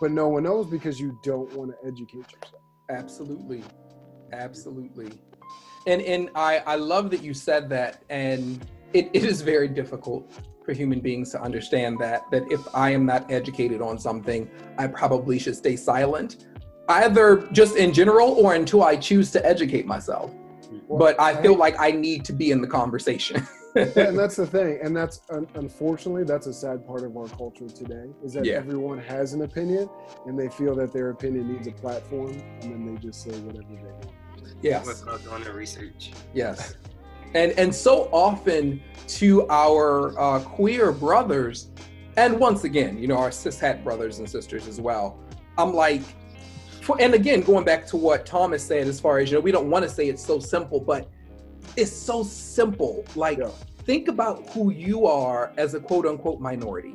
[0.00, 2.62] but no one knows because you don't want to educate yourself.
[2.90, 3.62] Absolutely,
[4.32, 5.12] absolutely,
[5.86, 8.64] and and I I love that you said that, and
[8.94, 10.32] it, it is very difficult
[10.64, 14.86] for human beings to understand that that if I am not educated on something, I
[14.86, 16.46] probably should stay silent,
[16.88, 20.32] either just in general or until I choose to educate myself.
[20.88, 23.46] Well, but I feel like I need to be in the conversation.
[23.74, 25.20] and that's the thing, and that's
[25.54, 28.54] unfortunately that's a sad part of our culture today is that yeah.
[28.54, 29.88] everyone has an opinion
[30.26, 33.68] and they feel that their opinion needs a platform, and then they just say whatever
[33.68, 34.12] they want.
[34.60, 34.86] Yes.
[34.86, 36.12] Without doing the research.
[36.34, 36.74] Yes
[37.34, 41.70] and and so often to our uh, queer brothers
[42.16, 45.18] and once again you know our cishet brothers and sisters as well
[45.58, 46.02] i'm like
[46.82, 49.52] for, and again going back to what thomas said as far as you know we
[49.52, 51.10] don't want to say it's so simple but
[51.76, 53.04] it's so simple.
[53.14, 53.48] Like yeah.
[53.84, 56.94] think about who you are as a quote unquote minority.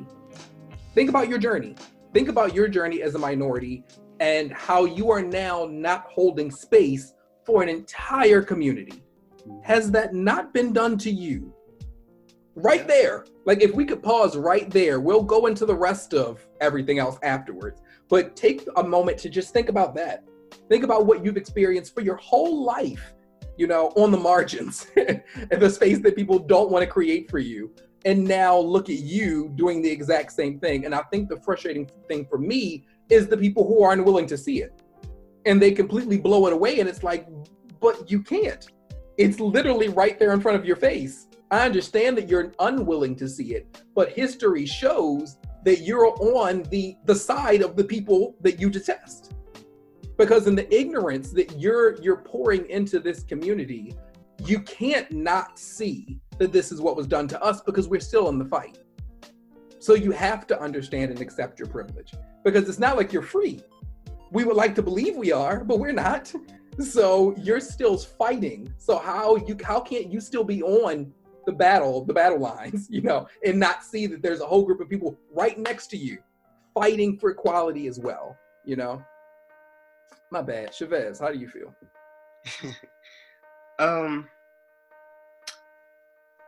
[0.94, 1.74] Think about your journey.
[2.12, 3.84] Think about your journey as a minority
[4.20, 9.02] and how you are now not holding space for an entire community
[9.62, 11.52] has that not been done to you?
[12.54, 13.24] Right there.
[13.44, 17.18] Like if we could pause right there, we'll go into the rest of everything else
[17.22, 17.80] afterwards.
[18.08, 20.24] But take a moment to just think about that.
[20.68, 23.14] Think about what you've experienced for your whole life,
[23.56, 27.38] you know, on the margins, in the space that people don't want to create for
[27.38, 27.72] you.
[28.04, 30.84] And now look at you doing the exact same thing.
[30.84, 34.38] And I think the frustrating thing for me is the people who are unwilling to
[34.38, 34.82] see it.
[35.46, 36.80] And they completely blow it away.
[36.80, 37.26] And it's like,
[37.80, 38.66] but you can't.
[39.18, 41.26] It's literally right there in front of your face.
[41.50, 46.96] I understand that you're unwilling to see it, but history shows that you're on the
[47.04, 49.34] the side of the people that you detest.
[50.16, 53.92] Because in the ignorance that you're you're pouring into this community,
[54.44, 58.28] you can't not see that this is what was done to us because we're still
[58.28, 58.78] in the fight.
[59.80, 62.14] So you have to understand and accept your privilege
[62.44, 63.62] because it's not like you're free.
[64.30, 66.32] We would like to believe we are, but we're not.
[66.80, 68.72] So you're still fighting.
[68.78, 71.12] So how you how can't you still be on
[71.46, 74.80] the battle, the battle lines, you know, and not see that there's a whole group
[74.80, 76.18] of people right next to you
[76.74, 79.02] fighting for equality as well, you know?
[80.30, 80.72] My bad.
[80.72, 81.74] Chavez, how do you feel?
[83.78, 84.28] um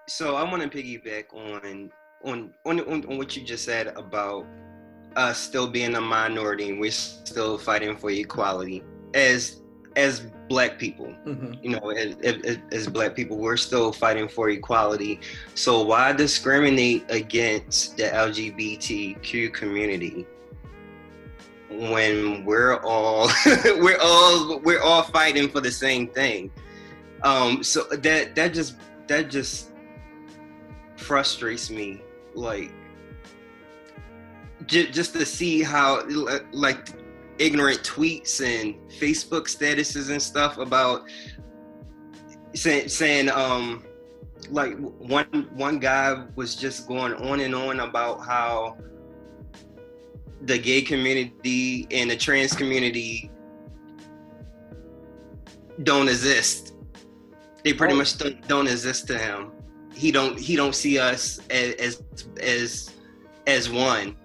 [0.09, 1.91] so I want to piggyback on
[2.25, 4.47] on, on on on what you just said about
[5.17, 8.83] us still being a minority and we're still fighting for equality
[9.15, 9.61] as
[9.97, 11.53] as black people mm-hmm.
[11.63, 15.21] you know as, as, as, black people we're still fighting for equality
[15.55, 20.27] so why discriminate against the lgbtq community
[21.71, 23.29] when we're all
[23.65, 26.51] we're all we're all fighting for the same thing
[27.23, 28.77] um so that that just
[29.07, 29.71] that just
[30.97, 32.03] frustrates me
[32.35, 32.73] like
[34.67, 36.03] just to see how
[36.53, 36.89] like
[37.41, 41.03] ignorant tweets and Facebook statuses and stuff about
[42.55, 43.83] saying saying um
[44.51, 48.77] like one one guy was just going on and on about how
[50.43, 53.31] the gay community and the trans community
[55.83, 56.75] don't exist.
[57.65, 57.99] They pretty oh.
[57.99, 59.53] much don't, don't exist to him.
[59.95, 62.03] He don't he don't see us as as
[62.41, 62.91] as,
[63.47, 64.17] as one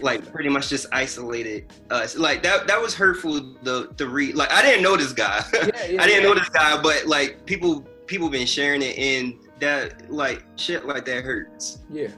[0.00, 2.16] like pretty much just isolated us.
[2.16, 4.34] Like that that was hurtful the the read.
[4.34, 5.44] Like I didn't know this guy.
[5.52, 5.70] Yeah, yeah,
[6.02, 6.28] I didn't yeah.
[6.28, 11.04] know this guy, but like people people been sharing it and that like shit like
[11.04, 11.80] that hurts.
[11.90, 12.08] Yeah.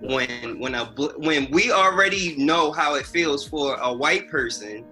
[0.00, 0.86] When when a
[1.16, 4.84] when we already know how it feels for a white person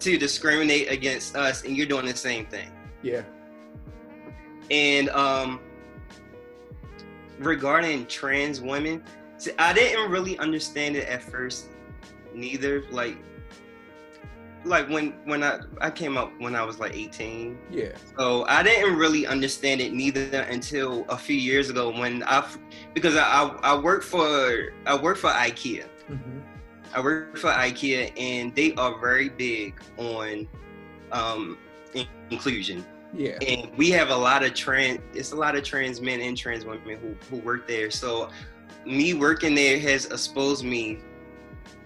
[0.00, 2.70] to discriminate against us and you're doing the same thing.
[3.02, 3.22] Yeah.
[4.70, 5.60] And um
[7.38, 9.02] regarding trans women,
[9.58, 11.68] I didn't really understand it at first,
[12.34, 12.82] neither.
[12.90, 13.16] Like,
[14.64, 17.58] like when when I I came up when I was like 18.
[17.70, 17.92] Yeah.
[18.18, 22.46] So I didn't really understand it neither until a few years ago when I
[22.94, 25.86] because I I, I work for I work for IKEA.
[26.10, 26.38] Mm-hmm.
[26.94, 30.48] I work for IKEA and they are very big on
[31.12, 31.58] um,
[32.30, 32.84] inclusion.
[33.14, 33.38] Yeah.
[33.46, 36.64] And we have a lot of trans it's a lot of trans men and trans
[36.64, 37.90] women who, who work there.
[37.90, 38.30] So
[38.86, 40.98] me working there has exposed me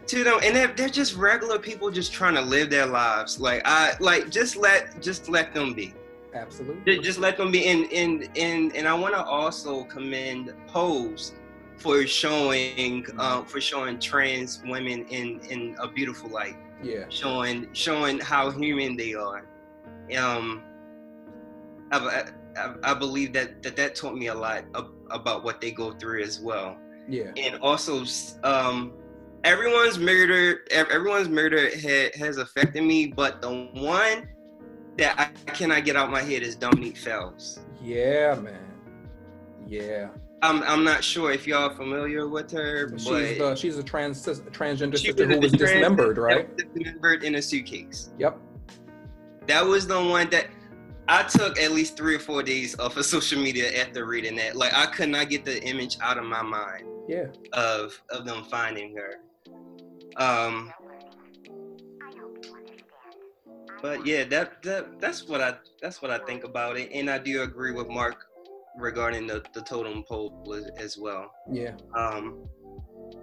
[0.07, 0.41] to them.
[0.43, 3.41] And they're, they're just regular people just trying to live their lives.
[3.41, 5.95] Like i like just let just let them be.
[6.35, 6.99] Absolutely.
[7.01, 7.67] Just let them be.
[7.67, 11.33] And and and, and i want to also commend pose
[11.77, 16.57] for showing um, for showing trans women in in a beautiful light.
[16.83, 17.05] Yeah.
[17.09, 19.47] Showing showing how human they are.
[20.17, 20.63] Um
[21.91, 22.25] I,
[22.57, 24.65] I, I believe that, that that taught me a lot
[25.11, 27.33] about what they go through as well yeah.
[27.37, 28.05] And also,
[28.45, 28.93] um,
[29.45, 34.29] everyone's murder, everyone's murder ha- has affected me, but the one
[34.99, 37.61] that I cannot get out my head is Dominique Fells.
[37.83, 38.59] Yeah, man.
[39.67, 40.09] Yeah.
[40.43, 42.91] I'm I'm not sure if y'all are familiar with her.
[42.99, 43.07] She's
[43.39, 46.49] the, she's a trans transgender sister who was dismembered, right?
[46.57, 48.11] Dismembered in a suitcase.
[48.19, 48.39] Yep.
[49.47, 50.49] That was the one that
[51.09, 54.57] I took at least three or four days off of social media after reading that.
[54.57, 56.87] Like I could not get the image out of my mind.
[57.09, 57.27] Yeah.
[57.53, 59.15] Of of them finding her.
[60.17, 60.73] Um.
[63.81, 67.19] But yeah, that that that's what I that's what I think about it, and I
[67.19, 68.27] do agree with Marc
[68.79, 71.33] regarding the the totem pole as, as well.
[71.51, 71.73] Yeah.
[71.97, 72.49] Um.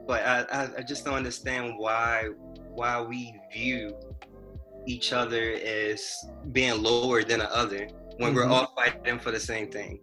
[0.05, 2.29] But I, I I just don't understand why
[2.73, 3.95] why we view
[4.85, 7.87] each other as being lower than the other
[8.17, 8.35] when mm-hmm.
[8.35, 9.99] we're all fighting for the same thing.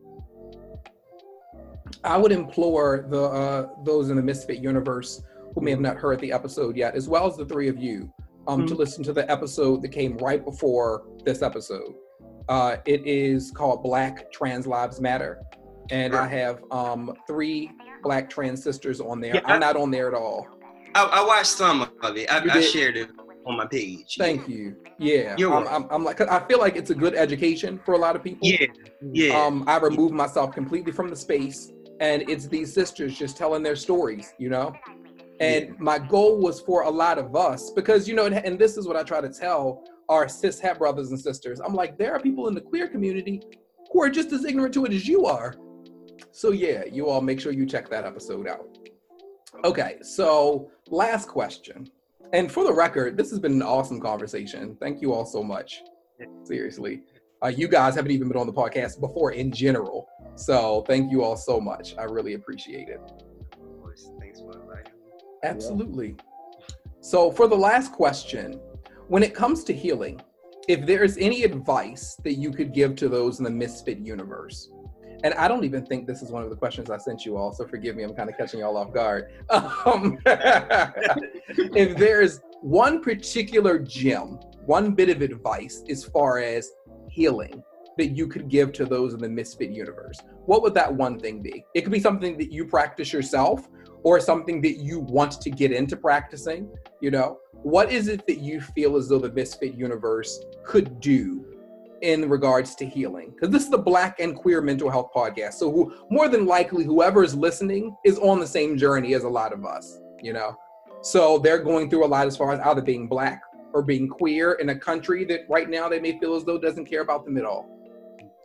[2.04, 5.22] I would implore the uh, those in the Misfit universe
[5.54, 8.12] who may have not heard the episode yet, as well as the three of you,
[8.46, 8.68] um, mm-hmm.
[8.68, 11.94] to listen to the episode that came right before this episode.
[12.48, 15.42] Uh, it is called Black Trans Lives Matter,
[15.90, 17.70] and I have um, three
[18.02, 19.36] Black trans sisters on there.
[19.36, 20.46] Yeah, I'm not on there at all.
[20.94, 22.30] I, I watched some of it.
[22.30, 23.10] I, I shared it
[23.46, 24.16] on my page.
[24.18, 24.76] Thank you.
[24.98, 27.98] Yeah, You're I'm, I'm, I'm, like, I feel like it's a good education for a
[27.98, 28.48] lot of people.
[28.48, 28.66] Yeah,
[29.12, 29.40] yeah.
[29.40, 33.76] Um, I removed myself completely from the space, and it's these sisters just telling their
[33.76, 34.74] stories, you know.
[35.40, 35.74] And yeah.
[35.78, 38.86] my goal was for a lot of us because you know, and, and this is
[38.86, 41.60] what I try to tell our cis het brothers and sisters.
[41.60, 43.42] I'm like, there are people in the queer community
[43.92, 45.54] who are just as ignorant to it as you are.
[46.32, 48.78] So yeah, you all make sure you check that episode out.
[49.64, 51.90] Okay, so last question.
[52.32, 54.76] And for the record, this has been an awesome conversation.
[54.80, 55.82] Thank you all so much.
[56.44, 57.02] Seriously.
[57.42, 60.08] Uh, you guys haven't even been on the podcast before in general.
[60.36, 61.94] So thank you all so much.
[61.98, 63.00] I really appreciate it.
[64.20, 64.92] Thanks for inviting
[65.42, 66.16] Absolutely.
[67.00, 68.60] So for the last question,
[69.08, 70.20] when it comes to healing,
[70.68, 74.70] if there's any advice that you could give to those in the misfit universe,
[75.22, 77.52] and I don't even think this is one of the questions I sent you all,
[77.52, 79.30] so forgive me, I'm kind of catching y'all off guard.
[79.50, 86.70] Um, if there's one particular gem, one bit of advice as far as
[87.16, 87.62] healing
[87.96, 91.42] that you could give to those in the misfit universe, what would that one thing
[91.42, 91.64] be?
[91.74, 93.68] It could be something that you practice yourself
[94.02, 96.68] or something that you want to get into practicing,
[97.00, 97.38] you know?
[97.52, 101.44] What is it that you feel as though the misfit universe could do
[102.02, 105.72] in regards to healing because this is the black and queer mental health podcast so
[105.72, 109.50] who, more than likely whoever is listening is on the same journey as a lot
[109.50, 110.54] of us you know
[111.00, 113.40] so they're going through a lot as far as either being black
[113.76, 116.86] or being queer in a country that right now they may feel as though doesn't
[116.86, 117.68] care about them at all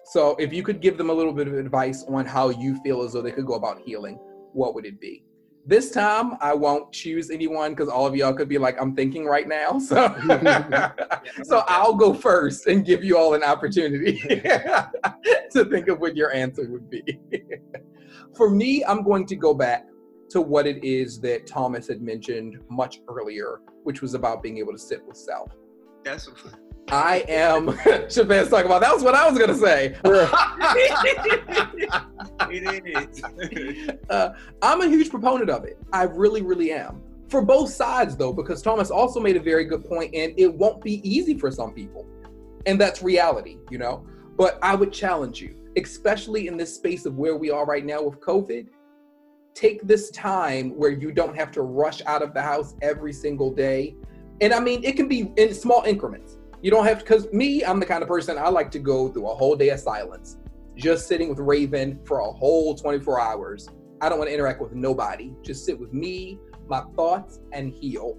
[0.04, 3.02] so if you could give them a little bit of advice on how you feel
[3.02, 4.20] as though they could go about healing
[4.52, 5.24] what would it be
[5.66, 9.26] this time I won't choose anyone because all of y'all could be like, I'm thinking
[9.26, 9.78] right now.
[9.78, 9.96] So
[11.44, 14.20] so I'll go first and give you all an opportunity
[15.52, 17.20] to think of what your answer would be.
[18.36, 19.86] For me, I'm going to go back
[20.32, 24.72] to what it is that Thomas had mentioned much earlier, which was about being able
[24.72, 25.52] to sit with self.
[26.04, 26.30] That's
[26.90, 27.78] I am
[28.10, 28.82] Chavez talking about.
[28.82, 29.96] That was what I was gonna say.
[32.50, 33.22] it
[33.54, 34.02] is.
[34.10, 35.78] uh, I'm a huge proponent of it.
[35.94, 37.02] I really, really am.
[37.30, 40.84] For both sides, though, because Thomas also made a very good point, and it won't
[40.84, 42.06] be easy for some people,
[42.66, 44.06] and that's reality, you know.
[44.38, 48.02] But I would challenge you, especially in this space of where we are right now
[48.02, 48.68] with COVID.
[49.54, 53.52] Take this time where you don't have to rush out of the house every single
[53.52, 53.96] day.
[54.40, 57.64] And I mean, it can be in small increments you don't have to, because me,
[57.66, 60.38] I'm the kind of person I like to go through a whole day of silence,
[60.76, 63.68] just sitting with Raven for a whole 24 hours.
[64.00, 65.34] I don't want to interact with nobody.
[65.42, 68.18] Just sit with me, my thoughts, and heal.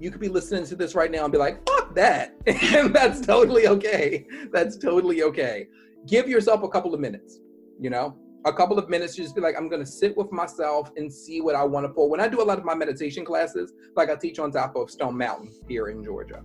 [0.00, 2.34] You could be listening to this right now and be like, fuck that.
[2.46, 4.26] and that's totally okay.
[4.50, 5.68] That's totally okay.
[6.06, 7.40] Give yourself a couple of minutes,
[7.78, 8.16] you know?
[8.46, 11.40] A couple of minutes, to just be like, I'm gonna sit with myself and see
[11.40, 12.10] what I want to pull.
[12.10, 14.90] When I do a lot of my meditation classes, like I teach on top of
[14.90, 16.42] Stone Mountain here in Georgia.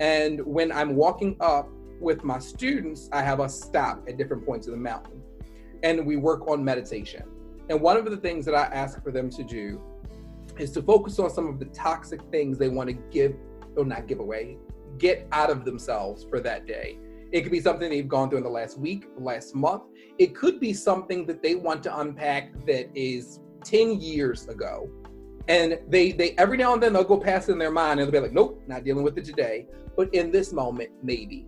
[0.00, 1.68] And when I'm walking up
[2.00, 5.22] with my students, I have a stop at different points of the mountain.
[5.82, 7.24] And we work on meditation.
[7.68, 9.82] And one of the things that I ask for them to do
[10.58, 13.34] is to focus on some of the toxic things they want to give,
[13.76, 14.56] or not give away,
[14.98, 16.98] get out of themselves for that day.
[17.34, 19.82] It could be something they've gone through in the last week, last month.
[20.18, 24.88] It could be something that they want to unpack that is 10 years ago.
[25.48, 28.22] And they they every now and then they'll go past in their mind and they'll
[28.22, 29.66] be like nope not dealing with it today.
[29.96, 31.46] But in this moment maybe.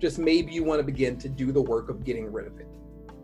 [0.00, 2.66] Just maybe you want to begin to do the work of getting rid of it.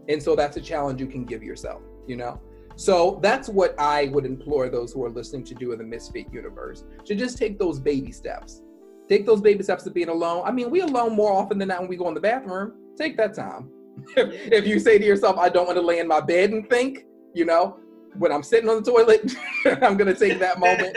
[0.09, 2.41] And so that's a challenge you can give yourself you know?
[2.77, 6.27] So that's what i would implore those who are listening to do in the misfit
[6.33, 8.63] universe to just take those baby steps
[9.09, 11.81] take those baby steps to being alone i mean we alone more often than not
[11.81, 13.71] when we go in the bathroom take that time
[14.17, 17.05] if you say to yourself i don't want to lay in my bed and think
[17.35, 17.79] you know
[18.17, 19.35] when I'm sitting on the toilet,
[19.83, 20.97] I'm gonna take that moment.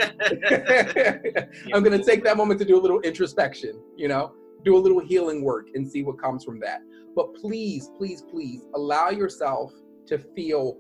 [1.74, 5.00] I'm gonna take that moment to do a little introspection, you know, do a little
[5.00, 6.82] healing work and see what comes from that.
[7.16, 9.74] But please, please, please allow yourself
[10.08, 10.78] to feel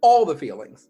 [0.00, 0.88] all the feelings.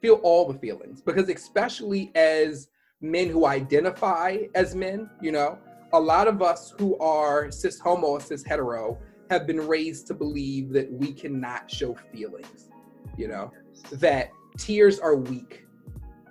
[0.00, 1.00] Feel all the feelings.
[1.00, 2.68] Because especially as
[3.00, 5.58] men who identify as men, you know,
[5.92, 8.98] a lot of us who are cis homo, cis hetero,
[9.30, 12.70] have been raised to believe that we cannot show feelings,
[13.16, 13.52] you know
[13.92, 15.64] that tears are weak.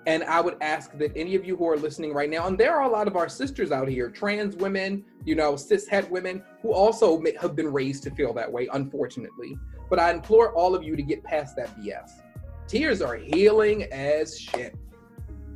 [0.06, 2.76] And I would ask that any of you who are listening right now, and there
[2.76, 6.42] are a lot of our sisters out here, trans women, you know, cis het women,
[6.62, 9.58] who also have been raised to feel that way, unfortunately.
[9.90, 12.22] But I implore all of you to get past that BS.
[12.68, 14.76] Tears are healing as shit.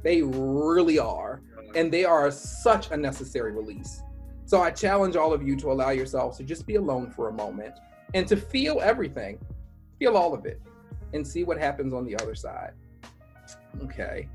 [0.04, 1.42] They really are.
[1.76, 4.02] And they are such a necessary release.
[4.46, 7.34] So I challenge all of you to allow yourselves to just be alone for a
[7.34, 7.76] moment
[8.14, 9.40] and to feel everything,
[10.00, 10.62] feel all of it
[11.14, 12.74] and see what happens on the other side.
[13.84, 14.28] Okay.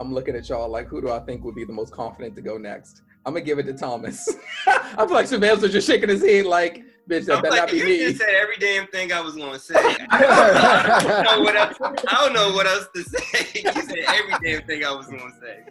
[0.00, 2.42] I'm looking at y'all like, who do I think would be the most confident to
[2.42, 3.02] go next?
[3.24, 4.28] I'm gonna give it to Thomas.
[4.66, 7.78] I feel like was just shaking his head like, bitch, that better like, not be
[7.78, 8.00] you me.
[8.00, 9.74] You just said every damn thing I was gonna say.
[9.76, 13.46] I, don't know what else, I don't know what else to say.
[13.64, 15.64] you said every damn thing I was gonna say.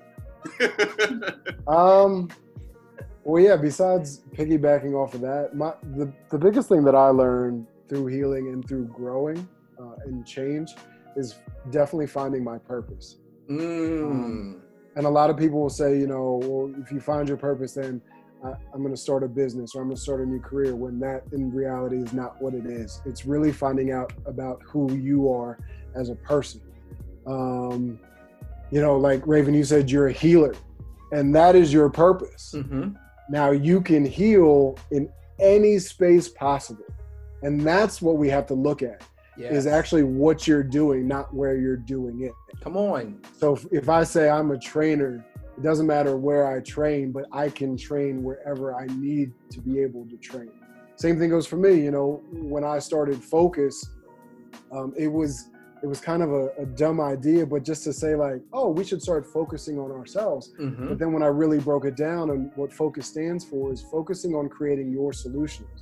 [1.67, 2.29] um,
[3.23, 3.55] well, yeah.
[3.55, 8.47] Besides piggybacking off of that, my the the biggest thing that I learned through healing
[8.47, 9.47] and through growing
[9.79, 10.71] uh, and change
[11.15, 11.35] is
[11.69, 13.17] definitely finding my purpose.
[13.49, 14.11] Mm.
[14.11, 14.61] Um,
[14.95, 17.73] and a lot of people will say, you know, well, if you find your purpose,
[17.73, 18.01] then
[18.43, 20.75] I, am going to start a business or I'm going to start a new career.
[20.75, 23.01] When that in reality is not what it is.
[23.05, 25.59] It's really finding out about who you are
[25.95, 26.61] as a person.
[27.27, 27.99] Um,
[28.71, 30.55] you know, like Raven, you said you're a healer,
[31.11, 32.53] and that is your purpose.
[32.55, 32.95] Mm-hmm.
[33.29, 35.09] Now you can heal in
[35.39, 36.85] any space possible,
[37.43, 39.03] and that's what we have to look at
[39.37, 39.53] yes.
[39.53, 42.33] is actually what you're doing, not where you're doing it.
[42.61, 43.19] Come on.
[43.37, 45.25] So if, if I say I'm a trainer,
[45.57, 49.79] it doesn't matter where I train, but I can train wherever I need to be
[49.79, 50.51] able to train.
[50.95, 51.73] Same thing goes for me.
[51.75, 53.89] You know, when I started Focus,
[54.71, 55.49] um, it was
[55.83, 58.83] it was kind of a, a, dumb idea, but just to say like, oh, we
[58.83, 60.53] should start focusing on ourselves.
[60.59, 60.89] Mm-hmm.
[60.89, 64.35] But then when I really broke it down and what Focus stands for is focusing
[64.35, 65.81] on creating your solutions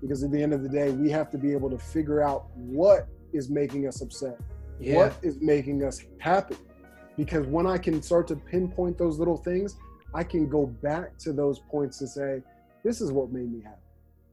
[0.00, 2.46] because at the end of the day, we have to be able to figure out
[2.54, 4.38] what is making us upset,
[4.78, 4.96] yeah.
[4.96, 6.56] what is making us happy.
[7.16, 9.76] Because when I can start to pinpoint those little things,
[10.14, 12.42] I can go back to those points to say,
[12.82, 13.76] this is what made me happy.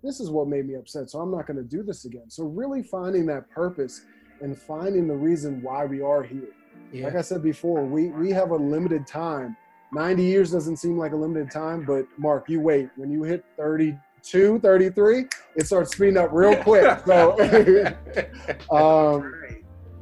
[0.03, 1.10] This is what made me upset.
[1.10, 2.30] So I'm not going to do this again.
[2.30, 4.02] So, really finding that purpose
[4.41, 6.49] and finding the reason why we are here.
[6.91, 7.06] Yeah.
[7.06, 9.56] Like I said before, we, we have a limited time.
[9.94, 12.90] 90 years doesn't seem like a limited time, but Marc, you wait.
[12.95, 15.26] When you hit 30, 32, 33,
[15.56, 17.02] it starts speeding up real quick.
[17.06, 17.38] So,
[18.72, 19.34] um,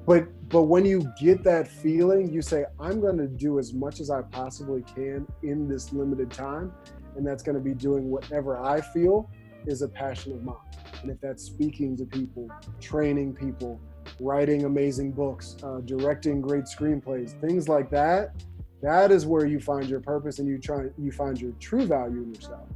[0.05, 3.99] but but when you get that feeling, you say, "I'm going to do as much
[3.99, 6.73] as I possibly can in this limited time,"
[7.15, 9.29] and that's going to be doing whatever I feel
[9.65, 10.55] is a passion of mine.
[11.01, 12.49] And if that's speaking to people,
[12.79, 13.79] training people,
[14.19, 18.33] writing amazing books, uh, directing great screenplays, things like that,
[18.81, 22.21] that is where you find your purpose and you try you find your true value
[22.23, 22.67] in yourself.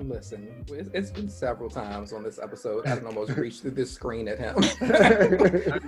[0.00, 2.86] Listen, it's been several times on this episode.
[2.86, 4.54] I don't almost reached through this screen at him.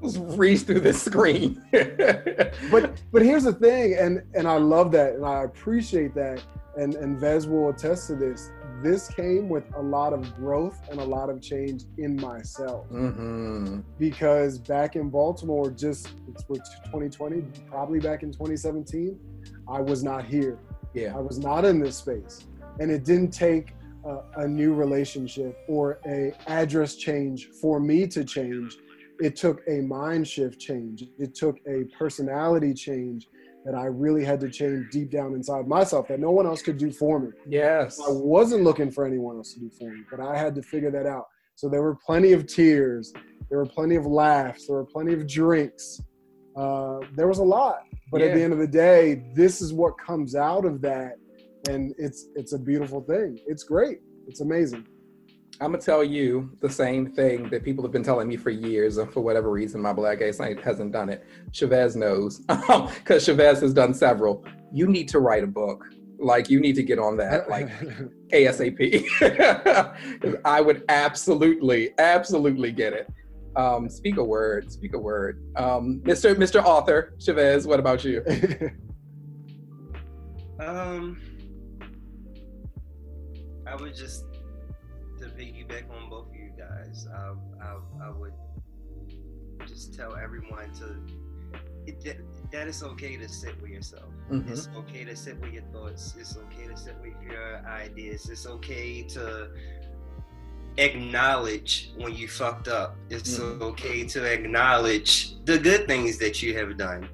[0.00, 1.60] almost reached through this screen.
[1.72, 6.42] but but here's the thing, and and I love that, and I appreciate that,
[6.76, 8.50] and and Vez will attest to this.
[8.80, 12.88] This came with a lot of growth and a lot of change in myself.
[12.90, 13.80] Mm-hmm.
[13.98, 19.18] Because back in Baltimore, just it's 2020, probably back in 2017,
[19.68, 20.60] I was not here.
[20.94, 22.46] Yeah, I was not in this space
[22.78, 23.74] and it didn't take
[24.04, 28.76] a, a new relationship or a address change for me to change.
[29.20, 31.04] It took a mind shift change.
[31.18, 33.26] It took a personality change
[33.64, 36.78] that i really had to change deep down inside myself that no one else could
[36.78, 37.28] do for me.
[37.46, 38.00] Yes.
[38.00, 40.90] I wasn't looking for anyone else to do for me but i had to figure
[40.90, 41.26] that out.
[41.54, 43.12] So there were plenty of tears.
[43.48, 44.68] There were plenty of laughs.
[44.68, 46.00] There were plenty of drinks.
[46.56, 47.80] Uh, there was a lot.
[48.12, 48.28] But yeah.
[48.28, 51.16] at the end of the day this is what comes out of that
[51.68, 53.38] and it's it's a beautiful thing.
[53.46, 53.98] It's great.
[54.26, 54.86] It's amazing.
[55.60, 58.98] I'm gonna tell you the same thing that people have been telling me for years,
[58.98, 61.26] and for whatever reason, my black ace hasn't done it.
[61.52, 64.44] Chavez knows because Chavez has done several.
[64.72, 65.84] You need to write a book.
[66.20, 67.68] Like you need to get on that, like
[68.32, 69.04] ASAP.
[70.44, 73.08] I would absolutely, absolutely get it.
[73.56, 74.70] Um, speak a word.
[74.70, 75.42] Speak a word.
[75.56, 76.34] Um, Mr.
[76.34, 76.62] Mr.
[76.62, 78.22] Author Chavez, what about you?
[80.60, 81.20] um
[83.70, 84.24] I would just
[85.18, 87.06] to piggyback on both of you guys.
[87.14, 87.32] I,
[87.62, 88.32] I, I would
[89.66, 90.96] just tell everyone to
[91.86, 92.18] it, that,
[92.52, 94.10] that it's okay to sit with yourself.
[94.30, 94.52] Mm-hmm.
[94.52, 96.14] It's okay to sit with your thoughts.
[96.18, 98.28] It's okay to sit with your ideas.
[98.28, 99.50] It's okay to
[100.76, 102.96] acknowledge when you fucked up.
[103.10, 103.62] It's mm-hmm.
[103.62, 107.08] okay to acknowledge the good things that you have done.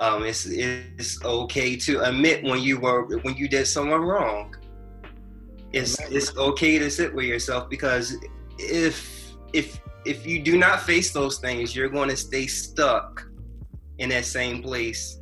[0.00, 4.56] Um, it's it's okay to admit when you were when you did something wrong
[5.74, 8.16] it's it's okay to sit with yourself because
[8.58, 13.26] if if if you do not face those things, you're going to stay stuck
[13.98, 15.20] in that same place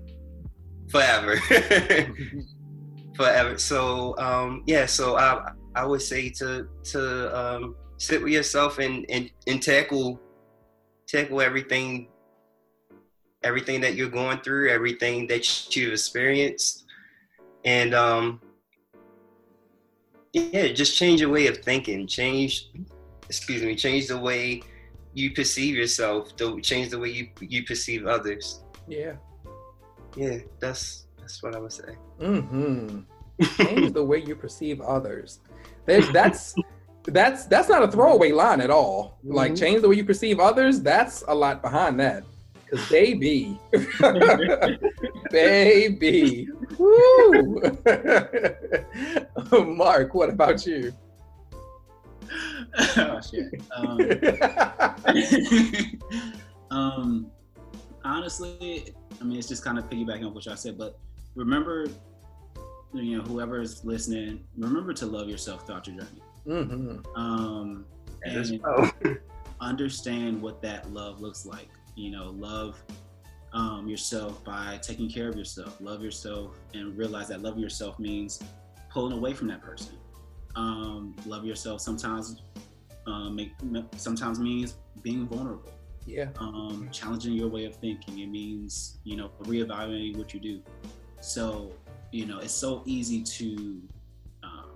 [0.90, 1.36] forever.
[3.16, 3.58] forever.
[3.58, 9.06] So um, yeah, so I I would say to to um, sit with yourself and,
[9.08, 10.20] and and tackle
[11.06, 12.08] tackle everything
[13.42, 16.84] everything that you're going through, everything that you've experienced,
[17.64, 18.40] and um,
[20.32, 22.70] yeah just change your way of thinking change
[23.28, 24.62] excuse me change the way
[25.14, 29.12] you perceive yourself to change the way you you perceive others yeah
[30.16, 31.96] yeah, that's that's what I would say.
[32.20, 33.00] Mm-hmm.
[33.56, 35.40] Change the way you perceive others.
[35.86, 36.54] That's
[37.04, 39.18] that's that's not a throwaway line at all.
[39.24, 39.34] Mm-hmm.
[39.34, 40.80] Like change the way you perceive others.
[40.80, 42.24] That's a lot behind that.
[42.72, 43.58] Cause baby,
[45.30, 47.60] baby, woo.
[49.76, 50.94] Marc, what about you?
[52.96, 53.60] oh shit.
[53.76, 54.00] Um,
[56.70, 57.30] um,
[58.04, 60.98] honestly, I mean, it's just kind of piggybacking on what y'all said, but
[61.34, 61.88] remember,
[62.94, 66.22] you know, whoever is listening, remember to love yourself throughout your journey.
[66.48, 67.20] Mm-hmm.
[67.20, 67.84] Um,
[68.24, 69.18] and
[69.60, 71.68] understand what that love looks like.
[71.94, 72.82] You know, love
[73.52, 75.80] um, yourself by taking care of yourself.
[75.80, 78.42] Love yourself and realize that loving yourself means
[78.90, 79.96] pulling away from that person.
[80.54, 82.42] Um, love yourself sometimes
[83.06, 83.52] uh, make
[83.96, 85.70] sometimes means being vulnerable.
[86.06, 86.28] Yeah.
[86.38, 88.18] Um, challenging your way of thinking.
[88.18, 90.62] It means you know reevaluating what you do.
[91.20, 91.72] So
[92.10, 93.82] you know it's so easy to
[94.42, 94.70] um,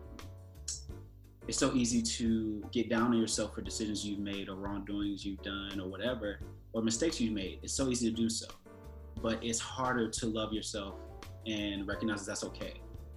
[1.47, 5.43] it's so easy to get down on yourself for decisions you've made or wrongdoings you've
[5.43, 6.41] done or whatever
[6.77, 7.59] or mistakes you've made.
[7.62, 8.47] It's so easy to do so,
[9.23, 10.97] but it's harder to love yourself
[11.47, 12.74] and recognize that that's okay.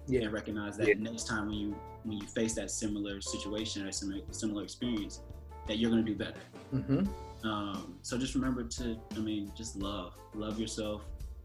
[0.08, 0.22] Yeah.
[0.22, 0.94] And recognize that yeah.
[0.98, 5.20] next time when you when you face that similar situation or similar similar experience,
[5.66, 6.40] that you're going to do better.
[6.74, 7.46] Mm-hmm.
[7.46, 11.02] Um, so just remember to, I mean, just love, love yourself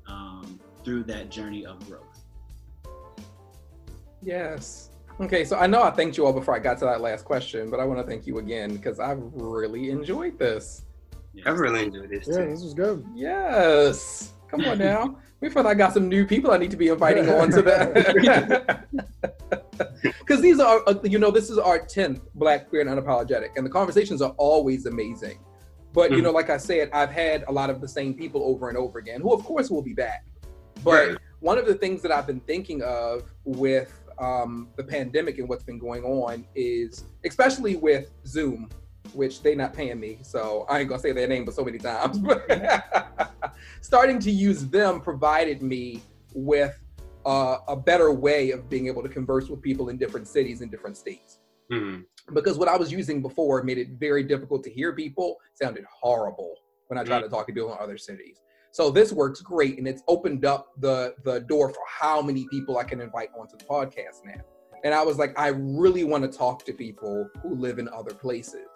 [0.07, 2.21] um, through that journey of growth.
[4.21, 4.89] Yes.
[5.21, 7.69] Okay, so I know I thanked you all before I got to that last question,
[7.69, 10.84] but I want to thank you again because I've really enjoyed this.
[11.45, 12.27] I really enjoyed this.
[12.27, 13.05] Yeah, this was good.
[13.13, 14.33] Yes.
[14.49, 15.17] Come on now.
[15.41, 17.61] we feel like I got some new people I need to be inviting on to
[17.63, 18.87] that.
[20.01, 23.65] Because these are, uh, you know, this is our 10th Black, Queer, and Unapologetic, and
[23.65, 25.39] the conversations are always amazing.
[25.93, 26.15] But, mm-hmm.
[26.15, 28.77] you know, like I said, I've had a lot of the same people over and
[28.77, 30.25] over again, who, of course, will be back.
[30.83, 31.17] But right.
[31.39, 35.63] one of the things that I've been thinking of with um, the pandemic and what's
[35.63, 38.69] been going on is, especially with Zoom,
[39.13, 41.77] which they not paying me, so I ain't gonna say their name but so many
[41.77, 42.19] times.
[43.81, 46.01] starting to use them provided me
[46.33, 46.79] with
[47.25, 50.69] uh, a better way of being able to converse with people in different cities and
[50.69, 51.39] different states.
[51.71, 52.01] Mm-hmm.
[52.33, 55.37] Because what I was using before made it very difficult to hear people.
[55.53, 56.55] Sounded horrible
[56.87, 57.25] when I tried mm-hmm.
[57.25, 58.41] to talk to people in other cities.
[58.71, 62.77] So this works great, and it's opened up the the door for how many people
[62.77, 64.41] I can invite onto the podcast now.
[64.83, 68.13] And I was like, I really want to talk to people who live in other
[68.13, 68.67] places.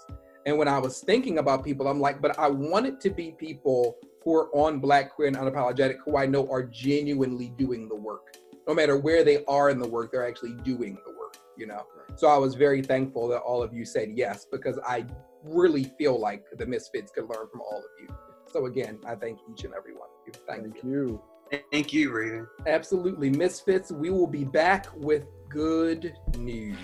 [0.45, 3.31] And when I was thinking about people, I'm like, but I want it to be
[3.31, 7.95] people who are on Black, Queer, and Unapologetic who I know are genuinely doing the
[7.95, 8.37] work.
[8.67, 11.85] No matter where they are in the work, they're actually doing the work, you know?
[12.15, 15.05] So I was very thankful that all of you said yes, because I
[15.43, 18.13] really feel like the Misfits could learn from all of you.
[18.51, 20.33] So again, I thank each and every one of you.
[20.47, 21.21] Thank, thank you.
[21.51, 21.61] you.
[21.71, 22.47] Thank you, Raven.
[22.67, 23.29] Absolutely.
[23.29, 26.77] Misfits, we will be back with good news.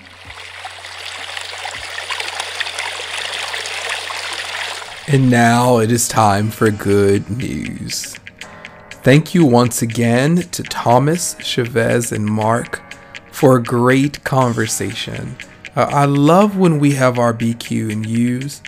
[5.07, 8.15] And now it is time for good news.
[9.03, 12.82] Thank you once again to Thomas, Chavez, and Marc
[13.32, 15.36] for a great conversation.
[15.76, 18.64] Uh, I love when we have our BQ and U's.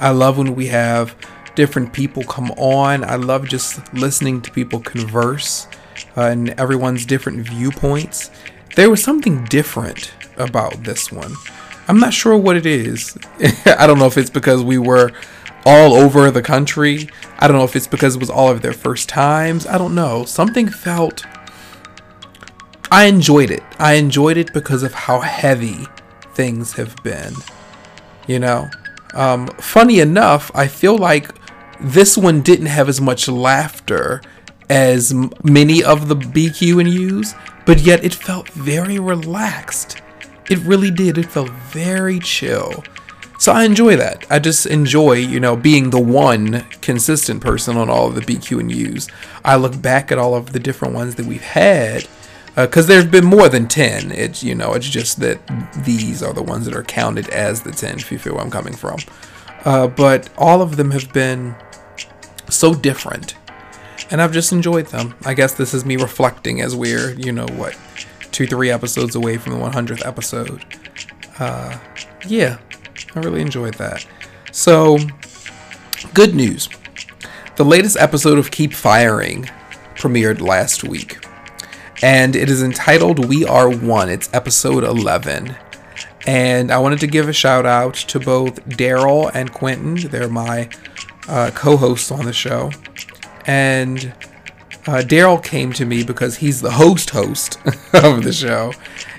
[0.00, 1.14] I love when we have
[1.54, 3.04] different people come on.
[3.04, 5.68] I love just listening to people converse
[6.16, 8.32] uh, and everyone's different viewpoints.
[8.74, 11.34] There was something different about this one.
[11.86, 13.16] I'm not sure what it is.
[13.66, 15.12] I don't know if it's because we were
[15.66, 17.10] all over the country.
[17.38, 19.66] I don't know if it's because it was all of their first times.
[19.66, 20.24] I don't know.
[20.24, 21.26] Something felt.
[22.90, 23.64] I enjoyed it.
[23.80, 25.86] I enjoyed it because of how heavy
[26.34, 27.34] things have been.
[28.28, 28.70] You know?
[29.12, 31.30] Um, funny enough, I feel like
[31.80, 34.22] this one didn't have as much laughter
[34.70, 35.12] as
[35.42, 37.34] many of the BQ and U's,
[37.64, 40.00] but yet it felt very relaxed.
[40.48, 41.18] It really did.
[41.18, 42.84] It felt very chill.
[43.38, 44.24] So I enjoy that.
[44.30, 48.60] I just enjoy, you know, being the one consistent person on all of the BQ
[48.60, 49.08] and U's.
[49.44, 52.08] I look back at all of the different ones that we've had
[52.54, 55.38] because uh, there's been more than 10 it's you know it's just that
[55.84, 58.50] these are the ones that are counted as the 10 if you feel where i'm
[58.50, 58.98] coming from.
[59.64, 61.54] Uh, but all of them have been
[62.48, 63.36] so different
[64.10, 65.14] and i've just enjoyed them.
[65.26, 67.76] I guess this is me reflecting as we're you know what
[68.32, 70.64] two three episodes away from the 100th episode.
[71.38, 71.78] Uh,
[72.26, 72.56] yeah
[73.14, 74.06] I really enjoyed that.
[74.52, 74.98] So,
[76.14, 76.68] good news.
[77.56, 79.44] The latest episode of Keep Firing
[79.94, 81.24] premiered last week,
[82.02, 84.08] and it is entitled We Are One.
[84.08, 85.56] It's episode 11.
[86.26, 89.94] And I wanted to give a shout out to both Daryl and Quentin.
[90.10, 90.68] They're my
[91.28, 92.72] uh, co hosts on the show.
[93.46, 94.12] And
[94.86, 97.58] uh, Daryl came to me because he's the host host
[97.92, 98.72] of the show.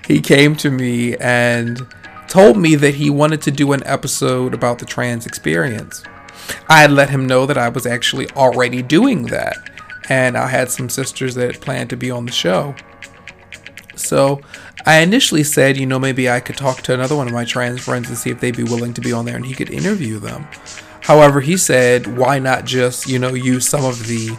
[0.06, 1.88] He came to me and
[2.28, 6.04] told me that he wanted to do an episode about the trans experience.
[6.70, 9.58] I had let him know that I was actually already doing that,
[10.10, 12.76] and I had some sisters that planned to be on the show.
[13.96, 14.42] So
[14.86, 17.84] I initially said, you know, maybe I could talk to another one of my trans
[17.84, 20.20] friends and see if they'd be willing to be on there and he could interview
[20.20, 20.48] them.
[21.02, 24.38] However, he said, why not just, you know, use some of the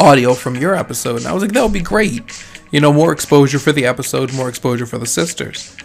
[0.00, 1.18] audio from your episode?
[1.18, 2.22] And I was like, that would be great.
[2.70, 5.76] You know, more exposure for the episode, more exposure for the sisters.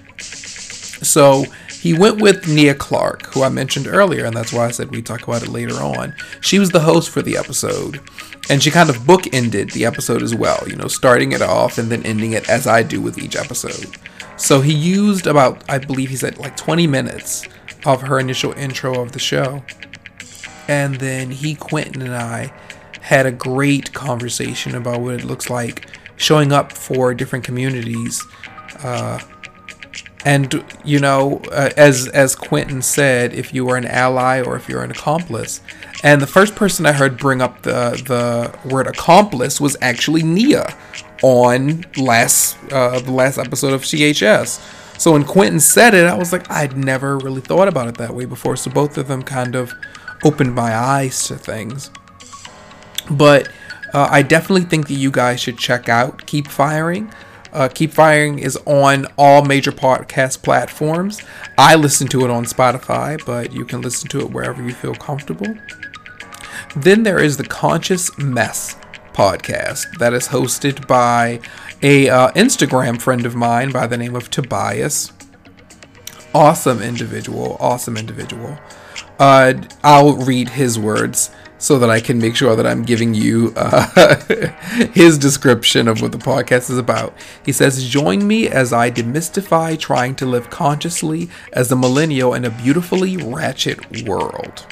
[1.03, 4.91] So he went with Nia Clark, who I mentioned earlier, and that's why I said
[4.91, 6.15] we talk about it later on.
[6.41, 8.01] She was the host for the episode,
[8.49, 11.91] and she kind of bookended the episode as well, you know, starting it off and
[11.91, 13.97] then ending it as I do with each episode.
[14.37, 17.47] So he used about, I believe he said like 20 minutes
[17.85, 19.63] of her initial intro of the show.
[20.67, 22.53] And then he, Quentin, and I
[23.01, 28.25] had a great conversation about what it looks like showing up for different communities.
[28.81, 29.19] Uh,
[30.25, 34.69] and you know, uh, as as Quentin said, if you are an ally or if
[34.69, 35.61] you're an accomplice,
[36.03, 40.75] and the first person I heard bring up the the word accomplice was actually Nia
[41.21, 44.59] on last uh, the last episode of THS.
[44.97, 48.13] So when Quentin said it, I was like, I'd never really thought about it that
[48.13, 48.55] way before.
[48.55, 49.73] So both of them kind of
[50.23, 51.91] opened my eyes to things.
[53.09, 53.49] But
[53.93, 57.11] uh, I definitely think that you guys should check out Keep Firing.
[57.53, 61.21] Uh, Keep Firing is on all major podcast platforms.
[61.55, 64.95] I listen to it on Spotify, but you can listen to it wherever you feel
[64.95, 65.55] comfortable.
[66.75, 68.75] Then there is the Conscious Mess
[69.13, 71.39] podcast that is hosted by
[71.83, 75.11] a uh, Instagram friend of mine by the name of Tobias.
[76.33, 78.57] Awesome individual, awesome individual.
[79.19, 79.53] Uh,
[79.83, 81.29] I'll read his words
[81.63, 84.17] so that I can make sure that I'm giving you uh,
[84.91, 87.15] his description of what the podcast is about.
[87.45, 92.43] He says, Join me as I demystify trying to live consciously as a millennial in
[92.43, 94.65] a beautifully ratchet world.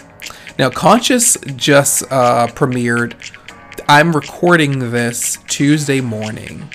[0.60, 3.14] Now, Conscious just uh, premiered.
[3.88, 6.70] I'm recording this Tuesday morning.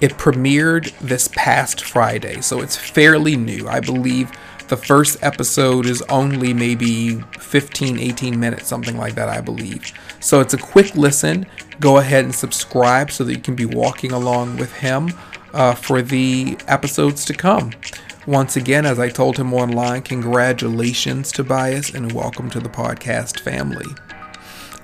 [0.00, 3.68] It premiered this past Friday, so it's fairly new.
[3.68, 4.32] I believe
[4.72, 9.92] the first episode is only maybe 15, 18 minutes, something like that, I believe.
[10.20, 11.44] So it's a quick listen.
[11.78, 15.12] Go ahead and subscribe so that you can be walking along with him
[15.52, 17.72] uh, for the episodes to come.
[18.26, 23.94] Once again, as I told him online, congratulations, Tobias, and welcome to the podcast family.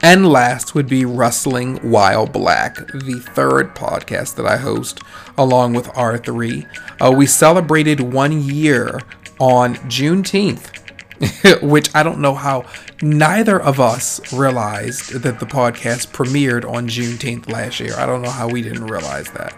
[0.03, 5.01] And last would be Wrestling While Black, the third podcast that I host
[5.37, 6.69] along with R3.
[7.01, 9.01] Uh, we celebrated one year
[9.39, 12.67] on Juneteenth, which I don't know how
[13.03, 17.95] neither of us realized that the podcast premiered on Juneteenth last year.
[17.97, 19.55] I don't know how we didn't realize that.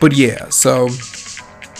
[0.00, 0.88] But yeah, so,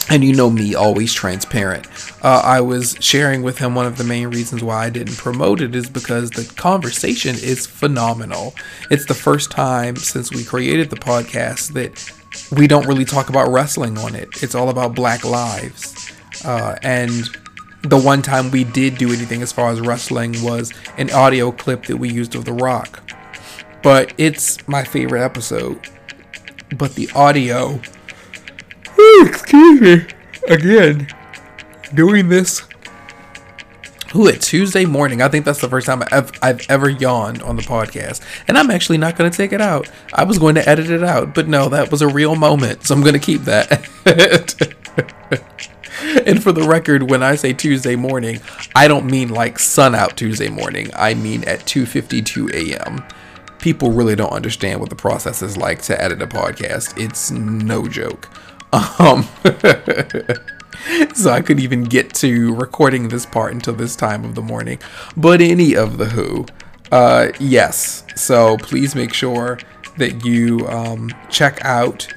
[0.08, 1.86] and you know me, always transparent.
[2.22, 5.60] Uh, I was sharing with him one of the main reasons why I didn't promote
[5.60, 8.54] it is because the conversation is phenomenal.
[8.90, 12.12] It's the first time since we created the podcast that
[12.56, 14.42] we don't really talk about wrestling on it.
[14.42, 16.12] It's all about black lives.
[16.46, 17.28] Uh, and
[17.82, 21.86] the one time we did do anything as far as wrestling was an audio clip
[21.86, 23.02] that we used of The Rock.
[23.82, 25.88] But it's my favorite episode.
[26.76, 27.80] But the audio.
[29.20, 30.06] Excuse me.
[30.48, 31.08] Again,
[31.94, 32.62] doing this.
[34.14, 35.20] Ooh, at Tuesday morning.
[35.20, 38.22] I think that's the first time I've, I've ever yawned on the podcast.
[38.48, 39.90] And I'm actually not going to take it out.
[40.12, 41.34] I was going to edit it out.
[41.34, 42.84] But no, that was a real moment.
[42.86, 43.82] So I'm going to keep that.
[46.26, 48.40] and for the record, when I say Tuesday morning,
[48.74, 50.90] I don't mean like sun out Tuesday morning.
[50.94, 53.04] I mean at 2:52 a.m.
[53.58, 57.00] People really don't understand what the process is like to edit a podcast.
[57.02, 58.28] It's no joke.
[58.72, 59.26] Um
[61.14, 64.78] so I couldn't even get to recording this part until this time of the morning.
[65.16, 66.46] But any of the who,
[66.92, 68.04] uh, yes.
[68.14, 69.58] So please make sure
[69.96, 72.12] that you um, check out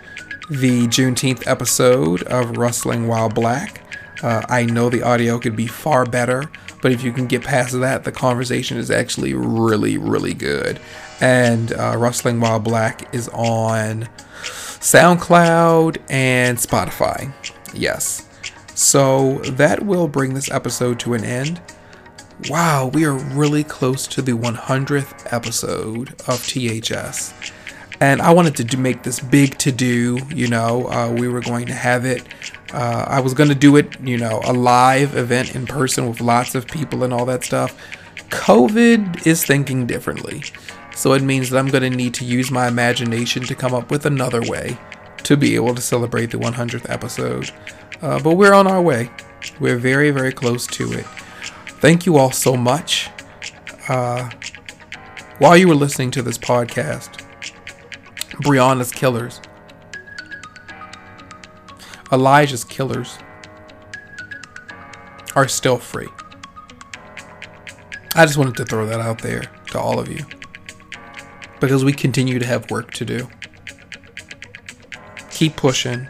[0.50, 3.84] the Juneteenth episode of Wrestling While Black.
[4.24, 6.50] Uh, I know the audio could be far better,
[6.82, 10.80] but if you can get past that, the conversation is actually really, really good.
[11.22, 14.10] And uh, Wrestling While Black is on
[14.42, 17.32] SoundCloud and Spotify.
[17.74, 18.28] Yes.
[18.74, 21.62] So that will bring this episode to an end.
[22.50, 27.34] Wow, we are really close to the 100th episode of THS
[28.02, 30.20] and I wanted to do, make this big to do.
[30.34, 32.24] You know, uh, we were going to have it.
[32.74, 36.22] Uh, I was going to do it, you know, a live event in person with
[36.22, 37.76] lots of people and all that stuff.
[38.30, 40.44] COVID is thinking differently.
[40.96, 43.90] So it means that I'm going to need to use my imagination to come up
[43.90, 44.78] with another way
[45.24, 47.52] to be able to celebrate the 100th episode.
[48.02, 49.10] Uh, but we're on our way.
[49.60, 51.06] We're very, very close to it.
[51.82, 53.10] Thank you all so much.
[53.88, 54.30] Uh,
[55.40, 57.19] while you were listening to this podcast,
[58.38, 59.42] Breonna's Killers,
[62.12, 63.18] Elijah's Killers
[65.36, 66.08] are still free.
[68.16, 70.26] I just wanted to throw that out there to all of you
[71.60, 73.30] because we continue to have work to do.
[75.32, 76.08] Keep pushing.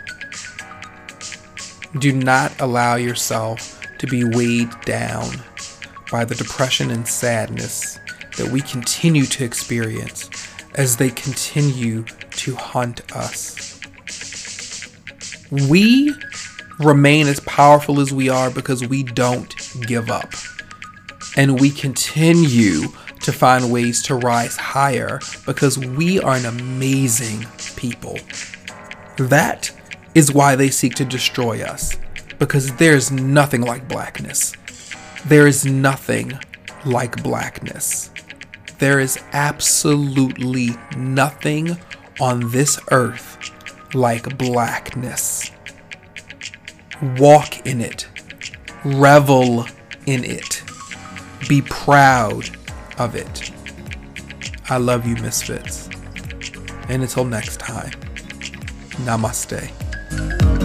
[1.99, 5.29] Do not allow yourself to be weighed down
[6.11, 7.99] by the depression and sadness
[8.37, 10.29] that we continue to experience
[10.75, 13.79] as they continue to hunt us.
[15.51, 16.13] We
[16.79, 19.53] remain as powerful as we are because we don't
[19.85, 20.33] give up.
[21.35, 22.87] And we continue
[23.21, 28.17] to find ways to rise higher because we are an amazing people.
[29.17, 29.71] That
[30.15, 31.97] is why they seek to destroy us
[32.39, 34.53] because there's nothing like blackness.
[35.25, 36.39] There is nothing
[36.85, 38.09] like blackness.
[38.80, 41.77] There is absolutely nothing
[42.22, 43.38] on this earth
[43.93, 45.51] like blackness.
[47.18, 48.07] Walk in it,
[48.85, 49.65] revel
[50.06, 50.64] in it,
[51.47, 52.49] be proud
[52.97, 53.51] of it.
[54.69, 55.89] I love you, Misfits.
[56.88, 57.91] And until next time,
[59.03, 60.59] namaste.